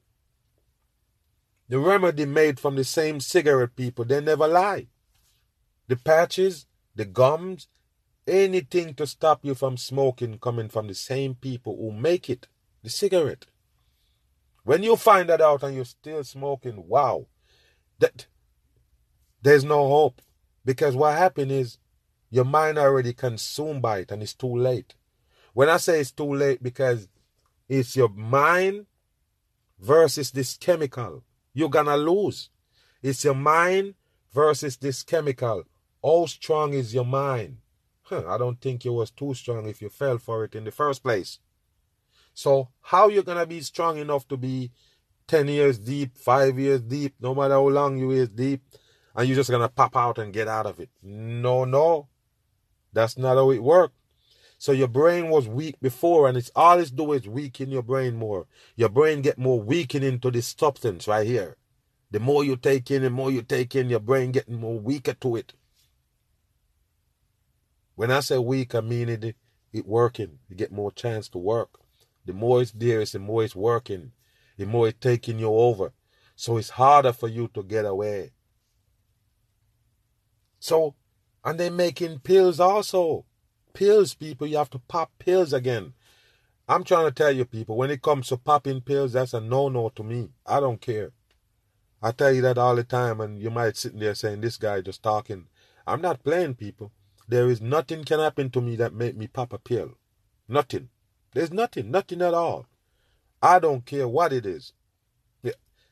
the 1.68 1.80
remedy 1.80 2.26
made 2.26 2.60
from 2.60 2.76
the 2.76 2.84
same 2.84 3.20
cigarette 3.20 3.76
people, 3.76 4.06
they 4.06 4.22
never 4.22 4.48
lie 4.48 4.88
the 5.88 5.96
patches, 5.96 6.66
the 6.96 7.06
gums, 7.06 7.68
anything 8.28 8.94
to 8.96 9.08
stop 9.08 9.40
you 9.44 9.56
from 9.56 9.78
smoking 9.78 10.40
coming 10.40 10.70
from 10.70 10.88
the 10.88 10.96
same 10.96 11.36
people 11.36 11.76
who 11.78 11.92
make 11.92 12.30
it, 12.30 12.48
the 12.84 12.90
cigarette. 12.90 13.46
When 14.64 14.84
you 14.84 14.96
find 14.96 15.30
that 15.30 15.42
out 15.42 15.64
and 15.64 15.76
you're 15.76 15.86
still 15.86 16.24
smoking, 16.24 16.88
wow, 16.88 17.28
that 18.00 18.26
there's 19.42 19.64
no 19.64 19.88
hope. 19.90 20.22
Because 20.64 20.96
what 20.96 21.18
happened 21.18 21.52
is 21.52 21.78
your 22.32 22.46
mind 22.46 22.78
already 22.78 23.14
consumed 23.14 23.82
by 23.82 24.00
it 24.00 24.12
and 24.12 24.24
it's 24.24 24.34
too 24.34 24.56
late. 24.58 24.96
When 25.54 25.70
I 25.70 25.78
say 25.78 26.00
it's 26.00 26.12
too 26.12 26.34
late, 26.34 26.62
because 26.62 27.08
it's 27.70 27.96
your 27.96 28.10
mind 28.10 28.88
versus 29.80 30.32
this 30.32 30.58
chemical. 30.58 31.24
You're 31.54 31.70
gonna 31.70 31.98
lose. 31.98 32.50
It's 33.02 33.24
your 33.24 33.36
mind 33.36 33.96
versus 34.34 34.78
this 34.78 35.04
chemical. 35.04 35.64
How 36.04 36.26
strong 36.26 36.74
is 36.74 36.94
your 36.94 37.06
mind? 37.06 37.58
Huh, 38.08 38.24
I 38.28 38.38
don't 38.38 38.62
think 38.62 38.86
you 38.86 38.94
was 38.94 39.10
too 39.10 39.34
strong 39.34 39.68
if 39.68 39.82
you 39.82 39.90
fell 39.90 40.20
for 40.20 40.44
it 40.44 40.54
in 40.54 40.64
the 40.64 40.72
first 40.72 41.02
place. 41.02 41.40
So 42.36 42.70
how 42.82 43.08
you 43.08 43.24
gonna 43.24 43.48
be 43.48 43.62
strong 43.62 43.98
enough 43.98 44.28
to 44.28 44.38
be 44.38 44.72
10 45.28 45.48
years 45.48 45.80
deep, 45.80 46.16
5 46.16 46.60
years 46.60 46.82
deep, 46.82 47.16
no 47.20 47.34
matter 47.34 47.56
how 47.56 47.68
long 47.68 47.98
you 47.98 48.12
is 48.12 48.30
deep, 48.30 48.62
and 49.16 49.28
you're 49.28 49.36
just 49.36 49.50
gonna 49.50 49.70
pop 49.70 49.96
out 49.96 50.20
and 50.20 50.32
get 50.32 50.48
out 50.48 50.68
of 50.68 50.80
it? 50.80 50.90
No, 51.02 51.66
no. 51.66 52.08
That's 52.94 53.18
not 53.18 53.38
how 53.38 53.50
it 53.50 53.64
works. 53.64 53.96
So 54.60 54.72
your 54.72 54.88
brain 54.88 55.30
was 55.30 55.48
weak 55.48 55.80
before, 55.82 56.30
and 56.30 56.38
it's 56.38 56.52
all 56.56 56.78
it's 56.78 56.92
do 56.92 57.12
is 57.14 57.28
weaken 57.28 57.72
your 57.72 57.82
brain 57.82 58.16
more. 58.16 58.46
Your 58.76 58.90
brain 58.90 59.24
get 59.24 59.40
more 59.40 59.60
weakening 59.60 60.20
to 60.20 60.30
this 60.30 60.54
substance 60.56 61.08
right 61.08 61.26
here. 61.26 61.58
The 62.12 62.20
more 62.20 62.44
you 62.44 62.56
take 62.56 62.92
in, 62.92 63.02
the 63.02 63.10
more 63.10 63.32
you 63.32 63.42
take 63.42 63.76
in, 63.76 63.90
your 63.90 64.00
brain 64.00 64.32
getting 64.32 64.60
more 64.60 64.80
weaker 64.80 65.14
to 65.16 65.38
it. 65.38 65.54
When 67.96 68.12
I 68.12 68.20
say 68.20 68.38
weak, 68.38 68.76
I 68.76 68.82
mean 68.82 69.10
it, 69.10 69.36
it 69.74 69.88
working. 69.88 70.40
You 70.50 70.56
get 70.56 70.72
more 70.72 70.92
chance 70.92 71.30
to 71.30 71.38
work. 71.38 71.80
The 72.26 72.34
more 72.34 72.62
it's 72.62 72.72
there, 72.72 73.02
it's 73.02 73.14
the 73.14 73.20
more 73.20 73.44
it's 73.44 73.56
working. 73.56 74.12
The 74.58 74.66
more 74.66 74.88
it's 74.88 75.00
taking 75.00 75.40
you 75.40 75.48
over. 75.48 75.94
So 76.36 76.58
it's 76.58 76.72
harder 76.72 77.14
for 77.14 77.28
you 77.28 77.50
to 77.54 77.64
get 77.64 77.86
away. 77.86 78.32
So, 80.60 80.96
and 81.44 81.60
they're 81.60 81.72
making 81.72 82.20
pills 82.20 82.60
also. 82.60 83.26
Pills, 83.74 84.14
people, 84.14 84.48
you 84.48 84.58
have 84.58 84.70
to 84.72 84.80
pop 84.80 85.12
pills 85.20 85.54
again. 85.54 85.94
I'm 86.68 86.84
trying 86.84 87.06
to 87.06 87.12
tell 87.12 87.32
you, 87.32 87.46
people, 87.46 87.78
when 87.78 87.92
it 87.92 88.02
comes 88.02 88.30
to 88.30 88.38
popping 88.38 88.82
pills, 88.82 89.14
that's 89.14 89.34
a 89.34 89.40
no 89.40 89.70
no 89.70 89.90
to 89.90 90.04
me. 90.04 90.30
I 90.46 90.60
don't 90.60 90.82
care. 90.82 91.12
I 92.02 92.12
tell 92.12 92.34
you 92.34 92.42
that 92.42 92.58
all 92.58 92.76
the 92.76 92.84
time, 92.84 93.22
and 93.22 93.40
you 93.40 93.52
might 93.52 93.78
sit 93.78 93.98
there 94.00 94.16
saying, 94.16 94.42
This 94.42 94.58
guy 94.58 94.82
just 94.82 95.04
talking. 95.04 95.46
I'm 95.86 96.02
not 96.02 96.24
playing, 96.24 96.56
people. 96.56 96.92
There 97.28 97.50
is 97.50 97.62
nothing 97.62 98.04
can 98.04 98.20
happen 98.20 98.50
to 98.52 98.62
me 98.62 98.76
that 98.78 98.94
make 98.94 99.18
me 99.18 99.28
pop 99.28 99.54
a 99.54 99.58
pill. 99.58 99.98
Nothing. 100.48 100.90
There's 101.34 101.52
nothing, 101.52 101.92
nothing 101.92 102.22
at 102.22 102.34
all. 102.34 102.68
I 103.42 103.60
don't 103.60 103.86
care 103.86 104.08
what 104.08 104.32
it 104.34 104.46
is. 104.46 104.74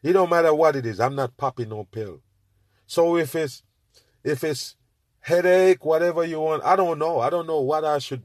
It 0.03 0.13
don't 0.13 0.29
matter 0.29 0.53
what 0.53 0.75
it 0.75 0.85
is. 0.85 0.99
I'm 0.99 1.15
not 1.15 1.37
popping 1.37 1.69
no 1.69 1.85
pill. 1.85 2.21
So 2.85 3.15
if 3.15 3.35
it's 3.35 3.63
if 4.23 4.43
it's 4.43 4.75
headache, 5.21 5.85
whatever 5.85 6.25
you 6.25 6.41
want, 6.41 6.63
I 6.63 6.75
don't 6.75 6.99
know. 6.99 7.21
I 7.21 7.29
don't 7.29 7.47
know 7.47 7.61
what 7.61 7.85
I 7.85 7.99
should 7.99 8.23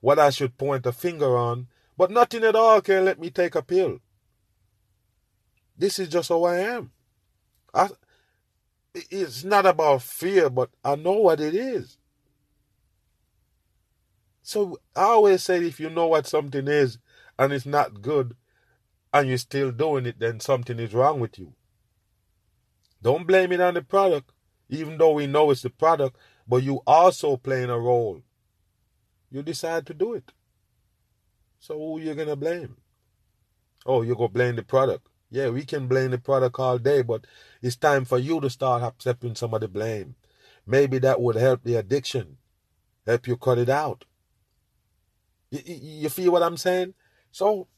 what 0.00 0.18
I 0.18 0.28
should 0.30 0.58
point 0.58 0.84
a 0.86 0.92
finger 0.92 1.36
on. 1.36 1.68
But 1.96 2.10
nothing 2.10 2.44
at 2.44 2.54
all 2.54 2.80
can 2.82 3.04
let 3.06 3.18
me 3.18 3.30
take 3.30 3.54
a 3.54 3.62
pill. 3.62 4.00
This 5.76 5.98
is 5.98 6.08
just 6.08 6.28
how 6.28 6.44
I 6.44 6.58
am. 6.58 6.92
I, 7.72 7.88
it's 8.94 9.44
not 9.44 9.64
about 9.64 10.02
fear, 10.02 10.50
but 10.50 10.70
I 10.84 10.96
know 10.96 11.12
what 11.12 11.40
it 11.40 11.54
is. 11.54 11.96
So 14.50 14.80
I 14.96 15.02
always 15.02 15.44
say 15.44 15.64
if 15.64 15.78
you 15.78 15.90
know 15.90 16.08
what 16.08 16.26
something 16.26 16.66
is 16.66 16.98
and 17.38 17.52
it's 17.52 17.66
not 17.66 18.02
good 18.02 18.34
and 19.12 19.28
you're 19.28 19.38
still 19.38 19.70
doing 19.70 20.06
it, 20.06 20.18
then 20.18 20.40
something 20.40 20.80
is 20.80 20.92
wrong 20.92 21.20
with 21.20 21.38
you. 21.38 21.54
Don't 23.00 23.28
blame 23.28 23.52
it 23.52 23.60
on 23.60 23.74
the 23.74 23.82
product, 23.82 24.32
even 24.68 24.98
though 24.98 25.12
we 25.12 25.28
know 25.28 25.52
it's 25.52 25.62
the 25.62 25.70
product, 25.70 26.16
but 26.48 26.64
you 26.64 26.82
also 26.84 27.36
playing 27.36 27.70
a 27.70 27.78
role. 27.78 28.22
You 29.30 29.44
decide 29.44 29.86
to 29.86 29.94
do 29.94 30.14
it. 30.14 30.32
So 31.60 31.78
who 31.78 32.00
you 32.00 32.12
gonna 32.16 32.34
blame? 32.34 32.76
Oh, 33.86 34.02
you're 34.02 34.16
gonna 34.16 34.30
blame 34.30 34.56
the 34.56 34.64
product. 34.64 35.06
Yeah, 35.30 35.50
we 35.50 35.64
can 35.64 35.86
blame 35.86 36.10
the 36.10 36.18
product 36.18 36.58
all 36.58 36.78
day, 36.78 37.02
but 37.02 37.24
it's 37.62 37.76
time 37.76 38.04
for 38.04 38.18
you 38.18 38.40
to 38.40 38.50
start 38.50 38.82
accepting 38.82 39.36
some 39.36 39.54
of 39.54 39.60
the 39.60 39.68
blame. 39.68 40.16
Maybe 40.66 40.98
that 40.98 41.20
would 41.20 41.36
help 41.36 41.62
the 41.62 41.76
addiction, 41.76 42.38
help 43.06 43.28
you 43.28 43.36
cut 43.36 43.58
it 43.58 43.68
out. 43.68 44.06
You, 45.50 45.60
you 45.66 46.08
feel 46.08 46.32
what 46.32 46.42
I'm 46.42 46.56
saying? 46.56 46.94
So 47.32 47.68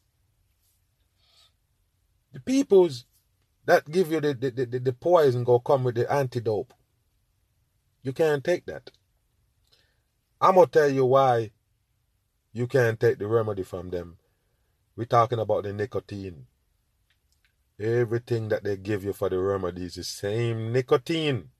the 2.32 2.40
peoples 2.40 3.04
that 3.64 3.90
give 3.90 4.10
you 4.10 4.20
the, 4.20 4.34
the, 4.34 4.50
the, 4.50 4.78
the 4.78 4.92
poison 4.92 5.44
go 5.44 5.58
come 5.60 5.84
with 5.84 5.94
the 5.94 6.10
antidote. 6.12 6.72
You 8.02 8.12
can't 8.12 8.42
take 8.42 8.66
that. 8.66 8.90
I'm 10.40 10.56
gonna 10.56 10.66
tell 10.66 10.88
you 10.88 11.04
why 11.04 11.52
you 12.52 12.66
can't 12.66 12.98
take 12.98 13.18
the 13.18 13.28
remedy 13.28 13.62
from 13.62 13.90
them. 13.90 14.18
We're 14.96 15.04
talking 15.04 15.38
about 15.38 15.64
the 15.64 15.72
nicotine. 15.72 16.46
Everything 17.78 18.48
that 18.48 18.64
they 18.64 18.76
give 18.76 19.04
you 19.04 19.12
for 19.12 19.28
the 19.28 19.38
remedy 19.38 19.84
is 19.84 19.94
the 19.94 20.04
same 20.04 20.72
nicotine. 20.72 21.50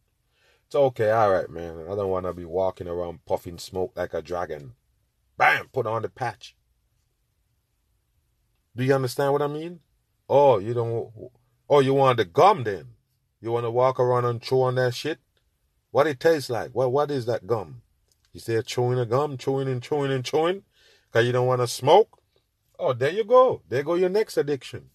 It's 0.67 0.75
okay, 0.75 1.13
alright, 1.13 1.49
man. 1.49 1.87
I 1.91 1.95
don't 1.95 2.11
want 2.11 2.27
to 2.27 2.33
be 2.33 2.45
walking 2.45 2.89
around 2.89 3.25
puffing 3.25 3.59
smoke 3.59 3.93
like 3.95 4.15
a 4.15 4.23
dragon. 4.23 4.75
Bam! 5.43 5.67
Put 5.73 5.89
on 5.89 6.03
the 6.03 6.09
patch. 6.09 6.55
Do 8.77 8.85
you 8.85 8.95
understand 8.95 9.33
what 9.33 9.43
I 9.43 9.49
mean? 9.49 9.81
Oh, 10.29 10.59
you 10.59 10.73
don't. 10.73 11.11
Oh, 11.69 11.81
you 11.81 11.95
want 11.95 12.19
the 12.19 12.25
gum 12.25 12.63
then? 12.63 12.91
You 13.41 13.51
want 13.51 13.67
to 13.67 13.71
walk 13.73 13.99
around 13.99 14.25
and 14.25 14.41
chew 14.41 14.63
on 14.63 14.77
that 14.77 14.95
shit? 14.95 15.19
What 15.91 16.07
it 16.07 16.21
tastes 16.21 16.49
like? 16.49 16.71
What 16.71 16.93
What 16.93 17.11
is 17.11 17.27
that 17.27 17.49
gum? 17.49 17.83
You 18.33 18.39
say 18.39 18.63
chewing 18.63 19.01
a 19.01 19.05
gum, 19.05 19.37
chewing 19.37 19.67
and 19.67 19.83
chewing 19.83 20.13
and 20.13 20.25
chewing, 20.25 20.63
cause 21.11 21.27
you 21.27 21.33
don't 21.33 21.49
want 21.49 21.61
to 21.61 21.67
smoke. 21.67 22.21
Oh, 22.79 22.93
there 22.93 23.11
you 23.11 23.25
go. 23.25 23.63
There 23.69 23.83
go 23.83 23.95
your 23.95 24.11
next 24.11 24.37
addiction. 24.37 24.91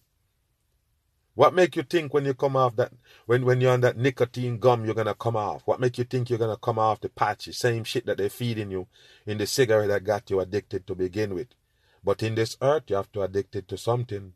What 1.38 1.54
make 1.54 1.76
you 1.76 1.84
think 1.84 2.12
when 2.12 2.24
you 2.24 2.34
come 2.34 2.56
off 2.56 2.74
that 2.74 2.90
when 3.26 3.44
when 3.44 3.60
you're 3.60 3.70
on 3.70 3.82
that 3.82 3.96
nicotine 3.96 4.58
gum 4.58 4.84
you're 4.84 4.92
gonna 4.92 5.14
come 5.14 5.36
off? 5.36 5.62
What 5.66 5.78
make 5.78 5.96
you 5.96 6.02
think 6.02 6.28
you're 6.28 6.38
gonna 6.38 6.56
come 6.56 6.80
off 6.80 7.00
the 7.00 7.08
patchy 7.08 7.52
same 7.52 7.84
shit 7.84 8.06
that 8.06 8.18
they're 8.18 8.28
feeding 8.28 8.72
you 8.72 8.88
in 9.24 9.38
the 9.38 9.46
cigarette 9.46 9.86
that 9.86 10.02
got 10.02 10.28
you 10.30 10.40
addicted 10.40 10.84
to 10.88 10.96
begin 10.96 11.36
with? 11.36 11.46
But 12.02 12.24
in 12.24 12.34
this 12.34 12.56
earth 12.60 12.82
you 12.88 12.96
have 12.96 13.12
to 13.12 13.22
addicted 13.22 13.68
to 13.68 13.78
something. 13.78 14.32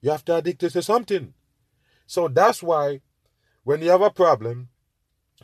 You 0.00 0.10
have 0.10 0.24
to 0.24 0.36
addicted 0.36 0.70
to 0.70 0.80
something. 0.80 1.34
So 2.06 2.26
that's 2.26 2.62
why 2.62 3.02
when 3.64 3.82
you 3.82 3.90
have 3.90 4.00
a 4.00 4.08
problem, 4.08 4.70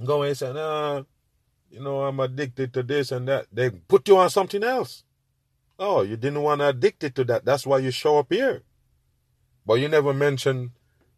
go 0.03 0.23
and 0.23 0.35
say, 0.35 0.55
nah, 0.55 1.03
you 1.69 1.81
know, 1.81 2.01
I'm 2.01 2.19
addicted 2.19 2.73
to 2.73 2.83
this 2.83 3.13
and 3.13 3.29
that. 3.29 3.49
They 3.53 3.69
put 3.69 4.09
you 4.09 4.17
on 4.17 4.31
something 4.31 4.65
else. 4.65 5.05
Oh, 5.79 6.01
you 6.01 6.17
didn't 6.17 6.41
want 6.41 6.63
to 6.63 6.71
addicted 6.71 7.15
to 7.17 7.25
that. 7.25 7.45
That's 7.45 7.67
why 7.67 7.81
you 7.81 7.91
show 7.91 8.21
up 8.21 8.33
here. 8.33 8.63
But 9.67 9.75
you 9.75 9.89
never 9.89 10.15
mentioned 10.15 10.71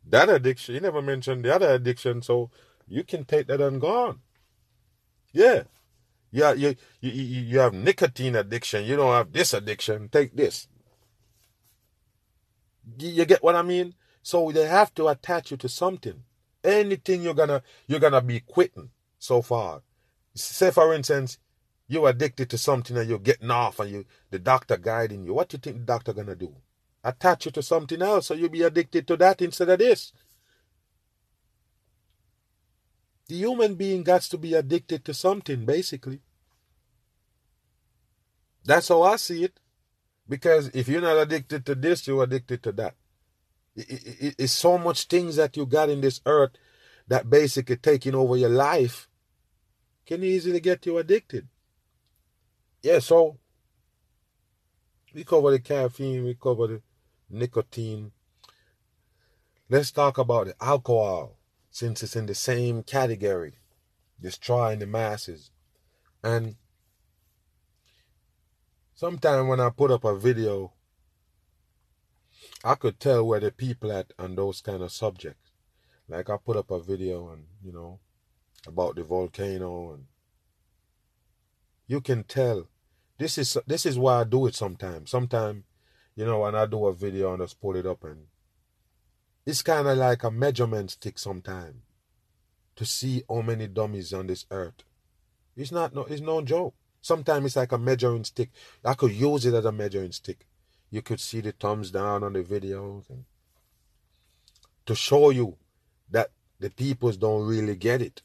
that 0.09 0.29
addiction. 0.29 0.75
You 0.75 0.81
never 0.81 1.03
mentioned 1.03 1.45
the 1.45 1.55
other 1.55 1.71
addiction. 1.71 2.23
So 2.23 2.51
you 2.87 3.05
can 3.05 3.25
take 3.25 3.47
that 3.49 3.61
and 3.61 3.81
go 3.81 4.09
on. 4.09 4.21
Yeah. 5.33 5.65
Yeah, 6.31 6.53
you, 6.53 6.75
you, 7.01 7.11
you 7.11 7.59
have 7.59 7.73
nicotine 7.73 8.37
addiction. 8.37 8.85
You 8.85 8.97
don't 8.97 9.13
have 9.13 9.33
this 9.33 9.55
addiction. 9.55 10.09
Take 10.11 10.37
this. 10.37 10.69
You 12.99 13.25
get 13.25 13.43
what 13.43 13.57
I 13.57 13.63
mean? 13.63 13.95
So 14.23 14.51
they 14.53 14.67
have 14.67 14.95
to 14.95 15.09
attach 15.09 15.51
you 15.51 15.57
to 15.59 15.69
something. 15.69 16.23
Anything 16.65 17.23
you're 17.23 17.35
gonna 17.35 17.63
you're 17.87 18.01
gonna 18.01 18.21
be 18.21 18.41
quitting 18.41 18.91
so 19.19 19.41
far. 19.43 19.83
Say 20.35 20.71
for 20.71 20.93
instance, 20.93 21.39
you're 21.87 22.09
addicted 22.09 22.51
to 22.51 22.59
something 22.59 22.97
and 22.97 23.09
you're 23.09 23.19
getting 23.19 23.51
off 23.51 23.81
and 23.81 23.91
you 23.91 24.05
the 24.31 24.39
doctor 24.39 24.77
guiding 24.77 25.25
you. 25.25 25.35
What 25.35 25.49
do 25.49 25.55
you 25.57 25.61
think 25.61 25.79
the 25.79 25.85
doctor 25.85 26.13
gonna 26.13 26.37
do? 26.37 26.55
Attach 27.05 27.47
you 27.47 27.53
to 27.53 27.63
something 27.63 28.03
else 28.03 28.27
so 28.27 28.35
you'll 28.35 28.49
be 28.49 28.63
addicted 28.63 29.07
to 29.07 29.17
that 29.17 29.41
instead 29.43 29.69
of 29.69 29.79
this. 29.79 30.13
The 33.29 33.37
human 33.37 33.75
being 33.75 34.03
got 34.03 34.23
to 34.23 34.39
be 34.39 34.55
addicted 34.55 35.05
to 35.05 35.15
something, 35.15 35.67
basically. 35.67 36.21
That's 38.65 38.89
how 38.89 39.03
I 39.03 39.17
see 39.17 39.45
it. 39.45 39.61
Because 40.29 40.69
if 40.69 40.89
you're 40.89 41.03
not 41.03 41.19
addicted 41.19 41.65
to 41.67 41.75
this, 41.75 42.07
you're 42.07 42.25
addicted 42.25 42.63
to 42.65 42.73
that. 42.73 42.95
it's 43.77 44.53
so 44.53 44.77
much 44.77 45.05
things 45.05 45.37
that 45.37 45.57
you 45.57 45.65
got 45.65 45.89
in 45.89 46.01
this 46.01 46.21
earth 46.27 46.53
that 47.07 47.31
basically 47.31 47.77
taking 47.77 48.15
over 48.15 48.37
your 48.37 48.51
life 48.51 49.09
can 50.07 50.25
easily 50.25 50.61
get 50.61 50.85
you 50.87 50.99
addicted. 50.99 51.49
Yeah, 52.83 52.99
so 52.99 53.39
we 55.15 55.25
cover 55.25 55.51
the 55.51 55.61
caffeine, 55.61 56.25
we 56.25 56.35
cover 56.35 56.67
the 56.67 56.83
nicotine. 57.31 58.13
Let's 59.69 59.91
talk 59.91 60.19
about 60.19 60.47
the 60.47 60.55
alcohol, 60.61 61.37
since 61.71 62.03
it's 62.03 62.17
in 62.17 62.27
the 62.27 62.35
same 62.35 62.83
category, 62.83 63.55
destroying 64.21 64.79
the 64.79 64.87
masses. 64.87 65.51
And 66.23 66.57
sometimes 68.95 69.49
when 69.49 69.61
I 69.61 69.71
put 69.71 69.91
up 69.91 70.05
a 70.05 70.17
video, 70.17 70.73
I 72.65 72.75
could 72.75 72.99
tell 72.99 73.25
where 73.25 73.41
the 73.41 73.51
people 73.51 73.93
at 73.93 74.13
on 74.19 74.35
those 74.35 74.61
kind 74.61 74.83
of 74.83 74.93
subjects. 74.93 75.51
Like 76.09 76.31
I 76.31 76.37
put 76.39 76.57
up 76.57 76.71
a 76.71 76.81
video 76.81 77.31
and 77.31 77.45
you 77.63 77.73
know 77.73 78.01
about 78.67 78.97
the 78.97 79.05
volcano 79.05 79.93
and 79.93 80.07
you 81.87 82.01
can 82.01 82.25
tell 82.25 82.67
this 83.19 83.39
is 83.39 83.57
this 83.67 83.85
is 83.87 83.99
why 83.99 84.21
I 84.21 84.25
do 84.25 84.47
it 84.47 84.55
sometimes. 84.55 85.11
Sometimes 85.11 85.65
you 86.19 86.25
know, 86.25 86.41
when 86.41 86.57
I 86.57 86.67
do 86.67 86.85
a 86.87 86.93
video 86.93 87.33
and 87.33 87.41
just 87.41 87.61
pull 87.61 87.77
it 87.77 87.87
up 87.87 88.03
and 88.03 88.27
it's 89.47 89.63
kind 89.63 89.87
of 89.87 89.97
like 89.97 90.25
a 90.25 90.33
measurement 90.33 90.91
stick 90.91 91.17
sometimes 91.17 91.77
to 92.75 92.85
see 92.85 93.23
how 93.31 93.41
many 93.41 93.69
dummies 93.69 94.13
on 94.13 94.27
this 94.27 94.45
earth. 94.51 94.83
It's 95.57 95.71
not 95.71 95.95
no 95.95 96.03
it's 96.07 96.21
no 96.21 96.43
joke. 96.43 96.75
Sometimes 97.01 97.47
it's 97.47 97.57
like 97.57 97.71
a 97.71 97.79
measuring 97.79 98.25
stick. 98.25 98.51
I 98.85 98.95
could 98.95 99.13
use 99.13 99.47
it 99.47 99.55
as 99.55 99.65
a 99.65 99.71
measuring 99.71 100.11
stick. 100.11 100.45
You 100.91 101.03
could 101.03 101.21
see 101.21 101.41
the 101.41 101.53
thumbs 101.53 101.93
down 101.93 102.25
on 102.25 102.33
the 102.33 102.43
videos 102.43 103.09
and 103.09 103.25
to 104.87 104.97
show 104.97 105.31
you 105.31 105.57
that 106.11 106.33
the 106.59 106.71
peoples 106.71 107.17
don't 107.17 107.47
really 107.47 107.77
get 107.77 108.03
it. 108.03 108.23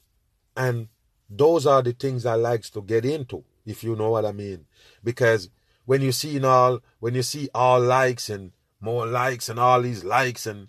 And 0.58 0.88
those 1.30 1.68
are 1.68 1.84
the 1.84 1.94
things 1.94 2.26
I 2.26 2.36
likes 2.36 2.72
to 2.72 2.82
get 2.82 3.06
into, 3.06 3.44
if 3.68 3.84
you 3.84 3.96
know 3.96 4.10
what 4.10 4.26
I 4.26 4.32
mean. 4.32 4.66
Because 5.04 5.52
when 5.86 6.02
you 6.02 6.12
see 6.12 6.44
all 6.44 6.80
when 7.00 7.16
you 7.16 7.24
see 7.24 7.50
all 7.54 7.80
likes 7.80 8.30
and 8.30 8.52
more 8.80 9.06
likes 9.06 9.50
and 9.50 9.60
all 9.60 9.82
these 9.82 10.04
likes 10.04 10.46
and 10.46 10.68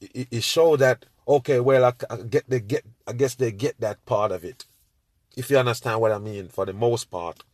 it, 0.00 0.28
it 0.30 0.42
show 0.42 0.76
that 0.76 1.06
okay 1.26 1.60
well 1.60 1.84
I, 1.84 1.92
I 2.12 2.16
get 2.18 2.48
they 2.48 2.60
get 2.60 2.84
I 3.06 3.12
guess 3.12 3.34
they 3.34 3.52
get 3.52 3.80
that 3.80 4.04
part 4.04 4.32
of 4.32 4.44
it. 4.44 4.64
If 5.36 5.50
you 5.50 5.58
understand 5.58 6.00
what 6.00 6.12
I 6.12 6.18
mean 6.18 6.48
for 6.48 6.64
the 6.64 6.72
most 6.72 7.10
part. 7.10 7.44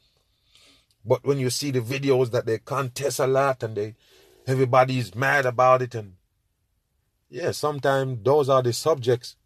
But 1.04 1.24
when 1.24 1.38
you 1.38 1.50
see 1.50 1.72
the 1.72 1.80
videos 1.80 2.30
that 2.30 2.46
they 2.46 2.58
contest 2.58 3.18
a 3.18 3.26
lot 3.26 3.62
and 3.62 3.76
they 3.76 3.96
everybody's 4.46 5.14
mad 5.14 5.46
about 5.46 5.82
it 5.82 5.94
and 5.94 6.14
yeah 7.30 7.52
sometimes 7.52 8.18
those 8.22 8.48
are 8.48 8.62
the 8.62 8.72
subjects 8.72 9.36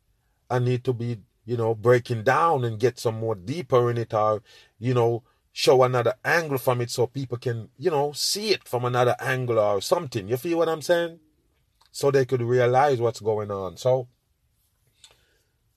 I 0.51 0.59
need 0.59 0.85
to 0.85 0.93
be 0.93 1.19
you 1.45 1.57
know 1.57 1.75
breaking 1.75 2.25
down 2.25 2.65
and 2.65 2.79
get 2.79 2.99
some 2.99 3.17
more 3.21 3.35
deeper 3.35 3.91
in 3.91 3.99
it 3.99 4.13
or 4.13 4.43
you 4.79 4.95
know 4.95 5.23
show 5.59 5.83
another 5.85 6.13
angle 6.23 6.59
from 6.59 6.83
it 6.83 6.91
so 6.91 7.07
people 7.07 7.39
can, 7.39 7.71
you 7.79 7.91
know, 7.91 8.13
see 8.13 8.51
it 8.51 8.69
from 8.69 8.85
another 8.85 9.17
angle 9.19 9.59
or 9.59 9.81
something. 9.81 10.29
You 10.29 10.37
feel 10.37 10.59
what 10.59 10.69
I'm 10.69 10.83
saying? 10.83 11.19
So 11.91 12.11
they 12.11 12.27
could 12.27 12.43
realize 12.43 13.01
what's 13.01 13.21
going 13.21 13.51
on. 13.51 13.79
So 13.79 14.07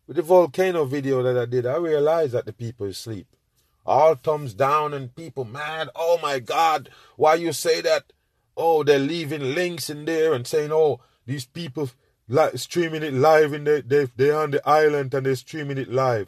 with 0.05 0.17
the 0.17 0.21
volcano 0.21 0.83
video 0.83 1.23
that 1.23 1.37
I 1.37 1.45
did, 1.45 1.65
I 1.65 1.77
realized 1.77 2.33
that 2.33 2.45
the 2.45 2.51
people 2.51 2.87
asleep. 2.87 3.27
All 3.85 4.15
thumbs 4.15 4.53
down 4.53 4.93
and 4.93 5.15
people 5.15 5.45
mad. 5.45 5.87
Oh 5.95 6.19
my 6.21 6.39
God, 6.39 6.89
why 7.15 7.35
you 7.35 7.53
say 7.53 7.79
that? 7.79 8.11
Oh, 8.57 8.83
they're 8.83 8.99
leaving 8.99 9.55
links 9.55 9.89
in 9.89 10.03
there 10.03 10.33
and 10.33 10.45
saying, 10.45 10.73
oh, 10.73 10.99
these 11.25 11.45
people 11.45 11.89
li- 12.27 12.57
streaming 12.57 13.03
it 13.03 13.13
live 13.13 13.53
in 13.53 13.63
the, 13.63 13.81
they, 13.87 14.09
they're 14.17 14.37
on 14.37 14.51
the 14.51 14.67
island 14.67 15.13
and 15.13 15.25
they're 15.25 15.37
streaming 15.37 15.77
it 15.77 15.89
live. 15.89 16.27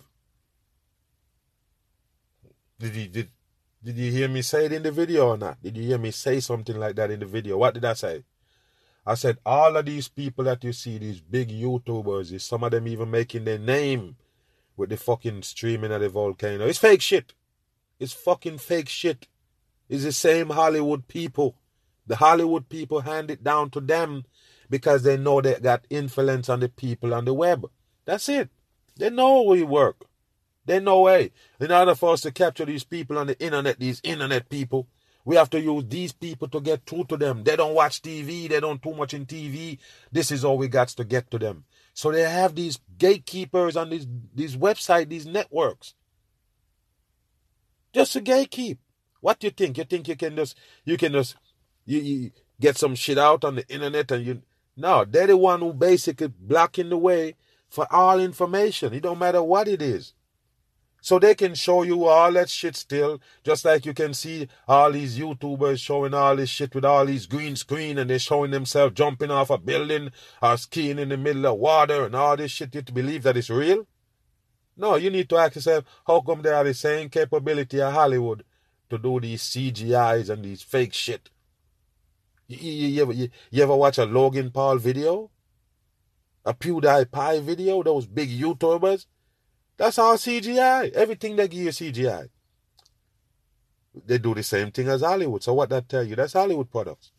Did 2.80 2.96
he, 2.96 3.08
did, 3.08 3.30
did 3.84 3.98
you 3.98 4.12
hear 4.12 4.28
me 4.28 4.42
say 4.42 4.66
it 4.66 4.74
in 4.74 4.84
the 4.84 4.92
video 4.92 5.30
or 5.30 5.38
not? 5.38 5.62
Did 5.62 5.78
you 5.78 5.84
hear 5.84 5.98
me 5.98 6.12
say 6.12 6.40
something 6.40 6.78
like 6.78 6.96
that 6.96 7.12
in 7.12 7.20
the 7.20 7.26
video? 7.26 7.58
What 7.58 7.74
did 7.74 7.86
I 7.86 7.94
say? 7.94 8.24
I 9.06 9.16
said 9.16 9.40
all 9.44 9.76
of 9.76 9.86
these 9.86 10.08
people 10.08 10.44
that 10.46 10.64
you 10.64 10.74
see, 10.74 11.00
these 11.00 11.22
big 11.22 11.50
YouTubers, 11.50 12.32
is 12.32 12.44
some 12.44 12.64
of 12.64 12.72
them 12.72 12.88
even 12.88 13.10
making 13.10 13.46
their 13.46 13.58
name 13.58 14.18
with 14.78 14.90
the 14.90 14.98
fucking 14.98 15.42
streaming 15.42 15.92
of 15.92 16.02
the 16.02 16.10
volcano. 16.10 16.68
It's 16.68 16.78
fake 16.78 17.02
shit. 17.02 17.34
It's 18.00 18.14
fucking 18.14 18.60
fake 18.60 18.90
shit. 18.90 19.28
It's 19.90 20.04
the 20.04 20.12
same 20.12 20.52
Hollywood 20.52 21.08
people. 21.08 21.56
The 22.06 22.18
Hollywood 22.18 22.70
people 22.70 23.02
hand 23.02 23.32
it 23.32 23.44
down 23.44 23.72
to 23.72 23.80
them 23.80 24.26
because 24.70 25.04
they 25.04 25.18
know 25.18 25.42
they 25.42 25.56
got 25.56 25.86
influence 25.90 26.50
on 26.50 26.60
the 26.60 26.70
people 26.70 27.14
on 27.14 27.26
the 27.26 27.34
web. 27.34 27.70
That's 28.06 28.30
it. 28.30 28.50
They 28.96 29.10
know 29.10 29.44
we 29.44 29.64
work. 29.64 30.06
There's 30.66 30.84
no 30.84 31.02
way. 31.02 31.32
In 31.60 31.72
order 31.72 31.96
for 31.96 32.14
us 32.14 32.22
to 32.22 32.32
capture 32.32 32.66
these 32.66 32.84
people 32.84 33.18
on 33.18 33.28
the 33.28 33.40
internet, 33.40 33.80
these 33.80 34.00
internet 34.04 34.50
people, 34.50 34.88
we 35.26 35.36
have 35.36 35.50
to 35.52 35.62
use 35.62 35.84
these 35.88 36.12
people 36.12 36.48
to 36.50 36.60
get 36.62 36.86
through 36.86 37.06
to 37.06 37.18
them. 37.18 37.44
They 37.44 37.56
don't 37.56 37.76
watch 37.76 38.02
TV. 38.02 38.50
They 38.50 38.60
don't 38.60 38.82
too 38.82 38.94
much 38.94 39.14
in 39.14 39.26
TV. 39.26 39.78
This 40.12 40.32
is 40.32 40.44
all 40.44 40.58
we 40.58 40.68
got 40.68 40.90
to 40.90 41.04
get 41.04 41.30
to 41.32 41.40
them. 41.40 41.66
So 41.94 42.12
they 42.12 42.22
have 42.22 42.56
these 42.56 42.80
gatekeepers 42.98 43.76
on 43.76 43.90
these 43.90 44.08
these 44.34 44.56
websites, 44.56 45.10
these 45.10 45.26
networks. 45.26 45.94
Just 47.94 48.14
to 48.14 48.22
gatekeep. 48.22 48.78
What 49.20 49.40
do 49.40 49.48
you 49.48 49.52
think? 49.52 49.78
You 49.78 49.84
think 49.84 50.08
you 50.08 50.16
can 50.16 50.36
just 50.36 50.58
you 50.86 50.98
can 50.98 51.12
just 51.12 51.36
you, 51.86 52.00
you 52.00 52.32
get 52.60 52.78
some 52.78 52.96
shit 52.96 53.18
out 53.18 53.44
on 53.44 53.56
the 53.56 53.68
internet 53.68 54.12
and 54.12 54.26
you 54.26 54.42
no, 54.78 55.06
they're 55.06 55.28
the 55.28 55.38
one 55.38 55.60
who 55.60 55.74
basically 55.74 56.28
blocking 56.28 56.90
the 56.90 56.98
way 56.98 57.36
for 57.70 57.86
all 57.94 58.20
information. 58.20 58.94
It 58.94 59.04
don't 59.04 59.20
matter 59.20 59.44
what 59.44 59.68
it 59.68 59.82
is. 59.82 60.14
So 61.04 61.18
they 61.18 61.34
can 61.34 61.56
show 61.56 61.82
you 61.82 62.06
all 62.06 62.32
that 62.34 62.48
shit 62.48 62.76
still, 62.76 63.20
just 63.44 63.66
like 63.66 63.88
you 63.88 63.94
can 63.94 64.14
see 64.14 64.48
all 64.68 64.92
these 64.92 65.18
YouTubers 65.18 65.80
showing 65.80 66.14
all 66.14 66.36
this 66.36 66.50
shit 66.50 66.76
with 66.76 66.86
all 66.86 67.08
these 67.08 67.26
green 67.26 67.56
screen 67.56 67.98
and 67.98 68.08
they're 68.08 68.20
showing 68.20 68.52
themselves 68.52 68.94
jumping 68.94 69.32
off 69.32 69.50
a 69.50 69.58
building 69.58 70.12
or 70.44 70.58
skiing 70.58 71.00
in 71.00 71.10
the 71.10 71.18
middle 71.18 71.48
of 71.48 71.58
water 71.58 72.06
and 72.06 72.16
all 72.16 72.38
this 72.38 72.52
shit. 72.52 72.76
You 72.76 72.84
to 72.84 72.94
believe 72.94 73.24
that 73.24 73.36
it's 73.36 73.50
real? 73.50 73.88
No, 74.78 74.96
you 74.96 75.10
need 75.10 75.28
to 75.30 75.38
ask 75.38 75.56
yourself, 75.56 75.86
how 76.06 76.22
come 76.22 76.44
they 76.44 76.50
have 76.50 76.68
the 76.68 76.74
same 76.76 77.10
capability 77.10 77.82
of 77.82 77.94
Hollywood 77.94 78.44
to 78.92 79.00
do 79.00 79.20
these 79.20 79.42
CGIs 79.42 80.30
and 80.30 80.46
these 80.46 80.62
fake 80.62 80.94
shit? 80.94 81.32
You, 82.48 82.58
you, 82.58 82.88
you, 82.88 83.02
ever, 83.02 83.14
you, 83.14 83.30
you 83.50 83.64
ever 83.64 83.76
watch 83.76 83.98
a 83.98 84.06
Logan 84.06 84.52
Paul 84.52 84.78
video? 84.78 85.32
A 86.46 86.54
PewDiePie 86.54 87.42
video? 87.42 87.82
Those 87.82 88.06
big 88.06 88.30
YouTubers? 88.30 89.08
That's 89.82 89.98
all 89.98 90.14
CGI. 90.14 90.92
Everything 90.92 91.36
they 91.36 91.48
give 91.48 91.64
you 91.64 91.70
CGI. 91.70 92.30
They 94.06 94.20
do 94.20 94.36
the 94.36 94.44
same 94.44 94.70
thing 94.70 94.88
as 94.88 95.02
Hollywood. 95.02 95.42
So 95.42 95.56
what 95.56 95.70
that 95.70 95.90
tell 95.90 96.04
you? 96.04 96.16
That's 96.16 96.34
Hollywood 96.34 96.70
products. 96.70 97.12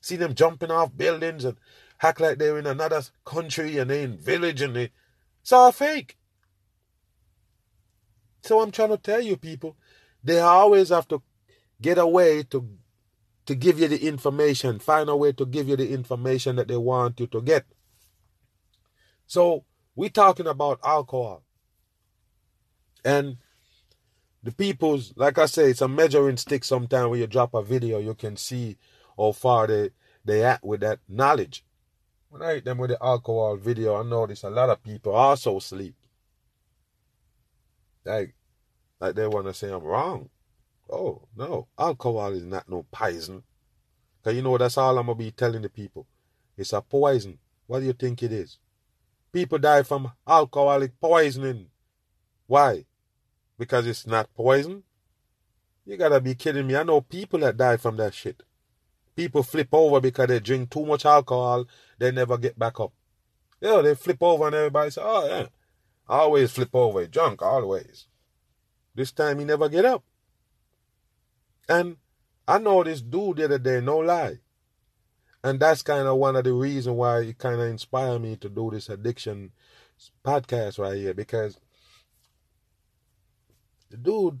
See 0.00 0.16
them 0.16 0.34
jumping 0.34 0.70
off 0.70 0.96
buildings 0.96 1.44
and 1.44 1.58
act 2.02 2.22
like 2.22 2.38
they're 2.38 2.58
in 2.58 2.66
another 2.66 3.02
country 3.22 3.76
and 3.76 3.90
they 3.90 4.02
in 4.02 4.16
village 4.16 4.62
and 4.62 4.76
they 4.76 4.92
it's 5.42 5.52
all 5.52 5.70
fake. 5.70 6.16
So 8.40 8.62
I'm 8.62 8.70
trying 8.70 8.88
to 8.88 8.96
tell 8.96 9.20
you 9.20 9.36
people, 9.36 9.76
they 10.24 10.40
always 10.40 10.88
have 10.88 11.06
to 11.08 11.20
get 11.82 11.98
a 11.98 12.06
way 12.06 12.44
to 12.44 12.66
to 13.44 13.54
give 13.54 13.78
you 13.78 13.88
the 13.88 14.06
information, 14.06 14.78
find 14.78 15.10
a 15.10 15.16
way 15.16 15.32
to 15.32 15.44
give 15.44 15.68
you 15.68 15.76
the 15.76 15.92
information 15.92 16.56
that 16.56 16.68
they 16.68 16.78
want 16.78 17.20
you 17.20 17.26
to 17.26 17.42
get. 17.42 17.66
So 19.26 19.66
we're 19.94 20.08
talking 20.08 20.46
about 20.46 20.80
alcohol. 20.82 21.42
And 23.04 23.36
the 24.42 24.52
people's, 24.52 25.12
like 25.16 25.38
I 25.38 25.46
say, 25.46 25.70
it's 25.70 25.80
a 25.80 25.88
measuring 25.88 26.36
stick 26.36 26.64
sometimes 26.64 27.10
when 27.10 27.20
you 27.20 27.26
drop 27.26 27.54
a 27.54 27.62
video, 27.62 27.98
you 27.98 28.14
can 28.14 28.36
see 28.36 28.76
how 29.16 29.32
far 29.32 29.66
they, 29.66 29.90
they 30.24 30.44
at 30.44 30.64
with 30.64 30.80
that 30.80 31.00
knowledge. 31.08 31.64
When 32.30 32.42
I 32.42 32.54
hit 32.54 32.64
them 32.64 32.78
with 32.78 32.90
the 32.90 33.02
alcohol 33.02 33.56
video, 33.56 33.96
I 33.96 34.02
notice 34.02 34.42
a 34.42 34.50
lot 34.50 34.70
of 34.70 34.82
people 34.82 35.14
also 35.14 35.58
sleep. 35.58 35.94
Like, 38.04 38.34
like 39.00 39.14
they 39.14 39.26
want 39.26 39.46
to 39.46 39.54
say 39.54 39.70
I'm 39.70 39.82
wrong. 39.82 40.28
Oh, 40.90 41.22
no. 41.36 41.68
Alcohol 41.78 42.32
is 42.32 42.44
not 42.44 42.68
no 42.68 42.84
poison. 42.90 43.42
Because 44.22 44.36
you 44.36 44.42
know, 44.42 44.58
that's 44.58 44.78
all 44.78 44.98
I'm 44.98 45.06
going 45.06 45.18
to 45.18 45.24
be 45.24 45.30
telling 45.30 45.62
the 45.62 45.68
people. 45.68 46.06
It's 46.56 46.72
a 46.72 46.80
poison. 46.80 47.38
What 47.66 47.80
do 47.80 47.86
you 47.86 47.92
think 47.92 48.22
it 48.22 48.32
is? 48.32 48.58
People 49.32 49.58
die 49.58 49.82
from 49.82 50.10
alcoholic 50.26 50.98
poisoning. 51.00 51.66
Why? 52.46 52.84
Because 53.58 53.86
it's 53.86 54.06
not 54.06 54.32
poison? 54.34 54.84
You 55.84 55.96
gotta 55.96 56.20
be 56.20 56.34
kidding 56.34 56.66
me. 56.66 56.76
I 56.76 56.82
know 56.82 57.00
people 57.00 57.40
that 57.40 57.56
die 57.56 57.76
from 57.76 57.96
that 57.96 58.14
shit. 58.14 58.42
People 59.16 59.42
flip 59.42 59.68
over 59.72 60.00
because 60.00 60.28
they 60.28 60.38
drink 60.38 60.70
too 60.70 60.86
much 60.86 61.04
alcohol, 61.04 61.66
they 61.98 62.12
never 62.12 62.38
get 62.38 62.58
back 62.58 62.78
up. 62.78 62.92
Yeah, 63.60 63.80
they 63.82 63.94
flip 63.94 64.18
over 64.20 64.46
and 64.46 64.54
everybody 64.54 64.90
say, 64.90 65.00
oh 65.04 65.26
yeah. 65.26 65.46
I 66.08 66.18
always 66.18 66.50
flip 66.50 66.74
over, 66.74 67.06
drunk, 67.06 67.42
always. 67.42 68.06
This 68.94 69.12
time 69.12 69.38
he 69.38 69.44
never 69.44 69.68
get 69.68 69.84
up. 69.84 70.04
And 71.68 71.96
I 72.46 72.58
know 72.58 72.82
this 72.82 73.02
dude 73.02 73.36
the 73.36 73.44
other 73.44 73.58
day, 73.58 73.80
no 73.80 73.98
lie. 73.98 74.38
And 75.44 75.60
that's 75.60 75.82
kind 75.82 76.08
of 76.08 76.16
one 76.16 76.36
of 76.36 76.44
the 76.44 76.52
reasons 76.52 76.96
why 76.96 77.20
it 77.20 77.38
kind 77.38 77.60
of 77.60 77.68
inspired 77.68 78.20
me 78.20 78.36
to 78.36 78.48
do 78.48 78.70
this 78.70 78.88
addiction 78.88 79.52
podcast 80.24 80.78
right 80.78 80.96
here 80.96 81.14
because 81.14 81.58
the 83.90 83.96
dude 83.96 84.40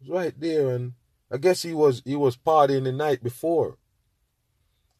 was 0.00 0.08
right 0.08 0.34
there, 0.38 0.70
and 0.70 0.94
I 1.30 1.38
guess 1.38 1.62
he 1.62 1.74
was 1.74 2.02
he 2.04 2.16
was 2.16 2.36
partying 2.36 2.84
the 2.84 2.92
night 2.92 3.22
before. 3.22 3.78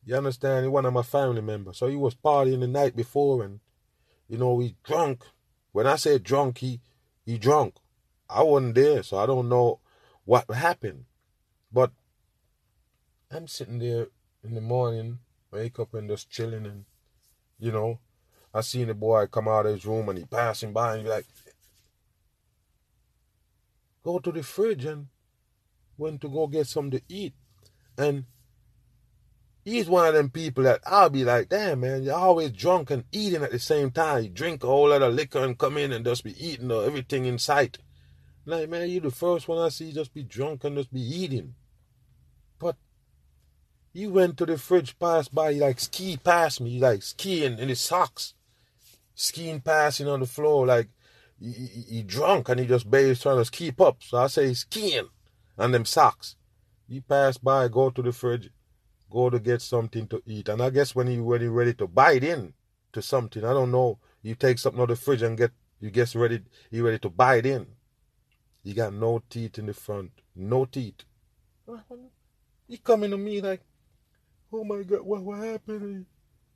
You 0.05 0.16
understand? 0.16 0.64
He 0.64 0.69
one 0.69 0.87
of 0.87 0.92
my 0.92 1.03
family 1.03 1.42
members, 1.42 1.79
so 1.79 1.88
he 1.88 1.97
was 1.97 2.14
partying 2.14 2.61
the 2.61 2.69
night 2.69 2.95
before, 2.95 3.42
and 3.42 3.61
you 4.29 4.38
know 4.38 4.59
he 4.59 4.77
drunk. 4.85 5.25
When 5.73 5.87
I 5.87 5.97
say 5.97 6.19
drunk, 6.19 6.59
he 6.59 6.81
he 7.25 7.38
drunk. 7.38 7.77
I 8.29 8.42
wasn't 8.42 8.75
there, 8.75 9.03
so 9.03 9.19
I 9.19 9.27
don't 9.27 9.49
know 9.49 9.81
what 10.25 10.51
happened. 10.51 11.05
But 11.73 11.92
I'm 13.31 13.49
sitting 13.49 13.79
there 13.79 14.09
in 14.45 14.55
the 14.55 14.61
morning, 14.61 15.19
wake 15.51 15.79
up 15.79 15.95
and 15.95 16.09
just 16.09 16.31
chilling, 16.31 16.66
and 16.66 16.85
you 17.59 17.73
know, 17.73 17.99
I 18.55 18.61
seen 18.61 18.88
the 18.88 18.95
boy 18.95 19.27
come 19.27 19.49
out 19.49 19.66
of 19.66 19.75
his 19.75 19.87
room 19.87 20.09
and 20.09 20.19
he 20.19 20.25
passing 20.25 20.73
by 20.73 20.95
and 20.95 21.05
be 21.05 21.11
like, 21.11 21.27
go 24.07 24.21
to 24.21 24.31
the 24.31 24.42
fridge 24.42 24.85
and 24.85 25.09
went 25.99 26.21
to 26.21 26.29
go 26.29 26.47
get 26.47 26.69
something 26.69 27.01
to 27.01 27.05
eat. 27.09 27.35
And 27.99 28.25
he's 29.64 29.88
one 29.88 30.07
of 30.07 30.14
them 30.14 30.31
people 30.31 30.62
that 30.62 30.81
I'll 30.87 31.11
be 31.11 31.25
like, 31.25 31.49
damn 31.49 31.81
man, 31.81 32.05
you're 32.05 32.14
always 32.14 32.53
drunk 32.53 32.92
and 32.92 33.03
eating 33.11 33.42
at 33.42 33.51
the 33.51 33.59
same 33.59 33.90
time. 33.90 34.23
You 34.23 34.29
drink 34.31 34.62
a 34.62 34.69
whole 34.69 34.90
lot 34.90 35.03
of 35.03 35.12
liquor 35.12 35.45
and 35.45 35.59
come 35.59 35.77
in 35.77 35.92
and 35.92 36.05
just 36.05 36.23
be 36.23 36.37
eating 36.38 36.71
or 36.71 36.85
everything 36.85 37.25
in 37.25 37.38
sight. 37.38 37.79
Like, 38.45 38.69
man, 38.69 38.88
you 38.88 39.01
the 39.01 39.11
first 39.11 39.49
one 39.49 39.59
I 39.59 39.71
see 39.71 39.90
just 39.90 40.14
be 40.14 40.23
drunk 40.23 40.62
and 40.62 40.77
just 40.77 40.92
be 40.92 41.01
eating. 41.01 41.57
But 42.61 42.77
he 43.92 44.07
went 44.07 44.37
to 44.37 44.47
the 44.47 44.57
fridge, 44.57 44.97
passed 45.01 45.35
by, 45.35 45.55
he 45.55 45.59
like 45.59 45.81
ski 45.81 46.16
past 46.16 46.61
me, 46.61 46.71
he 46.71 46.79
like 46.79 47.03
skiing 47.03 47.59
in 47.59 47.69
his 47.69 47.81
socks. 47.81 48.35
Skiing 49.16 49.62
passing 49.62 50.07
on 50.07 50.21
the 50.21 50.27
floor, 50.27 50.64
like 50.66 50.90
he, 51.40 51.53
he, 51.53 51.81
he 51.96 52.03
drunk 52.03 52.49
and 52.49 52.61
he 52.61 52.66
just 52.66 52.90
barely 52.90 53.14
trying 53.14 53.42
to 53.42 53.51
keep 53.51 53.81
up. 53.81 54.03
So 54.03 54.18
I 54.18 54.27
say 54.29 54.49
he's 54.49 54.61
skiing 54.61 55.09
and 55.59 55.75
them 55.75 55.85
socks. 55.85 56.37
He 56.88 57.01
pass 57.01 57.37
by, 57.37 57.68
go 57.68 57.90
to 57.90 58.03
the 58.03 58.12
fridge, 58.12 58.51
go 59.11 59.31
to 59.31 59.38
get 59.38 59.61
something 59.61 60.07
to 60.09 60.22
eat. 60.27 60.49
And 60.49 60.62
I 60.62 60.70
guess 60.70 60.94
when 60.94 61.09
he 61.09 61.18
when 61.18 61.40
he 61.40 61.49
ready 61.49 61.75
to 61.75 61.87
bite 61.87 62.25
in 62.25 62.55
to 62.92 63.03
something, 63.03 63.44
I 63.44 63.53
don't 63.53 63.72
know, 63.72 63.99
you 64.22 64.35
take 64.35 64.59
something 64.59 64.81
out 64.81 64.90
of 64.90 64.99
the 64.99 65.05
fridge 65.05 65.22
and 65.22 65.37
get 65.37 65.53
you 65.81 65.90
guess 65.90 66.14
ready 66.14 66.42
you 66.70 66.85
ready 66.85 66.99
to 67.01 67.11
bite 67.11 67.46
in. 67.46 67.66
He 68.62 68.72
got 68.72 68.94
no 68.94 69.22
teeth 69.29 69.59
in 69.59 69.66
the 69.66 69.75
front. 69.75 70.11
No 70.35 70.64
teeth. 70.64 71.05
He 72.68 72.79
coming 72.79 73.12
to 73.12 73.16
me 73.16 73.40
like, 73.40 73.61
oh 74.53 74.64
my 74.64 74.83
god, 74.83 75.03
what 75.03 75.22
what 75.22 75.38
happened? 75.38 76.07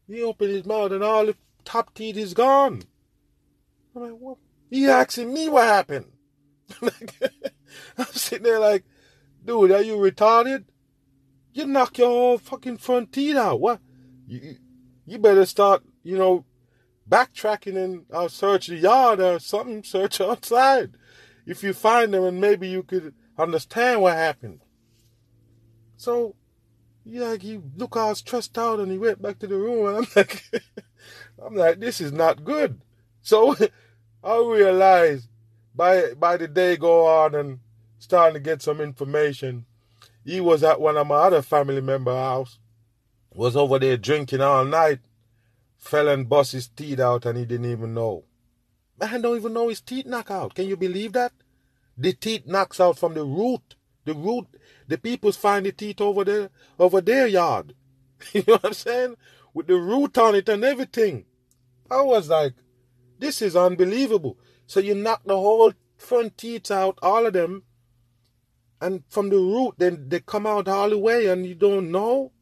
He 0.09 0.23
opened 0.23 0.51
his 0.51 0.67
mouth 0.67 0.91
and 0.91 1.05
all 1.05 1.27
the 1.27 1.37
top 1.65 1.95
teeth 1.95 2.17
is 2.17 2.35
gone. 2.35 2.83
I'm 3.95 4.03
like, 4.03 4.11
what 4.19 4.39
he 4.71 4.87
asking 4.87 5.35
me 5.35 5.49
what 5.49 5.65
happened. 5.65 6.07
I'm 7.99 8.07
sitting 8.07 8.45
there 8.45 8.61
like, 8.61 8.85
dude, 9.45 9.73
are 9.73 9.83
you 9.83 9.97
retarded? 9.97 10.65
You 11.53 11.67
knock 11.67 11.99
your 11.99 12.09
whole 12.09 12.39
fucking 12.39 12.79
front 12.79 13.13
teeth 13.13 13.37
out. 13.37 13.61
What? 13.61 13.81
You, 14.29 14.57
you 15.05 15.19
better 15.19 15.45
start, 15.45 15.83
you 16.05 16.17
know, 16.17 16.45
backtracking 17.09 17.77
and 17.77 18.07
I'll 18.15 18.29
search 18.29 18.69
the 18.69 18.77
yard 18.77 19.21
or 19.21 19.41
something, 19.41 19.83
search 19.83 20.21
outside. 20.21 20.97
If 21.45 21.65
you 21.65 21.73
find 21.73 22.15
them 22.15 22.25
and 22.25 22.41
maybe 22.41 22.69
you 22.69 22.85
could 22.85 23.13
understand 23.37 24.03
what 24.03 24.15
happened. 24.15 24.61
So, 25.97 26.37
yeah, 27.05 27.35
he 27.37 27.61
look 27.77 27.97
all 27.97 28.15
stressed 28.15 28.57
out 28.57 28.79
and 28.79 28.93
he 28.93 28.99
went 28.99 29.21
back 29.21 29.41
to 29.41 29.49
the 29.49 29.57
room 29.57 29.89
and 29.89 29.97
I'm 29.99 30.07
like, 30.17 30.45
I'm 31.45 31.57
like, 31.57 31.81
this 31.81 32.01
is 32.01 32.13
not 32.13 32.45
good. 32.45 32.81
So 33.23 33.57
I 34.23 34.37
realized 34.39 35.29
by 35.75 36.15
by 36.15 36.37
the 36.37 36.49
day 36.49 36.77
go 36.77 37.07
on 37.07 37.35
and 37.35 37.61
starting 37.99 38.35
to 38.35 38.41
get 38.41 38.63
some 38.63 38.81
information, 38.81 39.67
he 40.25 40.41
was 40.41 40.63
at 40.63 40.81
one 40.81 40.97
of 40.97 41.07
my 41.07 41.17
other 41.17 41.43
family 41.43 41.81
member 41.81 42.15
house, 42.15 42.59
was 43.33 43.57
over 43.57 43.79
there 43.79 43.97
drinking 43.97 44.41
all 44.41 44.65
night, 44.65 45.01
fell 45.79 46.09
and 46.09 46.29
bust 46.29 46.53
his 46.53 46.69
teeth 46.69 47.01
out 47.01 47.25
and 47.25 47.39
he 47.39 47.45
didn't 47.45 47.71
even 47.71 47.95
know. 47.95 48.25
Man 48.99 49.23
don't 49.23 49.37
even 49.37 49.55
know 49.55 49.69
his 49.69 49.81
teeth 49.81 50.05
knock 50.05 50.31
out. 50.31 50.55
Can 50.55 50.67
you 50.67 50.77
believe 50.77 51.15
that? 51.15 51.33
The 51.97 52.13
teeth 52.13 52.47
knocks 52.47 52.81
out 52.81 52.99
from 52.99 53.15
the 53.15 53.25
root. 53.25 53.77
The 54.05 54.15
root, 54.15 54.47
the 54.89 54.99
peoples 54.99 55.37
find 55.37 55.65
the 55.65 55.73
teeth 55.73 56.01
over 56.01 56.25
there, 56.25 56.51
over 56.79 57.01
their 57.01 57.27
yard. 57.27 57.75
you 58.33 58.43
know 58.47 58.55
what 58.55 58.67
I'm 58.67 58.73
saying? 58.75 59.17
With 59.55 59.67
the 59.67 59.77
root 59.77 60.19
on 60.19 60.35
it 60.35 60.49
and 60.49 60.65
everything. 60.65 61.25
I 61.91 62.03
was 62.03 62.29
like, 62.29 62.55
this 63.21 63.43
is 63.43 63.57
unbelievable. 63.57 64.39
So 64.67 64.81
you 64.81 64.95
knock 64.95 65.23
the 65.25 65.37
whole 65.37 65.73
front 65.97 66.39
teeth 66.39 66.71
out, 66.71 66.99
all 67.03 67.27
of 67.27 67.33
them, 67.35 67.65
and 68.81 69.05
from 69.09 69.31
the 69.31 69.37
root, 69.37 69.75
then 69.79 70.09
they 70.09 70.21
come 70.21 70.47
out 70.47 70.69
all 70.69 70.91
the 70.91 70.99
way, 70.99 71.27
and 71.27 71.47
you 71.47 71.55
don't 71.55 71.91
know. 71.91 72.33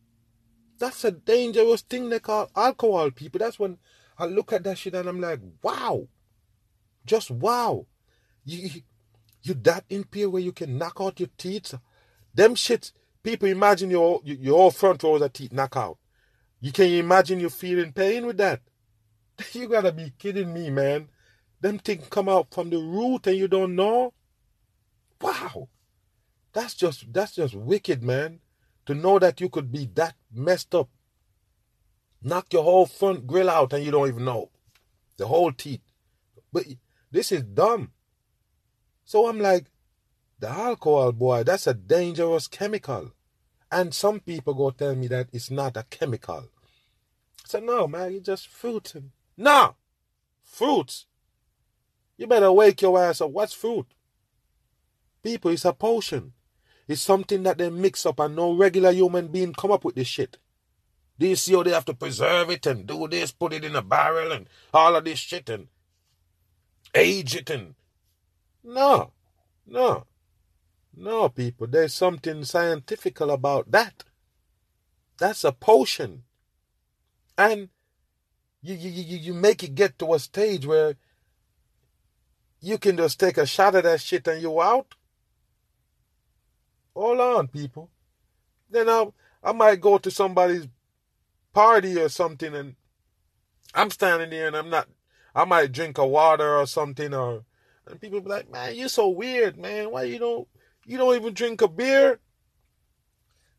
That's 0.78 1.04
a 1.04 1.10
dangerous 1.10 1.82
thing 1.82 2.08
they 2.08 2.20
call 2.20 2.50
alcohol, 2.54 3.10
people. 3.10 3.40
That's 3.40 3.58
when 3.58 3.78
I 4.18 4.26
look 4.26 4.52
at 4.52 4.64
that 4.64 4.78
shit 4.78 4.94
and 4.94 5.08
I'm 5.08 5.20
like, 5.20 5.40
wow, 5.62 6.08
just 7.04 7.30
wow. 7.30 7.86
You 8.44 8.82
You 9.42 9.54
that 9.54 9.84
impaired 9.90 10.30
where 10.30 10.42
you 10.42 10.52
can 10.52 10.78
knock 10.78 10.98
out 11.00 11.20
your 11.20 11.30
teeth? 11.38 11.74
Them 12.34 12.54
shit, 12.54 12.92
people 13.22 13.48
imagine 13.48 13.90
your 13.90 14.20
your 14.24 14.70
front 14.72 15.02
rows 15.02 15.22
of 15.22 15.32
teeth 15.32 15.52
knock 15.52 15.76
out. 15.76 15.98
You 16.60 16.72
can 16.72 16.86
imagine 16.86 17.40
you 17.40 17.50
feeling 17.50 17.92
pain 17.92 18.26
with 18.26 18.36
that? 18.38 18.60
You 19.53 19.68
gotta 19.68 19.93
be 19.93 20.12
kidding 20.18 20.53
me, 20.53 20.70
man. 20.70 21.09
Them 21.61 21.78
things 21.78 22.07
come 22.11 22.28
out 22.28 22.53
from 22.53 22.70
the 22.70 22.78
root 22.78 23.26
and 23.26 23.36
you 23.36 23.49
don't 23.49 23.74
know? 23.74 24.12
Wow. 25.20 25.68
That's 26.53 26.74
just 26.74 27.12
that's 27.12 27.34
just 27.34 27.55
wicked, 27.55 28.03
man. 28.03 28.41
To 28.86 28.95
know 28.95 29.18
that 29.18 29.41
you 29.41 29.49
could 29.49 29.70
be 29.70 29.89
that 29.95 30.14
messed 30.32 30.74
up. 30.74 30.89
Knock 32.22 32.53
your 32.53 32.64
whole 32.64 32.86
front 32.86 33.26
grill 33.26 33.51
out 33.51 33.72
and 33.72 33.84
you 33.84 33.91
don't 33.91 34.09
even 34.09 34.24
know. 34.24 34.51
The 35.18 35.26
whole 35.26 35.53
teeth. 35.53 35.82
But 36.53 36.64
this 37.11 37.32
is 37.32 37.43
dumb. 37.43 37.93
So 39.05 39.28
I'm 39.28 39.41
like, 39.41 39.66
the 40.39 40.49
alcohol, 40.49 41.12
boy, 41.12 41.43
that's 41.43 41.66
a 41.66 41.74
dangerous 41.74 42.47
chemical. 42.47 43.12
And 43.70 43.93
some 43.93 44.20
people 44.20 44.55
go 44.55 44.70
tell 44.70 44.95
me 44.95 45.09
that 45.09 45.28
it's 45.32 45.51
not 45.51 45.76
a 45.76 45.84
chemical. 45.91 46.49
Said, 47.45 47.64
no, 47.64 47.89
man, 47.89 48.12
you 48.12 48.20
just 48.20 48.49
fruits. 48.49 48.95
No, 49.39 49.76
fruits. 50.43 51.07
You 52.16 52.26
better 52.26 52.51
wake 52.51 52.82
your 52.82 53.01
ass 53.01 53.20
up. 53.20 53.30
What's 53.30 53.53
fruit? 53.53 53.86
People, 55.22 55.53
it's 55.53 55.64
a 55.64 55.72
potion. 55.72 56.32
It's 56.89 57.01
something 57.01 57.45
that 57.45 57.59
they 57.59 57.70
mix 57.70 58.05
up 58.05 58.18
and 58.18 58.34
no 58.34 58.53
regular 58.53 58.91
human 58.91 59.28
being 59.28 59.53
come 59.55 59.70
up 59.70 59.84
with 59.84 59.95
this 59.95 60.09
shit. 60.09 60.39
Do 61.18 61.28
you 61.28 61.36
see 61.36 61.55
how 61.55 61.62
they 61.62 61.70
have 61.70 61.84
to 61.84 61.95
preserve 61.95 62.51
it 62.51 62.66
and 62.66 62.86
do 62.86 63.07
this, 63.07 63.30
put 63.30 63.53
it 63.53 63.64
in 63.64 63.76
a 63.76 63.82
barrel 63.82 64.32
and 64.32 64.49
all 64.74 64.97
of 64.97 65.05
this 65.05 65.20
shit 65.20 65.49
and 65.49 65.68
age 66.95 67.36
it 67.36 67.51
and 67.51 67.74
no, 68.64 69.12
no, 69.66 70.05
no, 70.97 71.28
people. 71.28 71.68
There's 71.68 71.95
something 71.95 72.45
scientifical 72.45 73.30
about 73.30 73.70
that. 73.70 74.05
That's 75.18 75.45
a 75.45 75.53
potion, 75.53 76.24
and 77.36 77.70
you 78.62 78.74
you 78.74 78.90
you 78.90 79.16
you 79.18 79.34
make 79.34 79.62
it 79.62 79.74
get 79.74 79.98
to 79.98 80.14
a 80.14 80.18
stage 80.18 80.66
where 80.66 80.96
you 82.61 82.78
can 82.78 82.96
just 82.96 83.20
take 83.20 83.38
a 83.38 83.46
shot 83.46 83.74
of 83.74 83.84
that 83.84 84.00
shit 84.00 84.26
and 84.26 84.42
you 84.42 84.61
out. 84.61 84.94
Hold 86.94 87.20
on, 87.20 87.48
people. 87.48 87.90
Then 88.70 88.88
I 88.88 89.06
I 89.42 89.52
might 89.52 89.80
go 89.80 89.98
to 89.98 90.11
somebody's 90.11 90.66
party 91.52 91.98
or 91.98 92.09
something 92.09 92.54
and 92.54 92.74
I'm 93.74 93.90
standing 93.90 94.30
there 94.30 94.48
and 94.48 94.56
I'm 94.56 94.70
not 94.70 94.88
I 95.34 95.44
might 95.44 95.72
drink 95.72 95.98
a 95.98 96.06
water 96.06 96.56
or 96.56 96.66
something 96.66 97.14
or 97.14 97.44
and 97.86 98.00
people 98.00 98.20
be 98.20 98.28
like, 98.28 98.50
Man, 98.50 98.74
you're 98.74 98.88
so 98.88 99.09
weird, 99.09 99.56
man. 99.56 99.90
Why 99.90 100.04
you 100.04 100.18
don't 100.18 100.48
you 100.84 100.98
don't 100.98 101.14
even 101.14 101.34
drink 101.34 101.62
a 101.62 101.68
beer? 101.68 102.18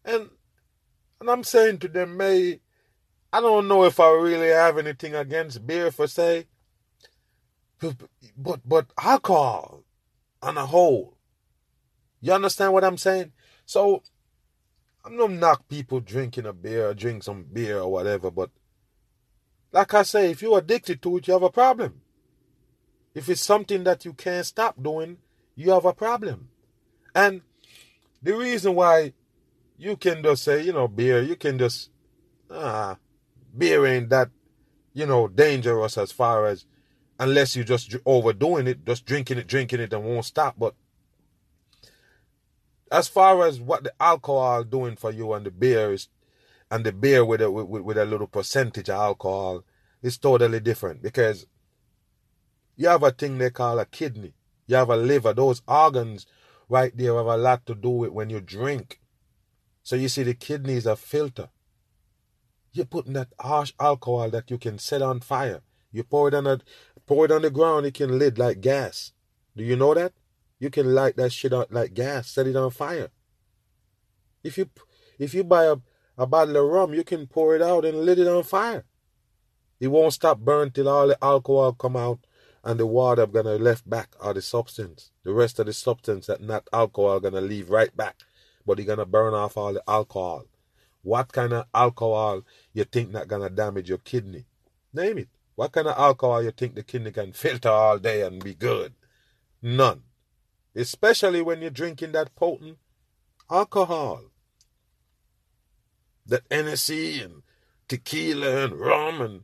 And 0.03 0.29
and 1.19 1.29
I'm 1.29 1.43
saying 1.43 1.79
to 1.79 1.87
them, 1.87 2.17
May, 2.17 2.59
I 3.31 3.41
don't 3.41 3.67
know 3.67 3.83
if 3.83 3.99
I 3.99 4.09
really 4.11 4.49
have 4.49 4.77
anything 4.77 5.15
against 5.15 5.65
beer 5.65 5.91
for 5.91 6.07
say. 6.07 6.47
But 8.37 8.61
but, 8.65 8.85
alcohol 9.01 9.83
on 10.41 10.57
a 10.57 10.65
whole. 10.65 11.17
You 12.21 12.33
understand 12.33 12.73
what 12.73 12.83
I'm 12.83 12.97
saying? 12.97 13.31
So 13.65 14.03
I'm 15.05 15.15
not 15.15 15.31
knock 15.31 15.67
people 15.69 15.99
drinking 15.99 16.45
a 16.45 16.53
beer 16.53 16.89
or 16.89 16.93
drink 16.93 17.23
some 17.23 17.45
beer 17.53 17.79
or 17.79 17.91
whatever, 17.91 18.29
but 18.31 18.49
like 19.71 19.93
I 19.93 20.03
say, 20.03 20.31
if 20.31 20.41
you're 20.41 20.57
addicted 20.57 21.01
to 21.03 21.17
it, 21.17 21.27
you 21.27 21.33
have 21.33 21.43
a 21.43 21.49
problem. 21.49 22.01
If 23.13 23.29
it's 23.29 23.41
something 23.41 23.83
that 23.83 24.03
you 24.05 24.13
can't 24.13 24.45
stop 24.45 24.81
doing, 24.81 25.17
you 25.55 25.71
have 25.71 25.85
a 25.85 25.93
problem. 25.93 26.49
And 27.15 27.41
the 28.21 28.35
reason 28.35 28.75
why 28.75 29.13
you 29.77 29.95
can 29.95 30.23
just 30.23 30.43
say, 30.43 30.63
you 30.63 30.73
know, 30.73 30.87
beer, 30.87 31.21
you 31.21 31.35
can 31.35 31.57
just, 31.57 31.89
ah, 32.51 32.97
beer 33.57 33.85
ain't 33.85 34.09
that, 34.09 34.29
you 34.93 35.05
know, 35.05 35.27
dangerous 35.27 35.97
as 35.97 36.11
far 36.11 36.45
as, 36.47 36.65
unless 37.19 37.55
you're 37.55 37.65
just 37.65 37.95
overdoing 38.05 38.67
it, 38.67 38.85
just 38.85 39.05
drinking 39.05 39.37
it, 39.37 39.47
drinking 39.47 39.79
it 39.81 39.93
and 39.93 40.03
won't 40.03 40.25
stop. 40.25 40.55
But 40.57 40.75
as 42.91 43.07
far 43.07 43.45
as 43.45 43.59
what 43.59 43.83
the 43.83 43.93
alcohol 43.99 44.63
doing 44.63 44.95
for 44.95 45.11
you 45.11 45.33
and 45.33 45.45
the 45.45 45.51
beer 45.51 45.93
is, 45.93 46.09
and 46.71 46.85
the 46.85 46.91
beer 46.91 47.25
with 47.25 47.41
a 47.41 47.49
with, 47.49 47.81
with 47.81 47.97
a 47.97 48.05
little 48.05 48.27
percentage 48.27 48.89
of 48.89 48.95
alcohol 48.95 49.63
is 50.01 50.17
totally 50.17 50.59
different 50.59 51.01
because 51.01 51.45
you 52.75 52.87
have 52.87 53.03
a 53.03 53.11
thing 53.11 53.37
they 53.37 53.49
call 53.49 53.79
a 53.79 53.85
kidney, 53.85 54.33
you 54.67 54.75
have 54.75 54.89
a 54.89 54.95
liver. 54.95 55.33
Those 55.33 55.61
organs 55.67 56.25
right 56.69 56.95
there 56.95 57.15
have 57.15 57.25
a 57.25 57.37
lot 57.37 57.65
to 57.65 57.75
do 57.75 57.89
with 57.89 58.11
when 58.11 58.29
you 58.29 58.39
drink. 58.39 59.01
So 59.83 59.95
you 59.95 60.07
see, 60.07 60.23
the 60.23 60.35
kidney 60.35 60.73
is 60.73 60.85
a 60.85 60.95
filter. 60.95 61.49
You're 62.79 62.85
putting 62.85 63.11
that 63.11 63.33
harsh 63.37 63.73
alcohol 63.77 64.29
that 64.29 64.49
you 64.49 64.57
can 64.57 64.79
set 64.79 65.01
on 65.01 65.19
fire. 65.19 65.59
You 65.91 66.05
pour 66.05 66.29
it 66.29 66.33
on 66.33 66.47
a 66.47 66.61
pour 67.05 67.25
it 67.25 67.31
on 67.31 67.41
the 67.41 67.49
ground, 67.49 67.85
it 67.85 67.93
can 67.93 68.17
lit 68.17 68.37
like 68.37 68.61
gas. 68.61 69.11
Do 69.53 69.65
you 69.65 69.75
know 69.75 69.93
that? 69.93 70.13
You 70.59 70.69
can 70.69 70.95
light 70.95 71.17
that 71.17 71.33
shit 71.33 71.51
out 71.51 71.73
like 71.73 71.93
gas, 71.93 72.29
set 72.29 72.47
it 72.47 72.55
on 72.55 72.71
fire. 72.71 73.09
If 74.45 74.57
you 74.57 74.69
if 75.17 75.33
you 75.33 75.43
buy 75.43 75.65
a, 75.65 75.75
a 76.17 76.25
bottle 76.25 76.55
of 76.55 76.71
rum, 76.71 76.93
you 76.93 77.03
can 77.03 77.27
pour 77.27 77.53
it 77.53 77.61
out 77.61 77.83
and 77.83 78.05
lit 78.05 78.17
it 78.17 78.29
on 78.29 78.43
fire. 78.43 78.85
It 79.81 79.89
won't 79.89 80.13
stop 80.13 80.39
burn 80.39 80.71
till 80.71 80.87
all 80.87 81.07
the 81.09 81.21
alcohol 81.21 81.73
come 81.73 81.97
out 81.97 82.19
and 82.63 82.79
the 82.79 82.87
water 82.87 83.27
gonna 83.27 83.55
left 83.55 83.89
back 83.89 84.15
or 84.21 84.33
the 84.33 84.41
substance. 84.41 85.11
The 85.25 85.33
rest 85.33 85.59
of 85.59 85.65
the 85.65 85.73
substance 85.73 86.27
that 86.27 86.41
not 86.41 86.69
alcohol 86.71 87.19
gonna 87.19 87.41
leave 87.41 87.69
right 87.69 87.93
back. 87.93 88.23
But 88.65 88.77
you're 88.77 88.87
gonna 88.87 89.05
burn 89.05 89.33
off 89.33 89.57
all 89.57 89.73
the 89.73 89.83
alcohol. 89.85 90.45
What 91.01 91.31
kind 91.31 91.53
of 91.53 91.65
alcohol 91.73 92.41
you 92.73 92.83
think 92.83 93.11
not 93.11 93.27
gonna 93.27 93.49
damage 93.49 93.89
your 93.89 93.99
kidney? 93.99 94.45
Name 94.93 95.19
it. 95.19 95.29
What 95.55 95.71
kind 95.71 95.87
of 95.87 95.97
alcohol 95.97 96.43
you 96.43 96.51
think 96.51 96.75
the 96.75 96.83
kidney 96.83 97.11
can 97.11 97.33
filter 97.33 97.69
all 97.69 97.99
day 97.99 98.21
and 98.21 98.43
be 98.43 98.53
good? 98.53 98.93
None 99.61 100.03
especially 100.75 101.41
when 101.41 101.61
you're 101.61 101.69
drinking 101.69 102.11
that 102.13 102.35
potent 102.35 102.77
alcohol. 103.49 104.23
That 106.25 106.43
Hennessy 106.51 107.21
and 107.21 107.41
tequila 107.87 108.65
and 108.65 108.73
rum 108.73 109.21
and 109.21 109.41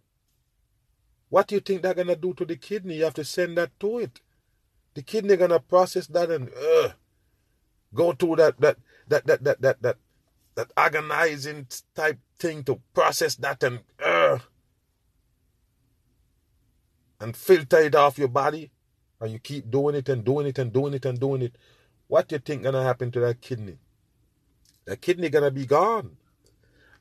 what 1.30 1.48
do 1.48 1.56
you 1.56 1.62
think 1.62 1.82
they're 1.82 1.96
gonna 1.96 2.16
do 2.16 2.34
to 2.36 2.46
the 2.46 2.56
kidney? 2.56 2.98
You 2.98 3.06
have 3.06 3.16
to 3.16 3.26
send 3.26 3.58
that 3.58 3.78
to 3.80 4.00
it. 4.00 4.22
The 4.94 5.02
kidney 5.02 5.36
gonna 5.36 5.60
process 5.60 6.08
that 6.08 6.30
and 6.30 6.50
uh, 6.50 6.90
go 7.94 8.14
through 8.14 8.38
that 8.38 8.62
that 8.62 8.78
that 9.08 9.26
that 9.26 9.44
that 9.44 9.62
that 9.62 9.82
that 9.82 9.98
that 10.56 10.72
agonizing 10.78 11.68
type 11.94 12.20
thing 12.40 12.64
to 12.64 12.82
process 12.94 13.36
that 13.36 13.62
and 13.64 13.80
uh, 14.04 14.40
and 17.20 17.36
filter 17.36 17.80
it 17.80 17.96
off 17.96 18.18
your 18.18 18.28
body 18.30 18.72
and 19.22 19.32
you 19.32 19.40
keep 19.40 19.70
doing 19.70 19.96
it 19.96 20.10
and 20.10 20.24
doing 20.24 20.48
it 20.48 20.58
and 20.60 20.72
doing 20.74 20.94
it 20.94 21.06
and 21.06 21.20
doing 21.20 21.42
it, 21.42 21.58
what 22.08 22.28
do 22.28 22.36
you 22.36 22.40
think 22.40 22.64
gonna 22.64 22.84
happen 22.84 23.12
to 23.12 23.20
that 23.22 23.42
kidney? 23.42 23.78
That 24.86 25.02
kidney 25.02 25.30
gonna 25.30 25.52
be 25.52 25.66
gone. 25.66 26.18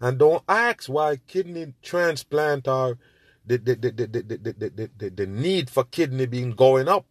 And 0.00 0.18
don't 0.18 0.42
ask 0.48 0.88
why 0.88 1.16
kidney 1.26 1.74
transplant 1.82 2.68
or 2.68 2.98
the 3.46 3.58
the, 3.58 3.74
the, 3.76 3.90
the, 3.90 4.06
the, 4.06 4.70
the, 4.72 4.90
the, 4.98 5.10
the 5.10 5.26
need 5.26 5.70
for 5.70 5.84
kidney 5.84 6.26
being 6.26 6.52
going 6.52 6.88
up. 6.88 7.06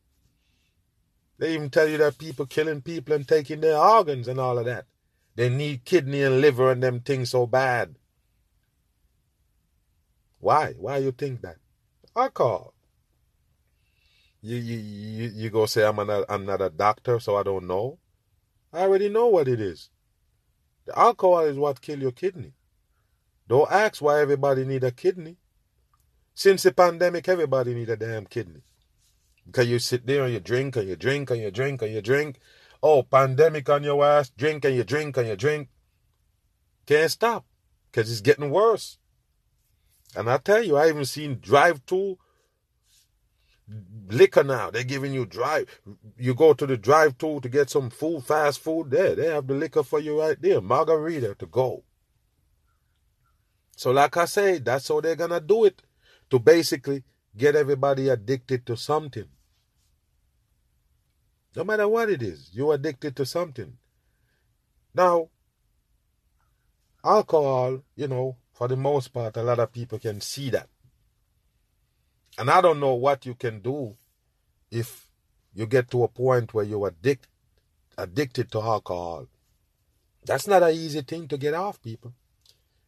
They 1.38 1.56
even 1.56 1.70
tell 1.70 1.88
you 1.88 1.98
that 1.98 2.18
people 2.18 2.46
killing 2.46 2.82
people 2.82 3.16
and 3.16 3.28
taking 3.28 3.62
their 3.62 3.78
organs 3.78 4.28
and 4.28 4.39
all 4.39 4.58
of 4.58 4.66
that. 4.66 4.86
They 5.36 5.50
need 5.50 5.86
kidney 5.86 6.22
and 6.22 6.42
liver 6.42 6.72
and 6.72 6.84
them 6.84 7.00
things 7.00 7.32
so 7.32 7.48
bad. 7.48 7.96
Why? 10.40 10.74
Why 10.78 10.98
you 10.98 11.12
think 11.12 11.42
that? 11.42 11.58
Alcohol 12.16 12.74
you 14.44 14.58
you 14.58 14.78
you, 14.78 15.32
you 15.34 15.50
go 15.50 15.66
say 15.66 15.86
I'm 15.86 15.96
not 15.96 16.26
I'm 16.28 16.46
not 16.46 16.62
a 16.62 16.70
doctor, 16.70 17.20
so 17.20 17.38
I 17.38 17.44
don't 17.44 17.66
know. 17.66 17.98
I 18.74 18.82
already 18.82 19.08
know 19.08 19.28
what 19.28 19.48
it 19.48 19.62
is. 19.62 19.90
The 20.86 21.00
alcohol 21.00 21.46
is 21.46 21.58
what 21.58 21.82
kill 21.82 22.02
your 22.02 22.12
kidney. 22.12 22.54
Don't 23.48 23.72
ask 23.72 24.02
why 24.02 24.20
everybody 24.20 24.66
need 24.66 24.84
a 24.84 24.92
kidney. 24.92 25.38
Since 26.36 26.64
the 26.64 26.74
pandemic, 26.74 27.30
everybody 27.30 27.74
need 27.74 27.90
a 27.90 27.96
damn 27.96 28.26
kidney. 28.26 28.64
Because 29.46 29.68
you 29.68 29.80
sit 29.80 30.06
there 30.06 30.26
and 30.26 30.34
you 30.34 30.40
drink 30.42 30.76
and 30.76 30.90
you 30.90 30.98
drink 30.98 31.30
and 31.32 31.42
you 31.42 31.52
drink 31.52 31.82
and 31.82 31.94
you 31.94 32.02
drink. 32.02 32.40
Oh, 32.86 33.02
pandemic 33.02 33.70
on 33.70 33.82
your 33.84 34.04
ass, 34.06 34.30
drink 34.30 34.66
and 34.66 34.76
you 34.76 34.84
drink 34.84 35.16
and 35.16 35.30
you 35.30 35.38
drink. 35.38 35.70
Can't 36.86 37.10
stop. 37.10 37.46
Because 37.90 38.12
it's 38.12 38.20
getting 38.20 38.50
worse. 38.50 38.98
And 40.18 40.30
I 40.30 40.38
tell 40.38 40.62
you, 40.62 40.76
I 40.76 40.90
even 40.90 41.06
seen 41.06 41.40
drive 41.40 41.82
through 41.88 42.18
liquor 44.10 44.44
now. 44.44 44.70
They're 44.70 44.84
giving 44.84 45.14
you 45.14 45.26
drive. 45.26 45.82
You 46.18 46.34
go 46.34 46.54
to 46.54 46.68
the 46.68 46.76
drive 46.76 47.16
through 47.18 47.40
to 47.42 47.50
get 47.50 47.70
some 47.70 47.90
food, 47.90 48.26
fast 48.26 48.60
food. 48.60 48.92
There, 48.92 49.16
they 49.16 49.28
have 49.28 49.48
the 49.48 49.54
liquor 49.54 49.84
for 49.84 50.00
you 50.00 50.20
right 50.20 50.40
there, 50.42 50.60
margarita 50.60 51.36
to 51.36 51.46
go. 51.46 51.84
So, 53.78 53.92
like 53.92 54.18
I 54.18 54.26
say, 54.26 54.60
that's 54.60 54.90
how 54.90 55.02
they're 55.02 55.16
gonna 55.16 55.40
do 55.40 55.66
it 55.66 55.82
to 56.30 56.38
basically 56.38 57.04
get 57.36 57.56
everybody 57.56 58.10
addicted 58.10 58.66
to 58.66 58.76
something. 58.78 59.30
No 61.56 61.64
matter 61.64 61.88
what 61.88 62.10
it 62.10 62.22
is, 62.22 62.49
you're 62.54 62.74
addicted 62.74 63.16
to 63.16 63.26
something. 63.26 63.78
Now, 64.95 65.30
alcohol, 67.04 67.84
you 67.95 68.08
know, 68.08 68.38
for 68.54 68.68
the 68.68 68.76
most 68.78 69.14
part, 69.14 69.38
a 69.38 69.43
lot 69.43 69.60
of 69.60 69.72
people 69.72 69.99
can 69.99 70.22
see 70.22 70.49
that. 70.51 70.70
And 72.38 72.49
I 72.49 72.62
don't 72.62 72.80
know 72.80 72.95
what 72.95 73.26
you 73.26 73.36
can 73.36 73.60
do 73.60 73.95
if 74.72 75.10
you 75.54 75.68
get 75.68 75.91
to 75.91 76.04
a 76.04 76.08
point 76.08 76.54
where 76.54 76.66
you're 76.66 76.88
addict, 76.88 77.28
addicted 77.97 78.51
to 78.51 78.62
alcohol. 78.62 79.28
That's 80.26 80.47
not 80.47 80.64
an 80.64 80.74
easy 80.74 81.01
thing 81.01 81.28
to 81.28 81.38
get 81.38 81.54
off, 81.54 81.82
people. 81.82 82.14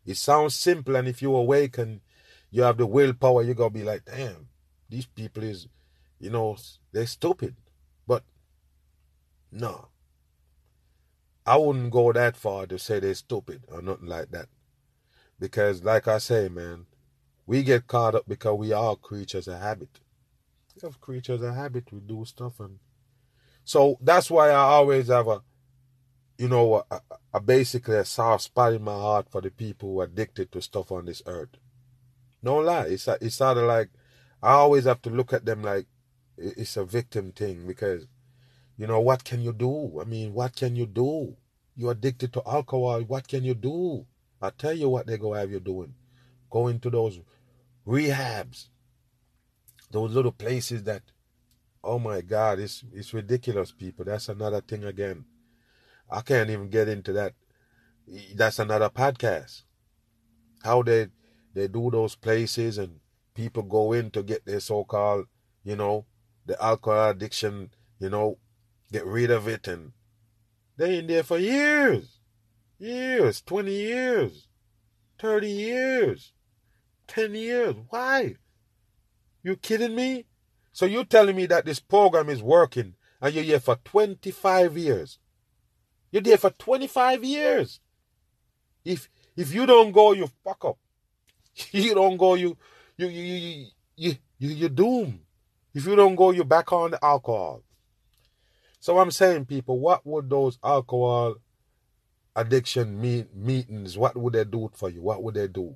It 0.05 0.17
sounds 0.17 0.55
simple, 0.55 0.95
and 0.95 1.07
if 1.07 1.21
you 1.21 1.35
awaken, 1.35 2.01
you 2.49 2.63
have 2.63 2.77
the 2.77 2.85
willpower, 2.85 3.43
you're 3.43 3.55
going 3.55 3.73
to 3.73 3.79
be 3.79 3.83
like, 3.83 4.05
damn, 4.05 4.47
these 4.89 5.05
people 5.05 5.43
is, 5.43 5.67
you 6.19 6.29
know, 6.29 6.57
they're 6.91 7.07
stupid. 7.07 7.55
But 8.07 8.23
no. 9.55 9.87
I 11.45 11.57
wouldn't 11.57 11.91
go 11.91 12.11
that 12.11 12.35
far 12.35 12.65
to 12.67 12.77
say 12.77 12.99
they're 12.99 13.13
stupid 13.13 13.63
or 13.69 13.81
nothing 13.81 14.07
like 14.07 14.31
that. 14.31 14.47
Because, 15.39 15.83
like 15.83 16.07
I 16.07 16.17
say, 16.17 16.49
man, 16.49 16.87
we 17.45 17.63
get 17.63 17.87
caught 17.87 18.15
up 18.15 18.25
because 18.27 18.57
we 18.57 18.73
are 18.73 18.95
creatures 18.95 19.47
of 19.47 19.59
habit. 19.59 20.01
Have 20.81 20.99
creatures 20.99 21.41
of 21.41 21.55
habit. 21.55 21.91
We 21.91 22.01
do 22.01 22.25
stuff, 22.25 22.59
and 22.59 22.79
so 23.63 23.97
that's 24.01 24.29
why 24.29 24.49
I 24.49 24.55
always 24.57 25.07
have 25.07 25.27
a, 25.27 25.41
you 26.37 26.49
know, 26.49 26.83
a, 26.91 27.01
a 27.33 27.39
basically 27.39 27.95
a 27.95 28.05
soft 28.05 28.43
spot 28.43 28.73
in 28.73 28.83
my 28.83 28.93
heart 28.93 29.29
for 29.29 29.39
the 29.41 29.51
people 29.51 29.89
who 29.93 30.01
are 30.01 30.05
addicted 30.05 30.51
to 30.51 30.61
stuff 30.61 30.91
on 30.91 31.05
this 31.05 31.21
earth. 31.25 31.57
No 32.43 32.57
lie, 32.57 32.87
it's 32.87 33.07
it's 33.07 33.35
sort 33.35 33.57
of 33.57 33.63
like 33.65 33.89
I 34.43 34.51
always 34.51 34.83
have 34.85 35.01
to 35.03 35.09
look 35.09 35.31
at 35.31 35.45
them 35.45 35.63
like 35.63 35.87
it's 36.37 36.75
a 36.77 36.83
victim 36.83 37.31
thing 37.31 37.65
because, 37.65 38.07
you 38.77 38.87
know, 38.87 38.99
what 38.99 39.23
can 39.23 39.41
you 39.41 39.53
do? 39.53 39.99
I 40.01 40.03
mean, 40.03 40.33
what 40.33 40.55
can 40.55 40.75
you 40.75 40.85
do? 40.85 41.35
You're 41.75 41.91
addicted 41.91 42.33
to 42.33 42.43
alcohol. 42.45 43.01
What 43.01 43.27
can 43.27 43.43
you 43.43 43.53
do? 43.53 44.05
I 44.41 44.49
tell 44.49 44.73
you 44.73 44.89
what 44.89 45.07
they 45.07 45.17
go 45.17 45.33
have 45.33 45.51
you 45.51 45.59
doing. 45.59 45.93
Go 46.49 46.67
into 46.67 46.89
those 46.89 47.19
rehabs, 47.87 48.67
those 49.91 50.11
little 50.11 50.31
places 50.31 50.83
that, 50.83 51.03
oh 51.83 51.99
my 51.99 52.21
God, 52.21 52.59
it's 52.59 52.83
it's 52.93 53.13
ridiculous, 53.13 53.71
people. 53.71 54.05
That's 54.05 54.29
another 54.29 54.61
thing 54.61 54.83
again. 54.83 55.25
I 56.09 56.21
can't 56.21 56.49
even 56.49 56.69
get 56.69 56.87
into 56.87 57.13
that. 57.13 57.33
That's 58.35 58.59
another 58.59 58.89
podcast. 58.89 59.63
How 60.63 60.83
they 60.83 61.07
they 61.53 61.67
do 61.67 61.89
those 61.91 62.15
places 62.15 62.77
and 62.77 62.99
people 63.33 63.63
go 63.63 63.93
in 63.93 64.11
to 64.11 64.23
get 64.23 64.45
their 64.45 64.59
so-called, 64.59 65.25
you 65.63 65.75
know, 65.75 66.05
the 66.45 66.61
alcohol 66.61 67.09
addiction, 67.09 67.69
you 67.99 68.09
know, 68.09 68.37
get 68.95 69.05
rid 69.05 69.29
of 69.29 69.45
it 69.45 69.67
and 69.67 69.91
they 70.77 70.99
in 70.99 71.07
there 71.07 71.23
for 71.23 71.37
years. 71.37 72.19
Years, 72.79 73.41
20 73.41 73.71
years, 73.73 74.47
30 75.19 75.47
years, 75.49 76.31
10 77.07 77.35
years. 77.35 77.75
Why? 77.89 78.35
You 79.43 79.57
kidding 79.57 79.95
me? 79.95 80.25
So 80.71 80.85
you're 80.85 81.03
telling 81.03 81.35
me 81.35 81.45
that 81.47 81.65
this 81.65 81.81
program 81.81 82.29
is 82.29 82.41
working 82.41 82.95
and 83.21 83.33
you're 83.33 83.43
here 83.43 83.59
for 83.59 83.75
25 83.83 84.77
years. 84.77 85.19
You're 86.11 86.21
there 86.21 86.37
for 86.37 86.51
25 86.51 87.23
years. 87.25 87.81
If 88.85 89.09
if 89.35 89.53
you 89.53 89.65
don't 89.65 89.91
go, 89.91 90.13
you 90.13 90.29
fuck 90.45 90.63
up. 90.63 90.77
You 91.71 91.93
don't 91.95 92.17
go, 92.17 92.35
you 92.35 92.57
you 92.97 93.07
you 93.07 93.23
you 93.23 93.67
you, 93.95 94.15
you 94.39 94.49
you're 94.49 94.69
doomed. 94.69 95.19
If 95.73 95.85
you 95.85 95.95
don't 95.95 96.15
go, 96.15 96.31
you're 96.31 96.45
back 96.45 96.71
on 96.71 96.91
the 96.91 97.03
alcohol. 97.03 97.63
So 98.85 98.99
I'm 98.99 99.09
saying, 99.09 99.45
people, 99.45 99.79
what 99.79 100.05
would 100.05 100.29
those 100.29 100.59
alcohol 100.63 101.37
addiction 102.35 103.01
meet, 103.01 103.35
meetings, 103.35 103.97
what 103.97 104.15
would 104.15 104.33
they 104.33 104.43
do 104.43 104.69
for 104.75 104.91
you? 104.91 105.01
What 105.01 105.23
would 105.23 105.33
they 105.33 105.47
do? 105.47 105.75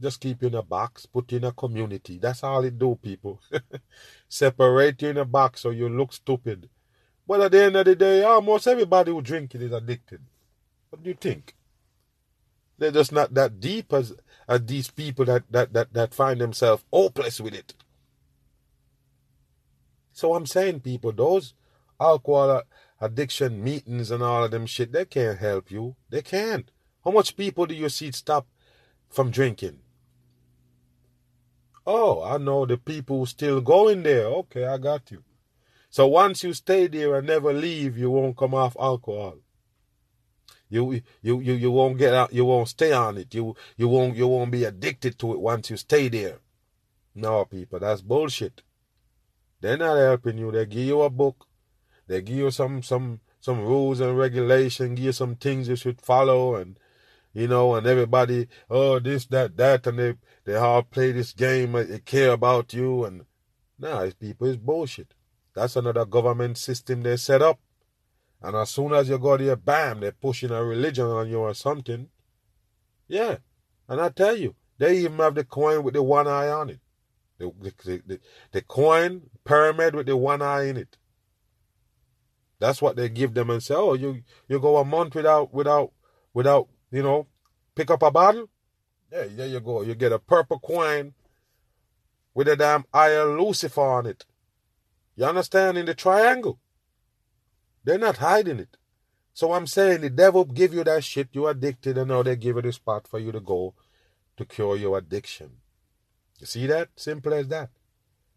Just 0.00 0.20
keep 0.20 0.42
you 0.42 0.48
in 0.48 0.56
a 0.56 0.62
box, 0.64 1.06
put 1.06 1.30
you 1.30 1.38
in 1.38 1.44
a 1.44 1.52
community. 1.52 2.18
That's 2.18 2.42
all 2.42 2.64
it 2.64 2.80
do, 2.80 2.98
people. 3.00 3.40
Separate 4.28 5.00
you 5.02 5.10
in 5.10 5.18
a 5.18 5.24
box 5.24 5.60
so 5.60 5.70
you 5.70 5.88
look 5.88 6.12
stupid. 6.12 6.68
But 7.28 7.42
at 7.42 7.52
the 7.52 7.62
end 7.62 7.76
of 7.76 7.84
the 7.84 7.94
day, 7.94 8.24
almost 8.24 8.66
everybody 8.66 9.12
who 9.12 9.22
drink 9.22 9.54
it 9.54 9.62
is 9.62 9.70
addicted. 9.70 10.22
What 10.90 11.04
do 11.04 11.10
you 11.10 11.14
think? 11.14 11.54
They're 12.76 12.90
just 12.90 13.12
not 13.12 13.34
that 13.34 13.60
deep 13.60 13.92
as, 13.92 14.14
as 14.48 14.66
these 14.66 14.90
people 14.90 15.26
that, 15.26 15.44
that, 15.52 15.72
that, 15.74 15.92
that 15.92 16.12
find 16.12 16.40
themselves 16.40 16.82
hopeless 16.92 17.40
with 17.40 17.54
it. 17.54 17.74
So 20.12 20.34
I'm 20.34 20.46
saying, 20.46 20.80
people, 20.80 21.12
those 21.12 21.54
alcohol 22.00 22.62
addiction 23.00 23.62
meetings 23.62 24.10
and 24.10 24.22
all 24.22 24.44
of 24.44 24.50
them 24.50 24.66
shit, 24.66 24.92
they 24.92 25.04
can't 25.04 25.38
help 25.38 25.70
you. 25.70 25.96
They 26.10 26.22
can't. 26.22 26.70
How 27.04 27.10
much 27.10 27.36
people 27.36 27.66
do 27.66 27.74
you 27.74 27.88
see 27.88 28.12
stop 28.12 28.46
from 29.08 29.30
drinking? 29.30 29.80
Oh, 31.84 32.22
I 32.22 32.38
know 32.38 32.64
the 32.64 32.78
people 32.78 33.26
still 33.26 33.60
going 33.60 34.04
there. 34.04 34.26
Okay, 34.26 34.64
I 34.64 34.78
got 34.78 35.10
you. 35.10 35.24
So 35.90 36.06
once 36.06 36.44
you 36.44 36.54
stay 36.54 36.86
there 36.86 37.16
and 37.16 37.26
never 37.26 37.52
leave, 37.52 37.98
you 37.98 38.10
won't 38.10 38.36
come 38.36 38.54
off 38.54 38.76
alcohol. 38.78 39.38
You 40.70 41.02
you 41.20 41.40
you 41.40 41.52
you 41.52 41.70
won't 41.70 41.98
get 41.98 42.14
out. 42.14 42.32
You 42.32 42.46
won't 42.46 42.68
stay 42.68 42.92
on 42.92 43.18
it. 43.18 43.34
You 43.34 43.54
you 43.76 43.88
won't 43.88 44.16
you 44.16 44.26
won't 44.26 44.50
be 44.50 44.64
addicted 44.64 45.18
to 45.18 45.32
it 45.32 45.40
once 45.40 45.68
you 45.68 45.76
stay 45.76 46.08
there. 46.08 46.38
No, 47.14 47.44
people, 47.44 47.80
that's 47.80 48.00
bullshit. 48.00 48.62
They're 49.60 49.76
not 49.76 49.96
helping 49.96 50.38
you. 50.38 50.50
They 50.50 50.64
give 50.64 50.86
you 50.86 51.02
a 51.02 51.10
book 51.10 51.46
they 52.12 52.20
give 52.20 52.36
you 52.36 52.50
some 52.50 52.82
some 52.82 53.20
some 53.40 53.60
rules 53.60 54.00
and 54.00 54.18
regulation, 54.18 54.94
give 54.94 55.06
you 55.06 55.12
some 55.12 55.34
things 55.34 55.66
you 55.66 55.76
should 55.76 56.00
follow, 56.00 56.56
and 56.56 56.78
you 57.32 57.48
know, 57.48 57.74
and 57.74 57.86
everybody, 57.86 58.48
oh 58.68 58.98
this 58.98 59.24
that 59.26 59.56
that, 59.56 59.86
and 59.86 59.98
they 59.98 60.14
they 60.44 60.56
all 60.56 60.82
play 60.82 61.12
this 61.12 61.32
game, 61.32 61.72
they 61.72 61.98
care 62.00 62.32
about 62.32 62.74
you, 62.74 63.04
and 63.06 63.24
nah, 63.78 64.02
it's 64.02 64.14
people, 64.14 64.46
it's 64.46 64.58
bullshit. 64.58 65.14
That's 65.54 65.76
another 65.76 66.04
government 66.04 66.58
system 66.58 67.02
they 67.02 67.16
set 67.16 67.40
up, 67.40 67.58
and 68.42 68.54
as 68.56 68.68
soon 68.68 68.92
as 68.92 69.08
you 69.08 69.18
go 69.18 69.38
there, 69.38 69.56
bam, 69.56 70.00
they're 70.00 70.12
pushing 70.12 70.50
a 70.50 70.62
religion 70.62 71.06
on 71.06 71.30
you 71.30 71.38
or 71.38 71.54
something. 71.54 72.08
Yeah, 73.08 73.38
and 73.88 74.02
I 74.02 74.10
tell 74.10 74.36
you, 74.36 74.54
they 74.76 74.98
even 74.98 75.16
have 75.16 75.34
the 75.34 75.44
coin 75.44 75.82
with 75.82 75.94
the 75.94 76.02
one 76.02 76.28
eye 76.28 76.48
on 76.48 76.68
it. 76.68 76.80
The, 77.38 77.52
the, 77.60 78.02
the, 78.06 78.20
the 78.52 78.62
coin 78.62 79.30
pyramid 79.44 79.94
with 79.94 80.06
the 80.06 80.16
one 80.16 80.42
eye 80.42 80.68
in 80.68 80.76
it. 80.76 80.98
That's 82.62 82.80
what 82.80 82.94
they 82.94 83.08
give 83.08 83.34
them 83.34 83.50
and 83.50 83.60
say, 83.60 83.74
oh, 83.74 83.94
you 83.94 84.22
you 84.46 84.60
go 84.60 84.76
a 84.76 84.84
month 84.84 85.16
without 85.16 85.52
without 85.52 85.90
without 86.32 86.68
you 86.92 87.02
know 87.02 87.26
pick 87.74 87.90
up 87.90 88.04
a 88.04 88.10
bottle. 88.12 88.48
Yeah, 89.10 89.24
there 89.28 89.48
you 89.48 89.58
go. 89.58 89.82
You 89.82 89.96
get 89.96 90.12
a 90.12 90.20
purple 90.20 90.60
coin 90.60 91.12
with 92.34 92.46
a 92.46 92.54
damn 92.54 92.84
of 92.94 93.38
Lucifer 93.40 93.80
on 93.80 94.06
it. 94.06 94.24
You 95.16 95.24
understand? 95.24 95.76
In 95.76 95.86
the 95.86 95.94
triangle. 95.94 96.60
They're 97.82 97.98
not 97.98 98.18
hiding 98.18 98.60
it. 98.60 98.76
So 99.34 99.54
I'm 99.54 99.66
saying 99.66 100.02
the 100.02 100.10
devil 100.10 100.44
give 100.44 100.72
you 100.72 100.84
that 100.84 101.02
shit, 101.02 101.30
you 101.32 101.48
addicted, 101.48 101.98
and 101.98 102.10
now 102.10 102.22
they 102.22 102.36
give 102.36 102.54
you 102.54 102.62
the 102.62 102.72
spot 102.72 103.08
for 103.08 103.18
you 103.18 103.32
to 103.32 103.40
go 103.40 103.74
to 104.36 104.44
cure 104.44 104.76
your 104.76 104.98
addiction. 104.98 105.50
You 106.38 106.46
see 106.46 106.68
that? 106.68 106.90
Simple 106.94 107.34
as 107.34 107.48
that. 107.48 107.70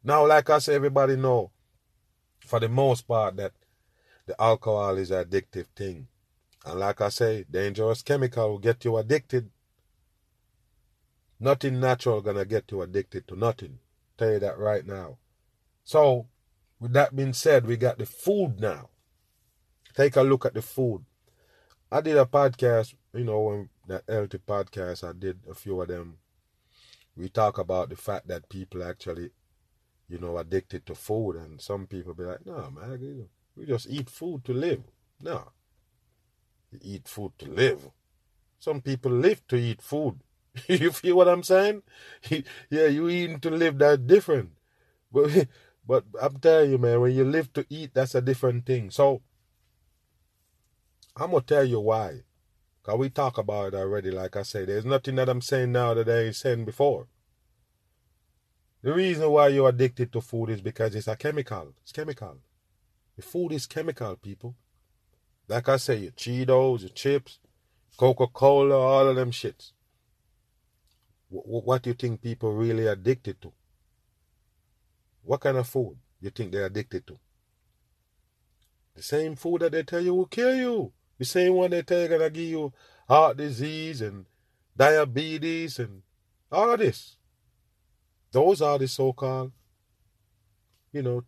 Now, 0.04 0.26
like 0.26 0.50
say, 0.60 0.74
everybody 0.74 1.16
know, 1.16 1.52
for 2.40 2.60
the 2.60 2.70
most 2.70 3.08
part, 3.08 3.36
that 3.36 3.54
the 4.26 4.40
alcohol 4.42 4.98
is 4.98 5.12
an 5.12 5.26
addictive 5.26 5.68
thing. 5.76 6.08
And 6.66 6.80
like 6.80 7.02
I 7.02 7.10
say, 7.10 7.46
dangerous 7.50 8.02
chemical 8.02 8.50
will 8.50 8.60
get 8.60 8.84
you 8.86 8.98
addicted. 8.98 9.50
Nothing 11.40 11.80
natural 11.80 12.22
gonna 12.22 12.46
get 12.46 12.72
you 12.72 12.82
addicted 12.82 13.28
to 13.28 13.36
nothing. 13.36 13.80
Tell 14.18 14.32
you 14.32 14.40
that 14.40 14.58
right 14.58 14.86
now. 14.86 15.18
So, 15.84 16.28
with 16.80 16.94
that 16.94 17.16
being 17.16 17.34
said, 17.34 17.68
we 17.68 17.78
got 17.78 17.98
the 18.00 18.06
food 18.06 18.60
now. 18.60 18.90
Take 19.94 20.16
a 20.16 20.22
look 20.24 20.46
at 20.46 20.54
the 20.54 20.62
food. 20.62 21.06
I 21.92 22.02
did 22.02 22.18
a 22.18 22.26
podcast, 22.26 22.96
you 23.14 23.24
know, 23.24 23.68
that 23.88 24.04
healthy 24.10 24.40
podcast, 24.40 25.08
I 25.08 25.14
did 25.14 25.40
a 25.50 25.54
few 25.54 25.80
of 25.82 25.88
them. 25.88 26.18
We 27.16 27.30
talk 27.30 27.58
about 27.58 27.90
the 27.90 27.96
fact 27.96 28.28
that 28.28 28.50
people 28.50 28.84
actually, 28.84 29.30
you 30.10 30.18
know, 30.18 30.38
addicted 30.38 30.86
to 30.88 30.96
food, 30.96 31.36
and 31.36 31.62
some 31.62 31.88
people 31.88 32.14
be 32.14 32.24
like, 32.24 32.46
"No, 32.46 32.72
man, 32.72 33.30
we 33.56 33.66
just 33.66 33.88
eat 33.90 34.10
food 34.10 34.44
to 34.46 34.54
live. 34.54 34.84
No. 35.22 35.52
You 36.72 36.80
eat 36.82 37.08
food 37.08 37.34
to 37.40 37.50
live. 37.50 37.90
Some 38.60 38.82
people 38.82 39.12
live 39.12 39.46
to 39.48 39.56
eat 39.56 39.82
food. 39.82 40.20
you 40.68 40.92
feel 40.92 41.18
what 41.18 41.28
I'm 41.28 41.44
saying? 41.44 41.84
yeah, 42.70 42.88
you 42.88 43.10
eating 43.10 43.40
to 43.42 43.50
live 43.50 43.78
that 43.80 44.08
different. 44.08 44.52
But 45.12 45.48
but 45.88 46.04
I'm 46.22 46.40
telling 46.40 46.72
you, 46.72 46.78
man, 46.78 47.02
when 47.02 47.14
you 47.14 47.24
live 47.24 47.54
to 47.54 47.66
eat, 47.70 47.94
that's 47.94 48.16
a 48.16 48.22
different 48.22 48.66
thing. 48.66 48.90
So 48.90 49.22
I'm 51.16 51.32
gonna 51.32 51.44
tell 51.44 51.64
you 51.64 51.80
why. 51.80 52.24
Cause 52.84 53.00
we 53.00 53.10
talk 53.10 53.40
about 53.40 53.74
it 53.74 53.78
already, 53.78 54.12
like 54.12 54.36
I 54.36 54.44
say. 54.44 54.64
There's 54.66 54.86
nothing 54.86 55.16
that 55.16 55.28
I'm 55.28 55.42
saying 55.42 55.72
now 55.72 55.96
that 55.96 56.08
I 56.08 56.26
ain't 56.26 56.36
saying 56.36 56.66
before. 56.66 57.08
The 58.84 58.94
reason 58.94 59.32
why 59.32 59.48
you're 59.48 59.70
addicted 59.70 60.14
to 60.14 60.22
food 60.22 60.52
is 60.52 60.62
because 60.62 60.94
it's 60.94 61.08
a 61.08 61.16
chemical. 61.16 61.74
It's 61.82 61.92
chemical. 61.92 62.38
The 63.16 63.22
food 63.22 63.54
is 63.54 63.66
chemical, 63.66 64.16
people. 64.18 64.56
Like 65.48 65.70
I 65.70 65.78
say, 65.78 65.98
your 65.98 66.12
Cheetos, 66.12 66.82
your 66.82 66.90
chips, 66.90 67.40
Coca 67.98 68.28
Cola, 68.28 68.78
all 68.78 69.08
of 69.08 69.16
them 69.16 69.32
shits. 69.32 69.72
What 71.30 71.84
do 71.84 71.90
you 71.92 71.94
think 71.94 72.22
people 72.22 72.54
really 72.54 72.88
addicted 72.88 73.42
to? 73.42 73.52
What 75.24 75.42
kind 75.42 75.58
of 75.58 75.68
food 75.68 75.98
you 76.22 76.30
think 76.30 76.52
they're 76.52 76.66
addicted 76.66 77.08
to? 77.08 77.20
The 78.96 79.04
same 79.04 79.36
food 79.36 79.62
that 79.62 79.72
they 79.72 79.84
tell 79.84 80.02
you 80.02 80.14
will 80.14 80.28
kill 80.28 80.56
you. 80.56 80.94
The 81.18 81.26
same 81.26 81.54
one 81.54 81.72
they 81.72 81.82
tell 81.82 82.02
you 82.02 82.08
gonna 82.08 82.30
give 82.30 82.50
you 82.50 82.74
heart 83.08 83.38
disease 83.38 84.02
and 84.02 84.26
diabetes 84.76 85.80
and 85.80 86.02
all 86.52 86.78
this. 86.78 87.18
Those 88.32 88.62
are 88.62 88.78
the 88.78 88.88
so-called, 88.88 89.52
you 90.92 91.02
know, 91.02 91.24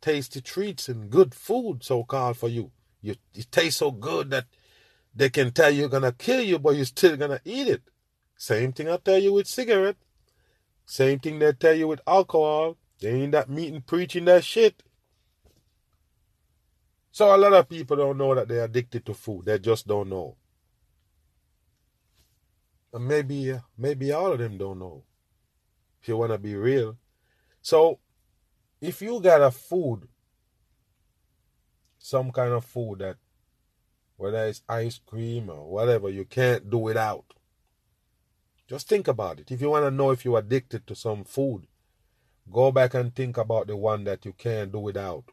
tasty 0.00 0.40
treats 0.40 0.88
and 0.88 1.10
good 1.10 1.34
food, 1.34 1.82
so-called 1.82 2.36
for 2.36 2.48
you. 2.48 2.70
You, 3.02 3.16
it 3.34 3.50
tastes 3.50 3.78
so 3.78 3.90
good 3.90 4.30
that 4.30 4.46
they 5.14 5.30
can 5.30 5.52
tell 5.52 5.70
you're 5.70 5.88
gonna 5.88 6.12
kill 6.12 6.40
you, 6.40 6.58
but 6.58 6.76
you're 6.76 6.84
still 6.84 7.16
gonna 7.16 7.40
eat 7.44 7.68
it. 7.68 7.82
Same 8.36 8.72
thing 8.72 8.88
I 8.88 8.98
tell 8.98 9.18
you 9.18 9.32
with 9.32 9.46
cigarette. 9.46 9.96
Same 10.84 11.18
thing 11.18 11.38
they 11.38 11.52
tell 11.52 11.74
you 11.74 11.88
with 11.88 12.00
alcohol. 12.06 12.76
They 13.00 13.10
ain't 13.10 13.32
that 13.32 13.50
meeting 13.50 13.82
preaching 13.82 14.26
that 14.26 14.44
shit. 14.44 14.82
So 17.10 17.34
a 17.34 17.38
lot 17.38 17.54
of 17.54 17.68
people 17.68 17.96
don't 17.96 18.18
know 18.18 18.34
that 18.34 18.46
they're 18.46 18.64
addicted 18.64 19.06
to 19.06 19.14
food. 19.14 19.46
They 19.46 19.58
just 19.58 19.86
don't 19.86 20.10
know. 20.10 20.36
And 22.92 23.08
maybe 23.08 23.52
uh, 23.52 23.60
maybe 23.76 24.12
all 24.12 24.32
of 24.32 24.38
them 24.38 24.58
don't 24.58 24.78
know. 24.78 25.04
If 26.00 26.08
you 26.08 26.16
want 26.18 26.32
to 26.32 26.38
be 26.38 26.54
real. 26.54 26.98
So 27.62 28.00
if 28.80 29.02
you 29.02 29.20
got 29.20 29.42
a 29.42 29.50
food, 29.50 30.08
some 31.98 32.30
kind 32.30 32.52
of 32.52 32.64
food 32.64 33.00
that 33.00 33.16
whether 34.16 34.46
it's 34.46 34.62
ice 34.68 35.00
cream 35.04 35.50
or 35.50 35.68
whatever, 35.68 36.08
you 36.08 36.24
can't 36.24 36.70
do 36.70 36.78
without. 36.78 37.24
Just 38.68 38.88
think 38.88 39.08
about 39.08 39.40
it. 39.40 39.50
If 39.50 39.60
you 39.60 39.70
want 39.70 39.84
to 39.84 39.90
know 39.90 40.10
if 40.10 40.24
you're 40.24 40.38
addicted 40.38 40.86
to 40.86 40.94
some 40.94 41.24
food, 41.24 41.66
go 42.50 42.72
back 42.72 42.94
and 42.94 43.14
think 43.14 43.36
about 43.36 43.66
the 43.66 43.76
one 43.76 44.04
that 44.04 44.24
you 44.24 44.32
can't 44.32 44.72
do 44.72 44.78
without. 44.78 45.24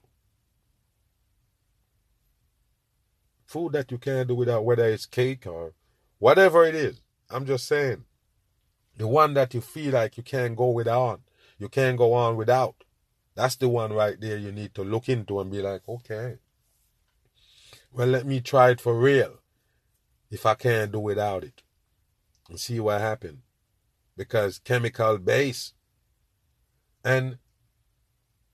Food 3.45 3.73
that 3.73 3.91
you 3.91 3.97
can't 3.97 4.27
do 4.27 4.35
without, 4.35 4.65
whether 4.65 4.85
it's 4.85 5.05
cake 5.05 5.47
or 5.47 5.73
whatever 6.19 6.65
it 6.65 6.75
is. 6.75 7.01
I'm 7.29 7.45
just 7.45 7.67
saying. 7.67 8.03
The 8.97 9.07
one 9.07 9.33
that 9.33 9.53
you 9.53 9.61
feel 9.61 9.93
like 9.93 10.17
you 10.17 10.23
can't 10.23 10.55
go 10.55 10.69
without, 10.69 11.21
you 11.57 11.69
can't 11.69 11.97
go 11.97 12.13
on 12.13 12.35
without. 12.35 12.83
That's 13.35 13.55
the 13.55 13.67
one 13.69 13.93
right 13.93 14.19
there 14.19 14.37
you 14.37 14.51
need 14.51 14.75
to 14.75 14.83
look 14.83 15.09
into 15.09 15.39
and 15.39 15.51
be 15.51 15.61
like, 15.61 15.81
okay. 15.87 16.37
Well, 17.91 18.07
let 18.07 18.25
me 18.25 18.41
try 18.41 18.71
it 18.71 18.81
for 18.81 18.97
real 18.97 19.39
if 20.29 20.45
I 20.45 20.55
can't 20.55 20.91
do 20.91 20.99
without 20.99 21.43
it 21.43 21.61
and 22.49 22.59
see 22.59 22.79
what 22.79 23.01
happens. 23.01 23.39
Because 24.15 24.59
chemical 24.59 25.17
base 25.17 25.73
and 27.03 27.37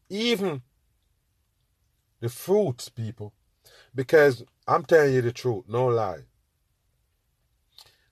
even 0.10 0.62
the 2.22 2.30
fruits, 2.30 2.90
people, 2.90 3.34
because 3.94 4.44
I'm 4.68 4.84
telling 4.84 5.14
you 5.14 5.22
the 5.22 5.32
truth, 5.32 5.66
no 5.68 5.88
lie. 5.88 6.24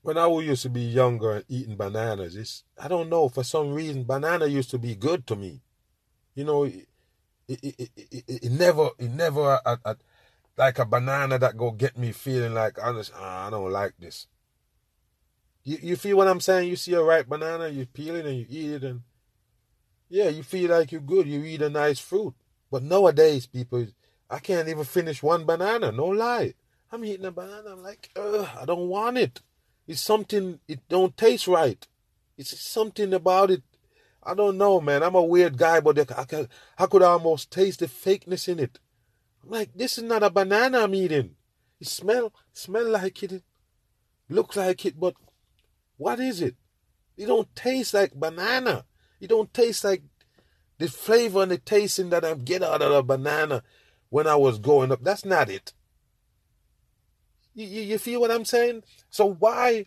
When 0.02 0.18
I 0.18 0.28
used 0.28 0.64
to 0.64 0.70
be 0.70 0.82
younger 0.82 1.34
and 1.34 1.46
eating 1.50 1.76
bananas, 1.76 2.36
it's 2.36 2.64
I 2.82 2.88
don't 2.88 3.10
know 3.10 3.28
for 3.28 3.44
some 3.44 3.74
reason 3.74 4.06
banana 4.06 4.46
used 4.46 4.70
to 4.72 4.78
be 4.78 4.96
good 4.96 5.28
to 5.28 5.36
me. 5.36 5.62
You 6.38 6.44
know, 6.44 6.66
it 6.66 6.88
it, 7.48 7.60
it, 7.64 8.24
it, 8.28 8.52
never 8.52 8.90
it 9.00 9.10
never 9.10 9.60
like 10.56 10.78
a 10.78 10.86
banana 10.86 11.40
that 11.40 11.58
go 11.58 11.72
get 11.72 11.98
me 11.98 12.12
feeling 12.12 12.54
like 12.54 12.78
I 12.78 12.94
just, 12.94 13.12
ah, 13.16 13.48
I 13.48 13.50
don't 13.50 13.72
like 13.72 13.94
this. 13.98 14.28
You 15.64 15.80
you 15.82 15.96
feel 15.96 16.16
what 16.16 16.28
I'm 16.28 16.40
saying? 16.40 16.70
You 16.70 16.76
see 16.76 16.94
a 16.94 17.02
ripe 17.02 17.28
banana, 17.28 17.70
you 17.70 17.88
peel 17.88 18.18
it 18.18 18.28
and 18.28 18.38
you 18.38 18.46
eat 18.48 18.72
it, 18.72 18.84
and 18.84 19.02
yeah, 20.10 20.30
you 20.30 20.44
feel 20.44 20.70
like 20.70 20.92
you're 20.92 21.02
good. 21.02 21.28
You 21.28 21.44
eat 21.44 21.64
a 21.64 21.72
nice 21.72 21.98
fruit. 21.98 22.36
But 22.70 22.84
nowadays, 22.84 23.48
people, 23.48 23.88
I 24.30 24.38
can't 24.38 24.70
even 24.70 24.84
finish 24.84 25.24
one 25.24 25.44
banana. 25.44 25.92
No 25.92 26.06
lie. 26.06 26.54
I'm 26.92 27.04
eating 27.04 27.26
a 27.26 27.32
banana. 27.32 27.72
I'm 27.72 27.82
like, 27.82 28.12
ugh, 28.16 28.48
I 28.62 28.64
don't 28.66 28.90
want 28.90 29.18
it. 29.18 29.42
It's 29.88 30.02
something. 30.02 30.60
It 30.68 30.88
don't 30.88 31.18
taste 31.18 31.48
right. 31.48 31.88
It's 32.38 32.60
something 32.60 33.12
about 33.12 33.50
it. 33.50 33.64
I 34.28 34.34
don't 34.34 34.58
know, 34.58 34.82
man. 34.82 35.04
I'm 35.04 35.16
a 35.16 35.24
weird 35.24 35.58
guy, 35.58 35.80
but 35.80 35.98
I, 36.12 36.26
can, 36.26 36.50
I 36.78 36.86
could 36.86 37.02
almost 37.02 37.50
taste 37.50 37.80
the 37.80 37.88
fakeness 37.88 38.50
in 38.50 38.60
it. 38.60 38.78
I'm 39.42 39.50
like, 39.50 39.70
this 39.74 39.98
is 39.98 40.04
not 40.04 40.22
a 40.22 40.30
banana 40.30 40.80
I'm 40.80 40.94
eating. 40.94 41.36
It 41.80 41.88
smell 41.88 42.34
smell 42.52 42.90
like 42.90 43.24
it, 43.24 43.42
looks 44.30 44.58
like 44.58 44.86
it, 44.86 45.00
but 45.00 45.14
what 45.96 46.20
is 46.20 46.42
it? 46.42 46.56
It 47.16 47.28
don't 47.28 47.56
taste 47.56 47.94
like 47.94 48.14
banana. 48.14 48.86
It 49.22 49.28
don't 49.28 49.54
taste 49.54 49.86
like 49.86 50.04
the 50.78 50.90
flavor 50.90 51.44
and 51.44 51.52
the 51.52 51.58
tasting 51.58 52.10
that 52.10 52.26
I 52.26 52.34
get 52.34 52.64
out 52.64 52.82
of 52.82 52.92
a 52.92 53.04
banana 53.04 53.64
when 54.10 54.28
I 54.28 54.36
was 54.36 54.60
growing 54.60 54.92
up. 54.92 55.04
That's 55.04 55.24
not 55.24 55.50
it. 55.50 55.74
You, 57.54 57.66
you, 57.66 57.82
you 57.82 57.98
feel 57.98 58.20
what 58.20 58.32
I'm 58.32 58.46
saying? 58.46 58.84
So 59.10 59.26
why 59.26 59.86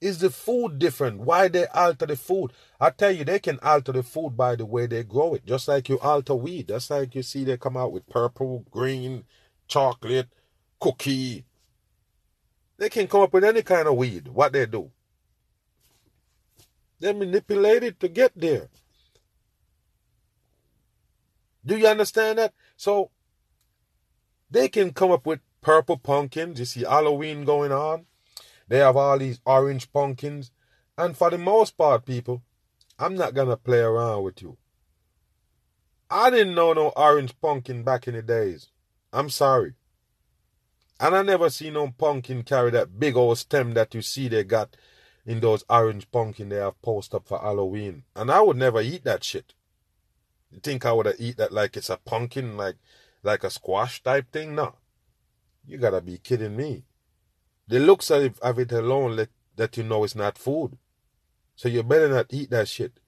is 0.00 0.18
the 0.18 0.30
food 0.30 0.78
different? 0.78 1.20
Why 1.20 1.48
they 1.48 1.66
alter 1.66 2.06
the 2.06 2.16
food? 2.16 2.52
I 2.80 2.90
tell 2.90 3.10
you, 3.10 3.24
they 3.24 3.38
can 3.38 3.58
alter 3.62 3.92
the 3.92 4.02
food 4.02 4.36
by 4.36 4.56
the 4.56 4.64
way 4.64 4.86
they 4.86 5.02
grow 5.02 5.34
it. 5.34 5.44
Just 5.44 5.68
like 5.68 5.88
you 5.88 5.98
alter 6.00 6.34
weed. 6.34 6.68
Just 6.68 6.90
like 6.90 7.14
you 7.14 7.22
see 7.22 7.44
they 7.44 7.56
come 7.56 7.76
out 7.76 7.92
with 7.92 8.08
purple, 8.08 8.64
green, 8.70 9.24
chocolate, 9.68 10.28
cookie. 10.80 11.44
They 12.78 12.88
can 12.88 13.06
come 13.08 13.20
up 13.20 13.32
with 13.32 13.44
any 13.44 13.62
kind 13.62 13.86
of 13.86 13.96
weed. 13.96 14.28
What 14.28 14.52
they 14.54 14.64
do? 14.64 14.90
They 16.98 17.12
manipulate 17.12 17.82
it 17.82 18.00
to 18.00 18.08
get 18.08 18.32
there. 18.34 18.68
Do 21.64 21.76
you 21.76 21.86
understand 21.86 22.38
that? 22.38 22.54
So 22.76 23.10
they 24.50 24.68
can 24.68 24.92
come 24.92 25.10
up 25.10 25.26
with 25.26 25.40
purple 25.60 25.98
pumpkins. 25.98 26.58
You 26.58 26.64
see 26.64 26.80
Halloween 26.84 27.44
going 27.44 27.72
on. 27.72 28.06
They 28.70 28.78
have 28.78 28.96
all 28.96 29.18
these 29.18 29.40
orange 29.44 29.92
pumpkins. 29.92 30.52
And 30.96 31.16
for 31.16 31.28
the 31.28 31.38
most 31.38 31.76
part, 31.76 32.06
people, 32.06 32.42
I'm 32.98 33.16
not 33.16 33.34
going 33.34 33.48
to 33.48 33.56
play 33.56 33.80
around 33.80 34.22
with 34.22 34.40
you. 34.40 34.56
I 36.08 36.30
didn't 36.30 36.54
know 36.54 36.72
no 36.72 36.90
orange 36.90 37.38
pumpkin 37.40 37.82
back 37.82 38.06
in 38.06 38.14
the 38.14 38.22
days. 38.22 38.68
I'm 39.12 39.28
sorry. 39.28 39.74
And 41.00 41.16
I 41.16 41.22
never 41.22 41.50
seen 41.50 41.72
no 41.72 41.90
pumpkin 41.90 42.44
carry 42.44 42.70
that 42.70 43.00
big 43.00 43.16
old 43.16 43.38
stem 43.38 43.74
that 43.74 43.92
you 43.92 44.02
see 44.02 44.28
they 44.28 44.44
got 44.44 44.76
in 45.26 45.40
those 45.40 45.64
orange 45.68 46.08
pumpkin 46.12 46.48
they 46.48 46.56
have 46.56 46.80
post 46.80 47.12
up 47.12 47.26
for 47.26 47.40
Halloween. 47.40 48.04
And 48.14 48.30
I 48.30 48.40
would 48.40 48.56
never 48.56 48.80
eat 48.80 49.02
that 49.02 49.24
shit. 49.24 49.54
You 50.52 50.60
think 50.60 50.86
I 50.86 50.92
would 50.92 51.06
have 51.06 51.16
eat 51.18 51.38
that 51.38 51.52
like 51.52 51.76
it's 51.76 51.90
a 51.90 51.96
pumpkin, 51.96 52.56
like 52.56 52.76
like 53.24 53.42
a 53.42 53.50
squash 53.50 54.00
type 54.02 54.30
thing? 54.30 54.54
No. 54.54 54.76
You 55.66 55.78
gotta 55.78 56.00
be 56.00 56.18
kidding 56.18 56.56
me. 56.56 56.84
The 57.70 57.78
looks 57.78 58.10
of 58.10 58.24
it, 58.58 58.72
alone 58.72 59.14
let 59.14 59.28
that 59.54 59.76
you 59.76 59.84
know 59.84 60.02
it's 60.02 60.16
not 60.16 60.36
food. 60.36 60.76
So 61.54 61.68
you 61.68 61.84
better 61.84 62.08
not 62.08 62.26
eat 62.30 62.50
that 62.50 62.66
shit. 62.66 62.98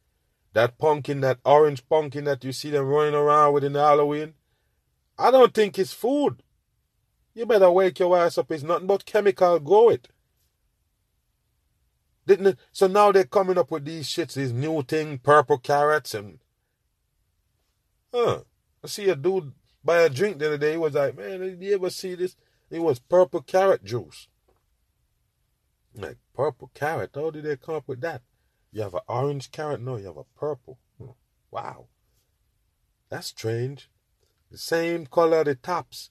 That 0.52 0.78
pumpkin, 0.78 1.20
that 1.22 1.40
orange 1.44 1.88
pumpkin 1.88 2.24
that 2.26 2.44
you 2.44 2.52
see 2.52 2.70
them 2.70 2.86
running 2.86 3.14
around 3.14 3.54
with 3.54 3.64
in 3.64 3.74
Halloween, 3.74 4.34
I 5.18 5.32
don't 5.32 5.52
think 5.52 5.80
it's 5.80 5.92
food. 5.92 6.44
You 7.34 7.44
better 7.44 7.72
wake 7.72 7.98
your 7.98 8.16
ass 8.16 8.38
up. 8.38 8.52
It's 8.52 8.62
nothing 8.62 8.86
but 8.86 9.04
chemical. 9.04 9.58
Grow 9.58 9.88
it. 9.88 10.08
Didn't 12.28 12.46
it? 12.46 12.58
So 12.70 12.86
now 12.86 13.10
they're 13.10 13.24
coming 13.24 13.58
up 13.58 13.72
with 13.72 13.84
these 13.84 14.06
shits, 14.06 14.34
these 14.34 14.52
new 14.52 14.84
thing, 14.84 15.18
purple 15.18 15.58
carrots 15.58 16.14
and 16.14 16.38
huh. 18.14 18.42
I 18.84 18.86
see 18.86 19.08
a 19.08 19.16
dude 19.16 19.54
buy 19.82 20.02
a 20.02 20.08
drink 20.08 20.38
the 20.38 20.46
other 20.46 20.58
day. 20.58 20.72
He 20.72 20.76
was 20.76 20.94
like, 20.94 21.16
man, 21.16 21.40
did 21.40 21.60
you 21.60 21.74
ever 21.74 21.90
see 21.90 22.14
this? 22.14 22.36
It 22.70 22.78
was 22.78 23.00
purple 23.00 23.42
carrot 23.42 23.82
juice. 23.82 24.28
Like 25.94 26.18
purple 26.34 26.70
carrot. 26.74 27.10
How 27.14 27.30
did 27.30 27.44
they 27.44 27.56
come 27.56 27.76
up 27.76 27.88
with 27.88 28.00
that? 28.00 28.22
You 28.72 28.82
have 28.82 28.94
an 28.94 29.00
orange 29.08 29.50
carrot? 29.50 29.80
No, 29.80 29.96
you 29.96 30.06
have 30.06 30.16
a 30.16 30.24
purple. 30.38 30.78
Wow. 31.50 31.86
That's 33.10 33.26
strange. 33.26 33.90
The 34.50 34.58
same 34.58 35.06
color 35.06 35.44
the 35.44 35.54
tops 35.54 36.10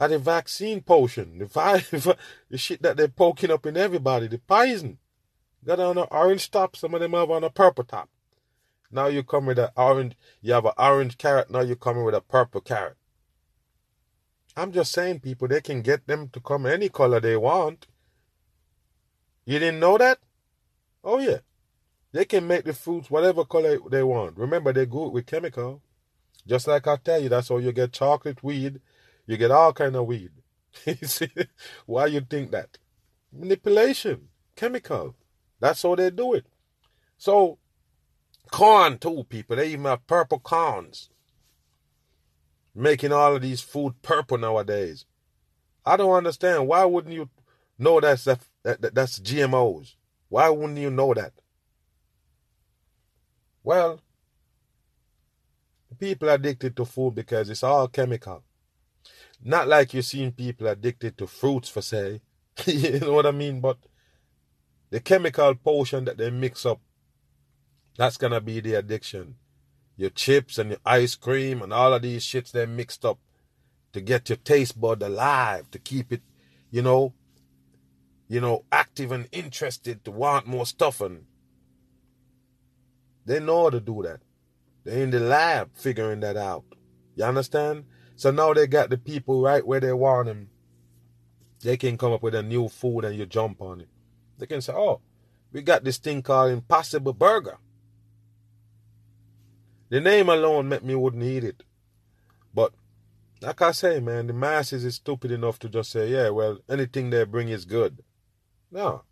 of 0.00 0.10
the 0.10 0.18
vaccine 0.18 0.80
potion. 0.82 1.38
The, 1.54 2.16
the 2.50 2.58
shit 2.58 2.82
that 2.82 2.96
they're 2.96 3.08
poking 3.08 3.50
up 3.50 3.66
in 3.66 3.76
everybody. 3.76 4.26
The 4.26 4.38
poison. 4.38 4.98
Got 5.64 5.80
on 5.80 5.98
an 5.98 6.06
orange 6.10 6.50
top, 6.50 6.76
some 6.76 6.94
of 6.94 7.00
them 7.00 7.12
have 7.12 7.30
on 7.30 7.42
a 7.42 7.50
purple 7.50 7.84
top. 7.84 8.08
Now 8.90 9.06
you 9.06 9.24
come 9.24 9.46
with 9.46 9.58
an 9.58 9.70
orange, 9.76 10.16
you 10.40 10.52
have 10.52 10.64
an 10.64 10.72
orange 10.78 11.18
carrot, 11.18 11.50
now 11.50 11.60
you're 11.60 11.74
coming 11.74 12.04
with 12.04 12.14
a 12.14 12.20
purple 12.20 12.60
carrot. 12.60 12.96
I'm 14.56 14.70
just 14.70 14.92
saying, 14.92 15.20
people, 15.20 15.48
they 15.48 15.60
can 15.60 15.82
get 15.82 16.06
them 16.06 16.28
to 16.30 16.40
come 16.40 16.66
any 16.66 16.88
color 16.88 17.18
they 17.18 17.36
want. 17.36 17.88
You 19.46 19.60
didn't 19.60 19.80
know 19.80 19.96
that? 19.96 20.18
Oh, 21.04 21.20
yeah. 21.20 21.38
They 22.12 22.24
can 22.24 22.46
make 22.46 22.64
the 22.64 22.72
fruits 22.72 23.10
whatever 23.10 23.44
color 23.44 23.78
they 23.88 24.02
want. 24.02 24.36
Remember, 24.36 24.72
they 24.72 24.86
go 24.86 25.08
with 25.08 25.26
chemical. 25.26 25.82
Just 26.46 26.66
like 26.66 26.86
I 26.86 26.96
tell 26.96 27.20
you, 27.20 27.28
that's 27.28 27.48
how 27.48 27.58
you 27.58 27.72
get 27.72 27.92
chocolate 27.92 28.42
weed. 28.42 28.80
You 29.26 29.36
get 29.36 29.50
all 29.50 29.72
kind 29.72 29.94
of 29.96 30.06
weed. 30.06 30.30
see, 31.02 31.30
why 31.86 32.06
you 32.06 32.20
think 32.20 32.50
that? 32.50 32.78
Manipulation, 33.32 34.28
chemical. 34.56 35.14
That's 35.60 35.82
how 35.82 35.94
they 35.94 36.10
do 36.10 36.34
it. 36.34 36.46
So, 37.18 37.58
corn 38.50 38.98
too, 38.98 39.24
people. 39.28 39.56
They 39.56 39.68
even 39.68 39.84
have 39.84 40.06
purple 40.06 40.40
corns. 40.40 41.10
Making 42.74 43.12
all 43.12 43.36
of 43.36 43.42
these 43.42 43.60
food 43.60 44.00
purple 44.02 44.38
nowadays. 44.38 45.06
I 45.84 45.96
don't 45.96 46.12
understand. 46.12 46.66
Why 46.66 46.84
wouldn't 46.84 47.14
you 47.14 47.28
know 47.78 48.00
that's 48.00 48.26
that, 48.66 48.82
that, 48.82 48.94
that's 48.96 49.20
GMOs? 49.20 49.94
Why 50.28 50.48
wouldn't 50.48 50.78
you 50.78 50.90
know 50.90 51.14
that? 51.14 51.32
Well, 53.62 54.00
people 56.00 56.28
are 56.28 56.34
addicted 56.34 56.76
to 56.76 56.84
food 56.84 57.14
because 57.14 57.48
it's 57.48 57.62
all 57.62 57.86
chemical. 57.86 58.42
Not 59.40 59.68
like 59.68 59.94
you're 59.94 60.02
seeing 60.02 60.32
people 60.32 60.66
addicted 60.66 61.16
to 61.18 61.28
fruits, 61.28 61.68
for 61.68 61.80
say. 61.80 62.22
you 62.66 62.98
know 62.98 63.12
what 63.12 63.26
I 63.26 63.30
mean? 63.30 63.60
But 63.60 63.78
the 64.90 64.98
chemical 64.98 65.54
potion 65.54 66.04
that 66.06 66.18
they 66.18 66.30
mix 66.30 66.66
up, 66.66 66.80
that's 67.96 68.16
gonna 68.16 68.40
be 68.40 68.58
the 68.58 68.74
addiction. 68.74 69.36
Your 69.96 70.10
chips 70.10 70.58
and 70.58 70.70
your 70.70 70.80
ice 70.84 71.14
cream 71.14 71.62
and 71.62 71.72
all 71.72 71.94
of 71.94 72.02
these 72.02 72.24
shits 72.24 72.50
they're 72.50 72.66
mixed 72.66 73.04
up 73.04 73.18
to 73.92 74.00
get 74.00 74.28
your 74.28 74.36
taste 74.36 74.78
bud 74.80 75.02
alive, 75.02 75.70
to 75.70 75.78
keep 75.78 76.12
it, 76.12 76.22
you 76.70 76.82
know, 76.82 77.14
you 78.28 78.40
know, 78.40 78.64
active 78.72 79.12
and 79.12 79.28
interested 79.32 80.04
to 80.04 80.10
want 80.10 80.46
more 80.46 80.66
stuff 80.66 81.00
and 81.00 81.24
they 83.24 83.40
know 83.40 83.64
how 83.64 83.70
to 83.70 83.80
do 83.80 84.02
that. 84.02 84.20
They're 84.84 85.02
in 85.02 85.10
the 85.10 85.20
lab 85.20 85.70
figuring 85.74 86.20
that 86.20 86.36
out. 86.36 86.64
You 87.16 87.24
understand? 87.24 87.84
So 88.14 88.30
now 88.30 88.54
they 88.54 88.66
got 88.66 88.88
the 88.88 88.98
people 88.98 89.42
right 89.42 89.66
where 89.66 89.80
they 89.80 89.92
want 89.92 90.26
them. 90.26 90.48
They 91.62 91.76
can 91.76 91.98
come 91.98 92.12
up 92.12 92.22
with 92.22 92.34
a 92.34 92.42
new 92.42 92.68
food 92.68 93.04
and 93.04 93.16
you 93.16 93.26
jump 93.26 93.60
on 93.60 93.80
it. 93.80 93.88
They 94.38 94.46
can 94.46 94.60
say, 94.60 94.72
oh, 94.72 95.00
we 95.52 95.62
got 95.62 95.84
this 95.84 95.98
thing 95.98 96.22
called 96.22 96.52
Impossible 96.52 97.14
Burger. 97.14 97.58
The 99.88 100.00
name 100.00 100.28
alone 100.28 100.68
meant 100.68 100.84
me 100.84 100.94
wouldn't 100.94 101.22
eat 101.22 101.44
it. 101.44 101.62
But 102.54 102.72
like 103.40 103.60
I 103.62 103.72
say, 103.72 104.00
man, 104.00 104.26
the 104.26 104.32
masses 104.32 104.84
is 104.84 104.96
stupid 104.96 105.30
enough 105.30 105.58
to 105.60 105.68
just 105.68 105.90
say, 105.90 106.08
yeah, 106.08 106.28
well, 106.30 106.58
anything 106.68 107.10
they 107.10 107.24
bring 107.24 107.48
is 107.48 107.64
good. 107.64 108.02
No. 108.70 109.02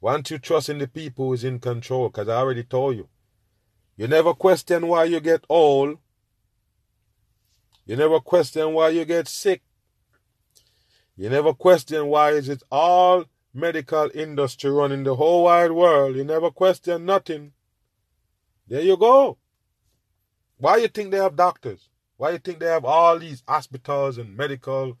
Once 0.00 0.30
you 0.30 0.38
trust 0.38 0.68
in 0.68 0.78
the 0.78 0.88
people 0.88 1.28
who's 1.28 1.44
in 1.44 1.58
control, 1.58 2.08
because 2.08 2.28
I 2.28 2.36
already 2.36 2.64
told 2.64 2.96
you, 2.96 3.08
you 3.96 4.06
never 4.06 4.34
question 4.34 4.86
why 4.88 5.04
you 5.04 5.20
get 5.20 5.44
old. 5.48 5.98
You 7.86 7.96
never 7.96 8.20
question 8.20 8.72
why 8.74 8.90
you 8.90 9.04
get 9.04 9.28
sick. 9.28 9.62
You 11.16 11.30
never 11.30 11.54
question 11.54 12.06
why 12.08 12.32
is 12.32 12.48
it 12.48 12.62
all 12.70 13.24
medical 13.56 14.10
industry 14.14 14.70
running 14.70 15.02
the 15.02 15.16
whole 15.16 15.44
wide 15.44 15.72
world. 15.72 16.14
You 16.14 16.24
never 16.24 16.50
question 16.50 17.06
nothing. 17.06 17.52
There 18.68 18.82
you 18.82 18.96
go. 18.96 19.38
Why 20.58 20.76
you 20.76 20.88
think 20.88 21.10
they 21.10 21.16
have 21.16 21.36
doctors? 21.36 21.88
Why 22.16 22.30
you 22.30 22.38
think 22.38 22.60
they 22.60 22.66
have 22.66 22.84
all 22.84 23.18
these 23.18 23.42
hospitals 23.48 24.18
and 24.18 24.36
medical 24.36 24.98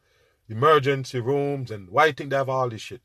emergency 0.48 1.20
rooms 1.20 1.70
and 1.70 1.88
why 1.90 2.06
you 2.06 2.12
think 2.12 2.30
they 2.30 2.36
have 2.36 2.48
all 2.48 2.68
this 2.68 2.80
shit? 2.80 3.02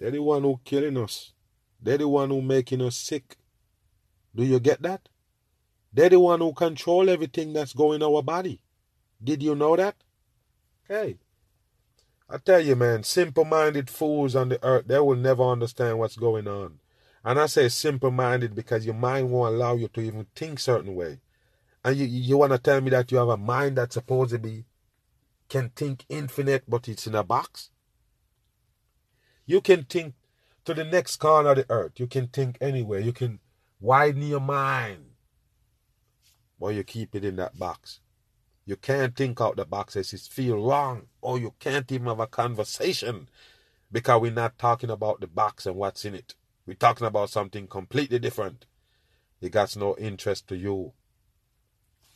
They're 0.00 0.10
the 0.10 0.22
one 0.22 0.42
who 0.42 0.58
killing 0.64 0.96
us. 0.96 1.32
They're 1.80 1.98
the 1.98 2.08
one 2.08 2.30
who 2.30 2.40
making 2.40 2.80
us 2.80 2.96
sick. 2.96 3.36
Do 4.34 4.42
you 4.42 4.58
get 4.58 4.80
that? 4.82 5.08
They're 5.92 6.08
the 6.08 6.18
one 6.18 6.40
who 6.40 6.52
control 6.54 7.10
everything 7.10 7.52
that's 7.52 7.74
going 7.74 7.96
in 7.96 8.02
our 8.02 8.22
body. 8.22 8.60
Did 9.22 9.42
you 9.42 9.54
know 9.54 9.76
that? 9.76 9.96
Hey, 10.88 11.18
I 12.28 12.38
tell 12.38 12.60
you, 12.60 12.76
man, 12.76 13.02
simple-minded 13.02 13.90
fools 13.90 14.34
on 14.34 14.48
the 14.48 14.64
earth, 14.64 14.86
they 14.86 14.98
will 15.00 15.16
never 15.16 15.42
understand 15.42 15.98
what's 15.98 16.16
going 16.16 16.48
on. 16.48 16.78
And 17.24 17.38
I 17.38 17.46
say 17.46 17.68
simple-minded 17.68 18.54
because 18.54 18.86
your 18.86 18.94
mind 18.94 19.30
won't 19.30 19.54
allow 19.54 19.74
you 19.74 19.88
to 19.88 20.00
even 20.00 20.26
think 20.34 20.60
certain 20.60 20.94
way. 20.94 21.20
And 21.84 21.96
you, 21.96 22.06
you 22.06 22.38
want 22.38 22.52
to 22.52 22.58
tell 22.58 22.80
me 22.80 22.90
that 22.90 23.10
you 23.12 23.18
have 23.18 23.28
a 23.28 23.36
mind 23.36 23.76
that's 23.76 23.94
supposed 23.94 24.30
to 24.30 24.38
be 24.38 24.64
can 25.48 25.70
think 25.70 26.04
infinite, 26.08 26.62
but 26.68 26.88
it's 26.88 27.06
in 27.06 27.14
a 27.14 27.24
box? 27.24 27.70
You 29.50 29.60
can 29.60 29.82
think 29.82 30.14
to 30.64 30.74
the 30.74 30.84
next 30.84 31.16
corner 31.16 31.50
of 31.50 31.56
the 31.56 31.66
earth. 31.68 31.98
You 31.98 32.06
can 32.06 32.28
think 32.28 32.56
anywhere. 32.60 33.00
You 33.00 33.12
can 33.12 33.40
widen 33.80 34.22
your 34.22 34.38
mind. 34.38 35.06
But 36.60 36.76
you 36.76 36.84
keep 36.84 37.16
it 37.16 37.24
in 37.24 37.34
that 37.34 37.58
box. 37.58 37.98
You 38.64 38.76
can't 38.76 39.16
think 39.16 39.40
out 39.40 39.56
the 39.56 39.64
box 39.64 39.96
as 39.96 40.12
it 40.12 40.20
feel 40.20 40.64
wrong. 40.64 41.08
Or 41.20 41.36
you 41.36 41.54
can't 41.58 41.90
even 41.90 42.06
have 42.06 42.20
a 42.20 42.28
conversation. 42.28 43.28
Because 43.90 44.20
we're 44.20 44.30
not 44.30 44.56
talking 44.56 44.88
about 44.88 45.20
the 45.20 45.26
box 45.26 45.66
and 45.66 45.74
what's 45.74 46.04
in 46.04 46.14
it. 46.14 46.36
We're 46.64 46.74
talking 46.74 47.08
about 47.08 47.30
something 47.30 47.66
completely 47.66 48.20
different. 48.20 48.66
It 49.40 49.50
got 49.50 49.76
no 49.76 49.96
interest 49.96 50.46
to 50.50 50.56
you. 50.56 50.92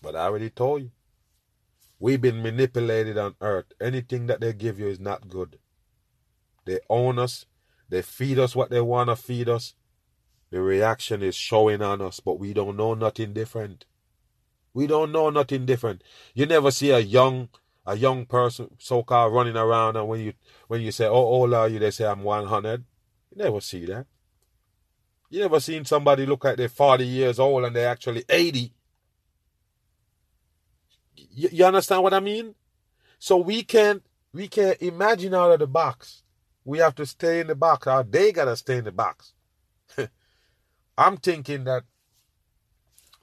But 0.01 0.15
I 0.15 0.27
already 0.27 0.51
told 0.51 0.83
you. 0.83 0.93
We've 1.99 2.21
been 2.21 2.45
manipulated 2.45 3.19
on 3.19 3.35
earth. 3.41 3.73
Anything 3.81 4.29
that 4.29 4.41
they 4.41 4.53
give 4.53 4.79
you 4.79 4.87
is 4.87 5.01
not 5.01 5.29
good. 5.29 5.59
They 6.65 6.81
own 6.89 7.19
us. 7.19 7.47
They 7.89 8.03
feed 8.03 8.39
us 8.39 8.57
what 8.57 8.71
they 8.71 8.81
want 8.81 9.11
to 9.11 9.17
feed 9.17 9.49
us. 9.49 9.75
The 10.51 10.61
reaction 10.61 11.23
is 11.23 11.35
showing 11.35 11.83
on 11.83 12.01
us, 12.01 12.21
but 12.21 12.39
we 12.39 12.53
don't 12.53 12.77
know 12.77 12.95
nothing 12.95 13.33
different. 13.33 13.87
We 14.73 14.87
don't 14.87 15.13
know 15.13 15.31
nothing 15.31 15.67
different. 15.67 16.03
You 16.35 16.47
never 16.47 16.71
see 16.71 16.91
a 16.91 16.99
young 16.99 17.49
a 17.87 17.97
young 17.97 18.25
person 18.25 18.71
so 18.79 19.03
called 19.03 19.35
running 19.35 19.57
around 19.57 19.97
and 19.97 20.09
when 20.09 20.21
you 20.21 20.33
when 20.69 20.81
you 20.81 20.91
say, 20.91 21.07
Oh, 21.07 21.13
old 21.13 21.53
are 21.55 21.69
you? 21.69 21.79
They 21.79 21.91
say 21.91 22.07
I'm 22.07 22.23
one 22.23 22.47
hundred. 22.47 22.85
You 23.31 23.45
never 23.45 23.61
see 23.61 23.85
that. 23.87 24.07
You 25.31 25.41
never 25.41 25.61
seen 25.61 25.85
somebody 25.85 26.27
look 26.27 26.45
like 26.45 26.57
they're 26.57 26.69
40 26.69 27.05
years 27.05 27.39
old 27.39 27.65
and 27.65 27.75
they're 27.75 27.89
actually 27.89 28.25
80. 28.29 28.73
You, 31.17 31.49
you 31.51 31.65
understand 31.65 32.03
what 32.03 32.15
I 32.15 32.21
mean? 32.21 32.55
So 33.19 33.39
we 33.39 33.63
can't 33.63 34.03
we 34.33 34.49
can't 34.49 34.81
imagine 34.83 35.35
out 35.35 35.53
of 35.53 35.61
the 35.61 35.67
box. 35.67 36.24
We 36.65 36.79
have 36.79 36.95
to 36.97 37.07
stay 37.07 37.41
in 37.41 37.49
the 37.49 37.55
box, 37.55 37.87
or 37.87 38.03
they 38.03 38.33
gotta 38.33 38.57
stay 38.57 38.79
in 38.79 38.85
the 38.85 38.93
box. 38.93 39.35
I'm 40.99 41.17
thinking 41.19 41.65
that 41.65 41.85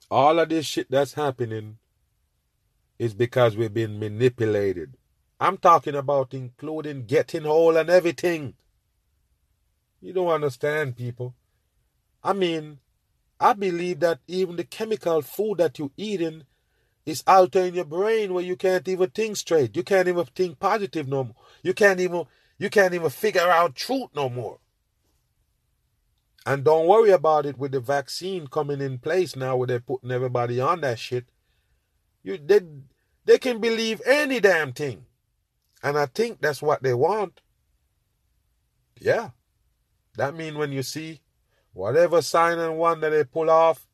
all 0.10 0.39
of 0.39 0.50
this 0.50 0.66
shit 0.66 0.92
that's 0.92 1.14
happening 1.14 1.78
is 3.00 3.14
because 3.14 3.58
we've 3.58 3.74
been 3.74 3.98
manipulated. 4.00 4.96
I'm 5.39 5.58
talking 5.58 5.96
about 5.96 6.34
including 6.34 7.06
getting 7.06 7.44
whole 7.44 7.78
and 7.78 7.89
everything. 7.89 8.54
You 10.02 10.14
don't 10.14 10.28
understand, 10.28 10.98
people. 10.98 11.34
I 12.24 12.34
mean, 12.34 12.80
I 13.39 13.54
believe 13.54 14.02
that 14.02 14.20
even 14.28 14.56
the 14.56 14.64
chemical 14.64 15.22
food 15.24 15.58
that 15.58 15.80
you're 15.80 15.89
eating 15.98 16.44
is 17.06 17.24
altering 17.26 17.74
your 17.74 17.86
brain 17.86 18.34
where 18.34 18.44
you 18.44 18.56
can't 18.56 18.88
even 18.88 19.10
think 19.10 19.36
straight. 19.38 19.76
You 19.76 19.84
can't 19.84 20.08
even 20.08 20.26
think 20.36 20.60
positive 20.60 21.08
no 21.08 21.24
more. 21.24 21.36
You 21.64 21.74
can't 21.74 22.00
even 22.00 22.26
you 22.62 22.70
can't 22.70 22.93
even 22.93 23.09
figure 23.09 23.49
out 23.49 23.74
truth 23.74 24.09
no 24.16 24.30
more. 24.30 24.59
And 26.45 26.64
don't 26.64 26.86
worry 26.86 27.09
about 27.09 27.47
it 27.47 27.57
with 27.57 27.72
the 27.72 27.80
vaccine 27.80 28.45
coming 28.45 28.82
in 28.82 28.99
place 28.99 29.36
now 29.36 29.55
where 29.55 29.66
they're 29.66 29.80
putting 29.80 30.12
everybody 30.12 30.62
on 30.62 30.82
that 30.82 30.99
shit. 30.99 31.26
You 32.22 32.38
they 32.38 32.62
they 33.26 33.39
can 33.39 33.59
believe 33.59 33.99
any 34.05 34.39
damn 34.39 34.74
thing. 34.74 35.05
And 35.82 35.97
I 35.97 36.05
think 36.05 36.39
that's 36.39 36.62
what 36.62 36.84
they 36.84 36.93
want. 36.93 37.41
Yeah. 38.99 39.32
That 40.18 40.36
mean 40.36 40.55
when 40.55 40.72
you 40.72 40.84
see 40.84 41.22
whatever 41.74 42.22
sign 42.22 42.59
and 42.59 42.78
one 42.78 42.99
that 42.99 43.09
they 43.09 43.24
pull 43.24 43.49
off, 43.49 43.88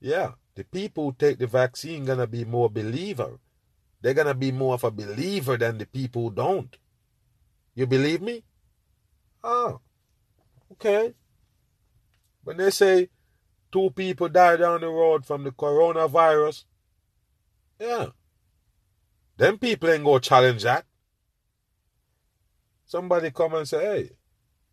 yeah, 0.00 0.32
the 0.54 0.64
people 0.64 1.04
who 1.04 1.16
take 1.18 1.38
the 1.38 1.46
vaccine 1.46 2.06
gonna 2.06 2.26
be 2.26 2.46
more 2.46 2.70
believer. 2.70 3.40
They're 4.00 4.14
gonna 4.14 4.32
be 4.32 4.52
more 4.52 4.72
of 4.72 4.84
a 4.84 4.90
believer 4.90 5.58
than 5.58 5.76
the 5.76 5.86
people 5.86 6.22
who 6.22 6.34
don't. 6.34 6.78
You 7.76 7.86
believe 7.86 8.22
me? 8.22 8.42
Oh, 9.44 9.80
okay. 10.72 11.14
When 12.42 12.56
they 12.56 12.70
say 12.70 13.10
two 13.70 13.90
people 13.90 14.28
died 14.30 14.60
down 14.60 14.80
the 14.80 14.88
road 14.88 15.26
from 15.26 15.44
the 15.44 15.52
coronavirus, 15.52 16.64
yeah, 17.78 18.06
them 19.36 19.58
people 19.58 19.90
ain't 19.90 20.04
gonna 20.04 20.20
challenge 20.20 20.62
that. 20.62 20.86
Somebody 22.86 23.30
come 23.30 23.54
and 23.54 23.68
say, 23.68 23.84
hey, 23.84 24.10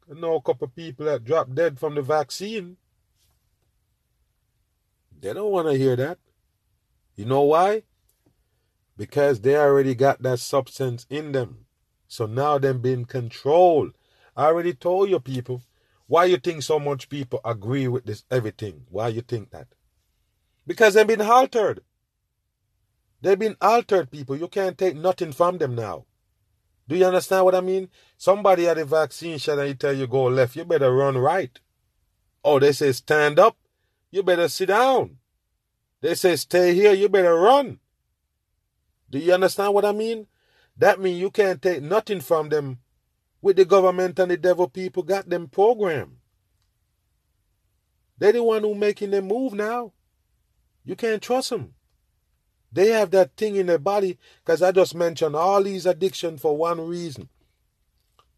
I 0.10 0.18
know 0.18 0.36
a 0.36 0.42
couple 0.42 0.68
people 0.70 1.06
that 1.08 1.26
dropped 1.26 1.56
dead 1.56 1.80
from 1.80 1.96
the 1.96 2.02
vaccine. 2.02 2.78
They 5.20 5.34
don't 5.34 5.52
want 5.52 5.68
to 5.68 5.78
hear 5.78 5.98
that. 5.98 6.20
You 7.16 7.26
know 7.26 7.42
why? 7.42 7.84
Because 8.96 9.42
they 9.42 9.58
already 9.58 9.94
got 9.94 10.22
that 10.22 10.40
substance 10.40 11.06
in 11.10 11.34
them. 11.34 11.63
So 12.14 12.28
now 12.28 12.60
them 12.60 12.80
being 12.80 13.06
controlled. 13.06 13.94
I 14.38 14.46
already 14.46 14.76
told 14.76 15.10
you 15.10 15.20
people. 15.20 15.64
Why 16.06 16.26
you 16.26 16.38
think 16.38 16.62
so 16.62 16.80
much 16.80 17.10
people 17.10 17.42
agree 17.44 17.88
with 17.88 18.06
this 18.06 18.24
everything? 18.30 18.86
Why 18.92 19.08
you 19.08 19.22
think 19.22 19.50
that? 19.50 19.70
Because 20.68 20.94
they've 20.94 21.08
been 21.08 21.22
altered. 21.22 21.82
They've 23.20 23.40
been 23.40 23.58
altered, 23.60 24.12
people. 24.12 24.36
You 24.36 24.48
can't 24.48 24.78
take 24.78 24.96
nothing 24.96 25.32
from 25.32 25.58
them 25.58 25.74
now. 25.74 26.06
Do 26.88 26.96
you 26.96 27.06
understand 27.06 27.46
what 27.46 27.56
I 27.56 27.62
mean? 27.62 27.90
Somebody 28.16 28.68
at 28.68 28.78
a 28.78 28.86
vaccine 28.86 29.40
shot 29.40 29.58
and 29.58 29.70
he 29.70 29.74
tell 29.74 29.94
you 29.94 30.06
go 30.06 30.26
left, 30.26 30.56
you 30.56 30.66
better 30.66 30.94
run 30.94 31.18
right. 31.18 31.60
Oh, 32.44 32.60
they 32.60 32.74
say 32.74 32.92
stand 32.92 33.40
up, 33.40 33.58
you 34.12 34.22
better 34.22 34.50
sit 34.50 34.68
down. 34.68 35.18
They 36.02 36.14
say 36.14 36.36
stay 36.36 36.76
here, 36.76 36.94
you 36.94 37.10
better 37.10 37.34
run. 37.34 37.80
Do 39.10 39.18
you 39.18 39.34
understand 39.34 39.74
what 39.74 39.86
I 39.86 39.94
mean? 39.94 40.28
That 40.78 41.00
means 41.00 41.20
you 41.20 41.32
can't 41.32 41.62
take 41.62 41.82
nothing 41.82 42.22
from 42.22 42.50
them 42.50 42.80
with 43.42 43.58
the 43.58 43.66
government 43.66 44.18
and 44.20 44.32
the 44.32 44.38
devil 44.38 44.68
people 44.68 45.04
got 45.04 45.30
them 45.30 45.48
programmed. 45.48 46.18
They're 48.18 48.32
the 48.32 48.44
one 48.44 48.64
who 48.64 48.76
making 48.76 49.12
them 49.12 49.28
move 49.28 49.54
now. 49.54 49.94
You 50.86 50.96
can't 50.96 51.22
trust 51.22 51.50
them. 51.50 51.74
They 52.72 52.88
have 52.90 53.12
that 53.12 53.36
thing 53.38 53.56
in 53.56 53.68
their 53.68 53.78
body 53.78 54.18
because 54.44 54.62
I 54.62 54.72
just 54.72 54.96
mentioned 54.96 55.36
all 55.36 55.62
these 55.62 55.86
addictions 55.86 56.42
for 56.42 56.58
one 56.58 56.82
reason 56.82 57.30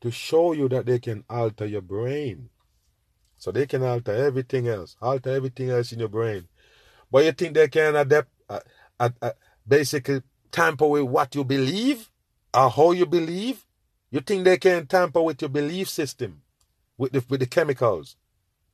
to 0.02 0.12
show 0.12 0.52
you 0.52 0.68
that 0.70 0.86
they 0.86 1.00
can 1.00 1.24
alter 1.30 1.66
your 1.66 1.82
brain. 1.82 2.50
So 3.38 3.52
they 3.52 3.66
can 3.66 3.84
alter 3.84 4.14
everything 4.14 4.68
else, 4.68 4.98
alter 5.02 5.30
everything 5.30 5.70
else 5.70 5.92
in 5.92 6.00
your 6.00 6.10
brain. 6.10 6.48
But 7.12 7.26
you 7.26 7.32
think 7.32 7.54
they 7.54 7.68
can 7.68 7.96
adapt, 7.96 8.30
uh, 8.50 8.60
uh, 9.00 9.10
uh, 9.22 9.32
basically 9.68 10.22
tamper 10.52 10.88
with 10.88 11.04
what 11.04 11.34
you 11.36 11.44
believe 11.44 12.10
or 12.56 12.70
how 12.70 12.92
you 12.92 13.06
believe? 13.06 13.66
You 14.12 14.22
think 14.22 14.46
they 14.46 14.58
can 14.58 14.88
tamper 14.88 15.22
with 15.22 15.42
your 15.42 15.50
belief 15.50 15.90
system, 15.90 16.42
with 16.98 17.12
the, 17.12 17.24
with 17.28 17.42
the 17.42 17.46
chemicals? 17.46 18.16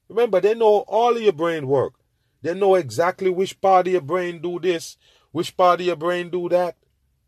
Remember, 0.08 0.40
they 0.40 0.54
know 0.54 0.86
all 0.88 1.16
of 1.16 1.22
your 1.22 1.34
brain 1.34 1.68
work. 1.68 1.94
They 2.42 2.54
know 2.54 2.76
exactly 2.76 3.30
which 3.30 3.60
part 3.62 3.88
of 3.88 3.94
your 3.94 4.02
brain 4.02 4.42
do 4.42 4.60
this, 4.60 4.98
which 5.32 5.56
part 5.56 5.80
of 5.80 5.86
your 5.88 5.96
brain 5.96 6.30
do 6.30 6.50
that, 6.50 6.76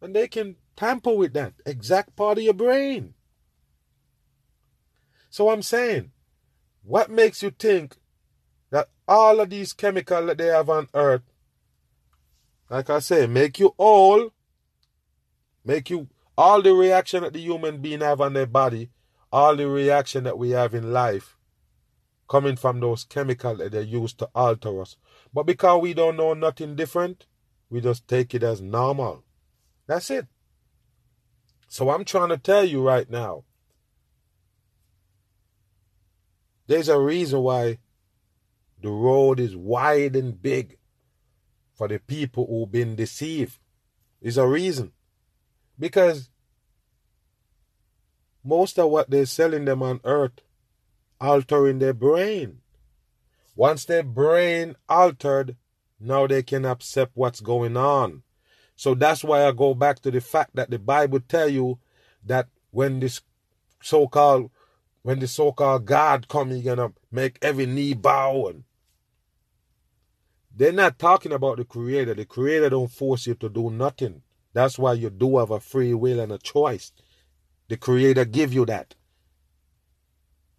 and 0.01 0.15
they 0.15 0.27
can 0.27 0.57
tamper 0.75 1.13
with 1.13 1.33
that 1.33 1.53
exact 1.65 2.15
part 2.15 2.37
of 2.37 2.43
your 2.43 2.53
brain. 2.53 3.13
So 5.29 5.49
I'm 5.49 5.61
saying, 5.61 6.11
what 6.83 7.09
makes 7.09 7.41
you 7.41 7.51
think 7.51 7.95
that 8.69 8.89
all 9.07 9.39
of 9.39 9.49
these 9.49 9.73
chemicals 9.73 10.27
that 10.27 10.37
they 10.37 10.47
have 10.47 10.69
on 10.69 10.89
earth, 10.93 11.23
like 12.69 12.89
I 12.89 12.99
say, 12.99 13.27
make 13.27 13.59
you 13.59 13.73
all, 13.77 14.31
make 15.63 15.89
you 15.89 16.07
all 16.37 16.61
the 16.61 16.73
reaction 16.73 17.23
that 17.23 17.33
the 17.33 17.39
human 17.39 17.79
being 17.79 18.01
have 18.01 18.21
on 18.21 18.33
their 18.33 18.45
body, 18.45 18.89
all 19.31 19.55
the 19.55 19.67
reaction 19.67 20.23
that 20.23 20.37
we 20.37 20.51
have 20.51 20.73
in 20.73 20.91
life, 20.93 21.37
coming 22.29 22.55
from 22.55 22.79
those 22.79 23.03
chemicals 23.03 23.59
that 23.59 23.71
they 23.71 23.81
use 23.81 24.13
to 24.13 24.29
alter 24.33 24.81
us. 24.81 24.95
But 25.33 25.43
because 25.43 25.81
we 25.81 25.93
don't 25.93 26.17
know 26.17 26.33
nothing 26.33 26.75
different, 26.75 27.25
we 27.69 27.81
just 27.81 28.07
take 28.07 28.33
it 28.33 28.43
as 28.43 28.61
normal. 28.61 29.23
That's 29.87 30.09
it. 30.09 30.27
So 31.67 31.89
I'm 31.89 32.05
trying 32.05 32.29
to 32.29 32.37
tell 32.37 32.63
you 32.63 32.81
right 32.81 33.09
now. 33.09 33.43
There's 36.67 36.89
a 36.89 36.99
reason 36.99 37.41
why 37.41 37.79
the 38.81 38.89
road 38.89 39.39
is 39.39 39.55
wide 39.55 40.15
and 40.15 40.41
big 40.41 40.77
for 41.73 41.87
the 41.87 41.99
people 41.99 42.45
who've 42.47 42.71
been 42.71 42.95
deceived. 42.95 43.57
There's 44.21 44.37
a 44.37 44.47
reason. 44.47 44.91
Because 45.77 46.29
most 48.43 48.77
of 48.77 48.89
what 48.89 49.09
they're 49.09 49.25
selling 49.25 49.65
them 49.65 49.81
on 49.81 50.01
earth 50.03 50.41
altering 51.19 51.79
their 51.79 51.93
brain. 51.93 52.59
Once 53.55 53.85
their 53.85 54.03
brain 54.03 54.75
altered, 54.89 55.55
now 55.99 56.27
they 56.27 56.43
can 56.43 56.65
accept 56.65 57.11
what's 57.15 57.39
going 57.39 57.77
on. 57.77 58.23
So 58.75 58.93
that's 58.93 59.23
why 59.23 59.47
I 59.47 59.51
go 59.51 59.73
back 59.73 59.99
to 60.01 60.11
the 60.11 60.19
fact 60.19 60.55
that 60.55 60.69
the 60.69 60.79
Bible 60.79 61.21
tell 61.21 61.47
you 61.47 61.79
that 62.25 62.47
when 62.71 62.99
this 62.99 63.21
so-called 63.81 64.49
when 65.03 65.19
the 65.19 65.27
so-called 65.27 65.85
God 65.85 66.27
come, 66.27 66.51
He 66.51 66.61
gonna 66.61 66.93
make 67.11 67.37
every 67.41 67.65
knee 67.65 67.93
bow 67.93 68.47
and 68.47 68.63
they're 70.55 70.71
not 70.71 70.99
talking 70.99 71.31
about 71.31 71.57
the 71.57 71.65
creator. 71.65 72.13
The 72.13 72.25
creator 72.25 72.69
don't 72.69 72.91
force 72.91 73.27
you 73.27 73.35
to 73.35 73.49
do 73.49 73.69
nothing. 73.69 74.21
That's 74.53 74.77
why 74.77 74.93
you 74.93 75.09
do 75.09 75.37
have 75.39 75.51
a 75.51 75.59
free 75.59 75.93
will 75.93 76.19
and 76.19 76.31
a 76.31 76.37
choice. 76.37 76.91
The 77.69 77.77
creator 77.77 78.25
give 78.25 78.53
you 78.53 78.65
that. 78.67 78.95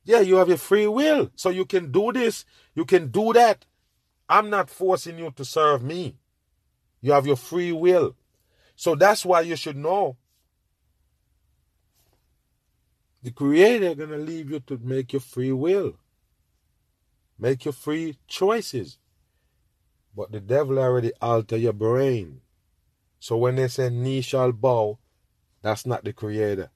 Yeah, 0.05 0.21
you 0.21 0.37
have 0.37 0.51
a 0.51 0.57
free 0.57 0.87
will. 0.87 1.31
So 1.37 1.51
you 1.51 1.65
can 1.65 1.91
do 1.93 2.13
this, 2.13 2.45
you 2.75 2.85
can 2.85 3.09
do 3.09 3.33
that. 3.33 3.65
I'm 4.29 4.51
not 4.51 4.71
forcing 4.71 5.19
you 5.19 5.31
to 5.37 5.45
serve 5.45 5.83
me. 5.83 6.17
You 7.01 7.13
have 7.13 7.27
your 7.27 7.37
free 7.37 7.73
will. 7.73 8.17
So 8.77 8.95
that's 8.95 9.25
why 9.25 9.43
you 9.43 9.57
should 9.57 9.77
know. 9.77 10.17
The 13.23 13.31
creator 13.31 13.95
gonna 13.95 14.19
leave 14.19 14.51
you 14.51 14.61
to 14.61 14.79
make 14.83 15.13
your 15.13 15.21
free 15.21 15.53
will. 15.53 15.99
Make 17.39 17.65
your 17.65 17.73
free 17.73 18.19
choices. 18.27 18.99
But 20.17 20.33
the 20.33 20.41
devil 20.41 20.79
already 20.79 21.13
alter 21.21 21.57
your 21.57 21.73
brain. 21.73 22.41
So 23.25 23.39
when 23.39 23.57
they 23.57 23.69
say 23.69 23.89
knee 23.89 24.21
shall 24.21 24.53
bow, 24.53 24.99
that's 25.63 25.87
not 25.87 26.05
the 26.05 26.13
creator. 26.13 26.71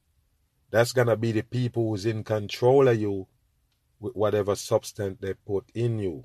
That's 0.70 0.94
gonna 0.94 1.14
be 1.14 1.30
the 1.30 1.42
people 1.42 1.90
who's 1.90 2.06
in 2.06 2.24
control 2.24 2.88
of 2.88 2.98
you 2.98 3.26
with 4.00 4.16
whatever 4.16 4.56
substance 4.56 5.18
they 5.20 5.34
put 5.34 5.66
in 5.74 5.98
you. 5.98 6.24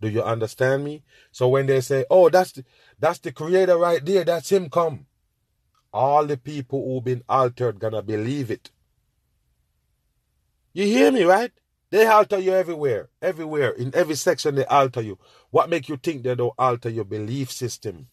Do 0.00 0.08
you 0.08 0.20
understand 0.20 0.82
me? 0.82 1.04
So 1.30 1.46
when 1.46 1.66
they 1.66 1.80
say, 1.80 2.04
"Oh, 2.10 2.28
that's 2.28 2.50
the, 2.50 2.64
that's 2.98 3.20
the 3.20 3.30
creator 3.30 3.78
right 3.78 4.04
there, 4.04 4.24
that's 4.24 4.50
him 4.50 4.68
come," 4.68 5.06
all 5.92 6.26
the 6.26 6.38
people 6.38 6.84
who've 6.84 7.04
been 7.04 7.22
altered 7.28 7.78
gonna 7.78 8.02
believe 8.02 8.50
it. 8.50 8.72
You 10.72 10.86
hear 10.86 11.12
me, 11.12 11.22
right? 11.22 11.52
They 11.90 12.04
alter 12.04 12.40
you 12.40 12.52
everywhere, 12.52 13.10
everywhere, 13.20 13.70
in 13.70 13.94
every 13.94 14.16
section 14.16 14.56
they 14.56 14.64
alter 14.64 15.02
you. 15.02 15.20
What 15.50 15.70
make 15.70 15.88
you 15.88 15.98
think 15.98 16.24
they 16.24 16.34
don't 16.34 16.54
alter 16.58 16.88
your 16.88 17.04
belief 17.04 17.52
system? 17.52 18.08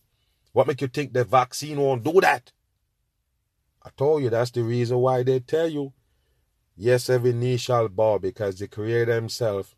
What 0.59 0.67
make 0.67 0.81
you 0.81 0.89
think 0.89 1.13
the 1.13 1.23
vaccine 1.23 1.79
won't 1.79 2.03
do 2.03 2.19
that? 2.19 2.51
I 3.81 3.91
told 3.95 4.23
you 4.23 4.29
that's 4.29 4.51
the 4.51 4.61
reason 4.61 4.97
why 4.97 5.23
they 5.23 5.39
tell 5.39 5.69
you, 5.69 5.93
yes, 6.75 7.09
every 7.09 7.31
knee 7.31 7.55
shall 7.55 7.87
bow 7.87 8.19
because 8.19 8.59
the 8.59 8.67
Creator 8.67 9.13
Himself 9.13 9.77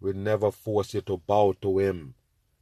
will 0.00 0.14
never 0.14 0.50
force 0.50 0.94
you 0.94 1.02
to 1.02 1.18
bow 1.18 1.52
to 1.60 1.80
Him. 1.80 2.14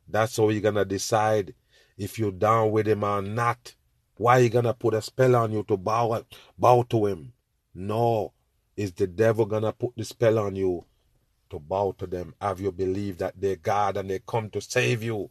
That's 0.09 0.37
how 0.37 0.49
you're 0.49 0.63
gonna 0.63 0.85
decide 0.85 1.55
if 1.97 2.19
you're 2.19 2.33
down 2.33 2.73
with 2.73 2.89
Him 2.89 3.05
or 3.05 3.23
not. 3.23 3.77
Why 4.17 4.39
you 4.39 4.49
gonna 4.49 4.75
put 4.75 4.95
a 4.95 5.01
spell 5.01 5.37
on 5.37 5.53
you 5.53 5.63
to 5.69 5.77
bow 5.77 6.25
bow 6.59 6.83
to 6.83 7.07
Him? 7.07 7.35
No, 7.73 8.33
is 8.77 8.91
the 8.95 9.07
devil 9.07 9.47
gonna 9.47 9.73
put 9.73 9.93
the 9.97 10.05
spell 10.05 10.41
on 10.41 10.57
you 10.57 10.87
to 11.51 11.61
bow 11.61 11.95
to 11.99 12.09
them? 12.09 12.35
Have 12.41 12.61
you 12.61 12.73
believed 12.73 13.21
that 13.21 13.41
they're 13.41 13.55
God 13.55 13.97
and 13.97 14.11
they 14.11 14.19
come 14.27 14.51
to 14.51 14.61
save 14.61 15.05
you 15.05 15.31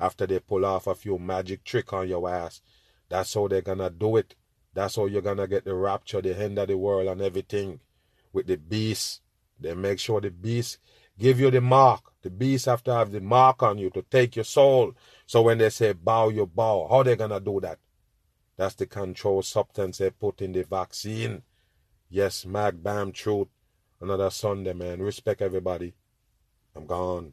after 0.00 0.26
they 0.26 0.40
pull 0.40 0.64
off 0.64 0.86
a 0.86 0.94
few 0.94 1.18
magic 1.18 1.62
trick 1.62 1.92
on 1.92 2.08
your 2.08 2.28
ass? 2.28 2.62
That's 3.08 3.34
how 3.34 3.48
they're 3.48 3.60
gonna 3.60 3.90
do 3.90 4.16
it. 4.16 4.34
That's 4.72 4.96
how 4.96 5.06
you're 5.06 5.22
gonna 5.22 5.46
get 5.46 5.64
the 5.64 5.74
rapture, 5.74 6.22
the 6.22 6.36
end 6.38 6.58
of 6.58 6.68
the 6.68 6.78
world, 6.78 7.08
and 7.08 7.20
everything 7.20 7.80
with 8.32 8.46
the 8.46 8.56
beast. 8.56 9.20
They 9.58 9.74
make 9.74 9.98
sure 9.98 10.20
the 10.20 10.30
beast 10.30 10.78
give 11.18 11.38
you 11.38 11.50
the 11.50 11.60
mark. 11.60 12.12
The 12.22 12.30
beast 12.30 12.66
have 12.66 12.82
to 12.84 12.94
have 12.94 13.12
the 13.12 13.20
mark 13.20 13.62
on 13.62 13.78
you 13.78 13.90
to 13.90 14.02
take 14.02 14.36
your 14.36 14.44
soul. 14.44 14.94
So 15.26 15.42
when 15.42 15.58
they 15.58 15.70
say 15.70 15.92
bow, 15.92 16.30
you 16.30 16.46
bow. 16.46 16.88
How 16.88 17.02
they 17.02 17.16
gonna 17.16 17.40
do 17.40 17.60
that? 17.60 17.78
That's 18.56 18.74
the 18.74 18.86
control 18.86 19.42
substance 19.42 19.98
they 19.98 20.10
put 20.10 20.42
in 20.42 20.52
the 20.52 20.62
vaccine. 20.64 21.42
Yes, 22.08 22.44
Mag 22.44 22.82
Bam 22.82 23.12
Truth. 23.12 23.48
Another 24.00 24.30
Sunday, 24.30 24.72
man. 24.72 25.00
Respect 25.00 25.42
everybody. 25.42 25.94
I'm 26.74 26.86
gone. 26.86 27.32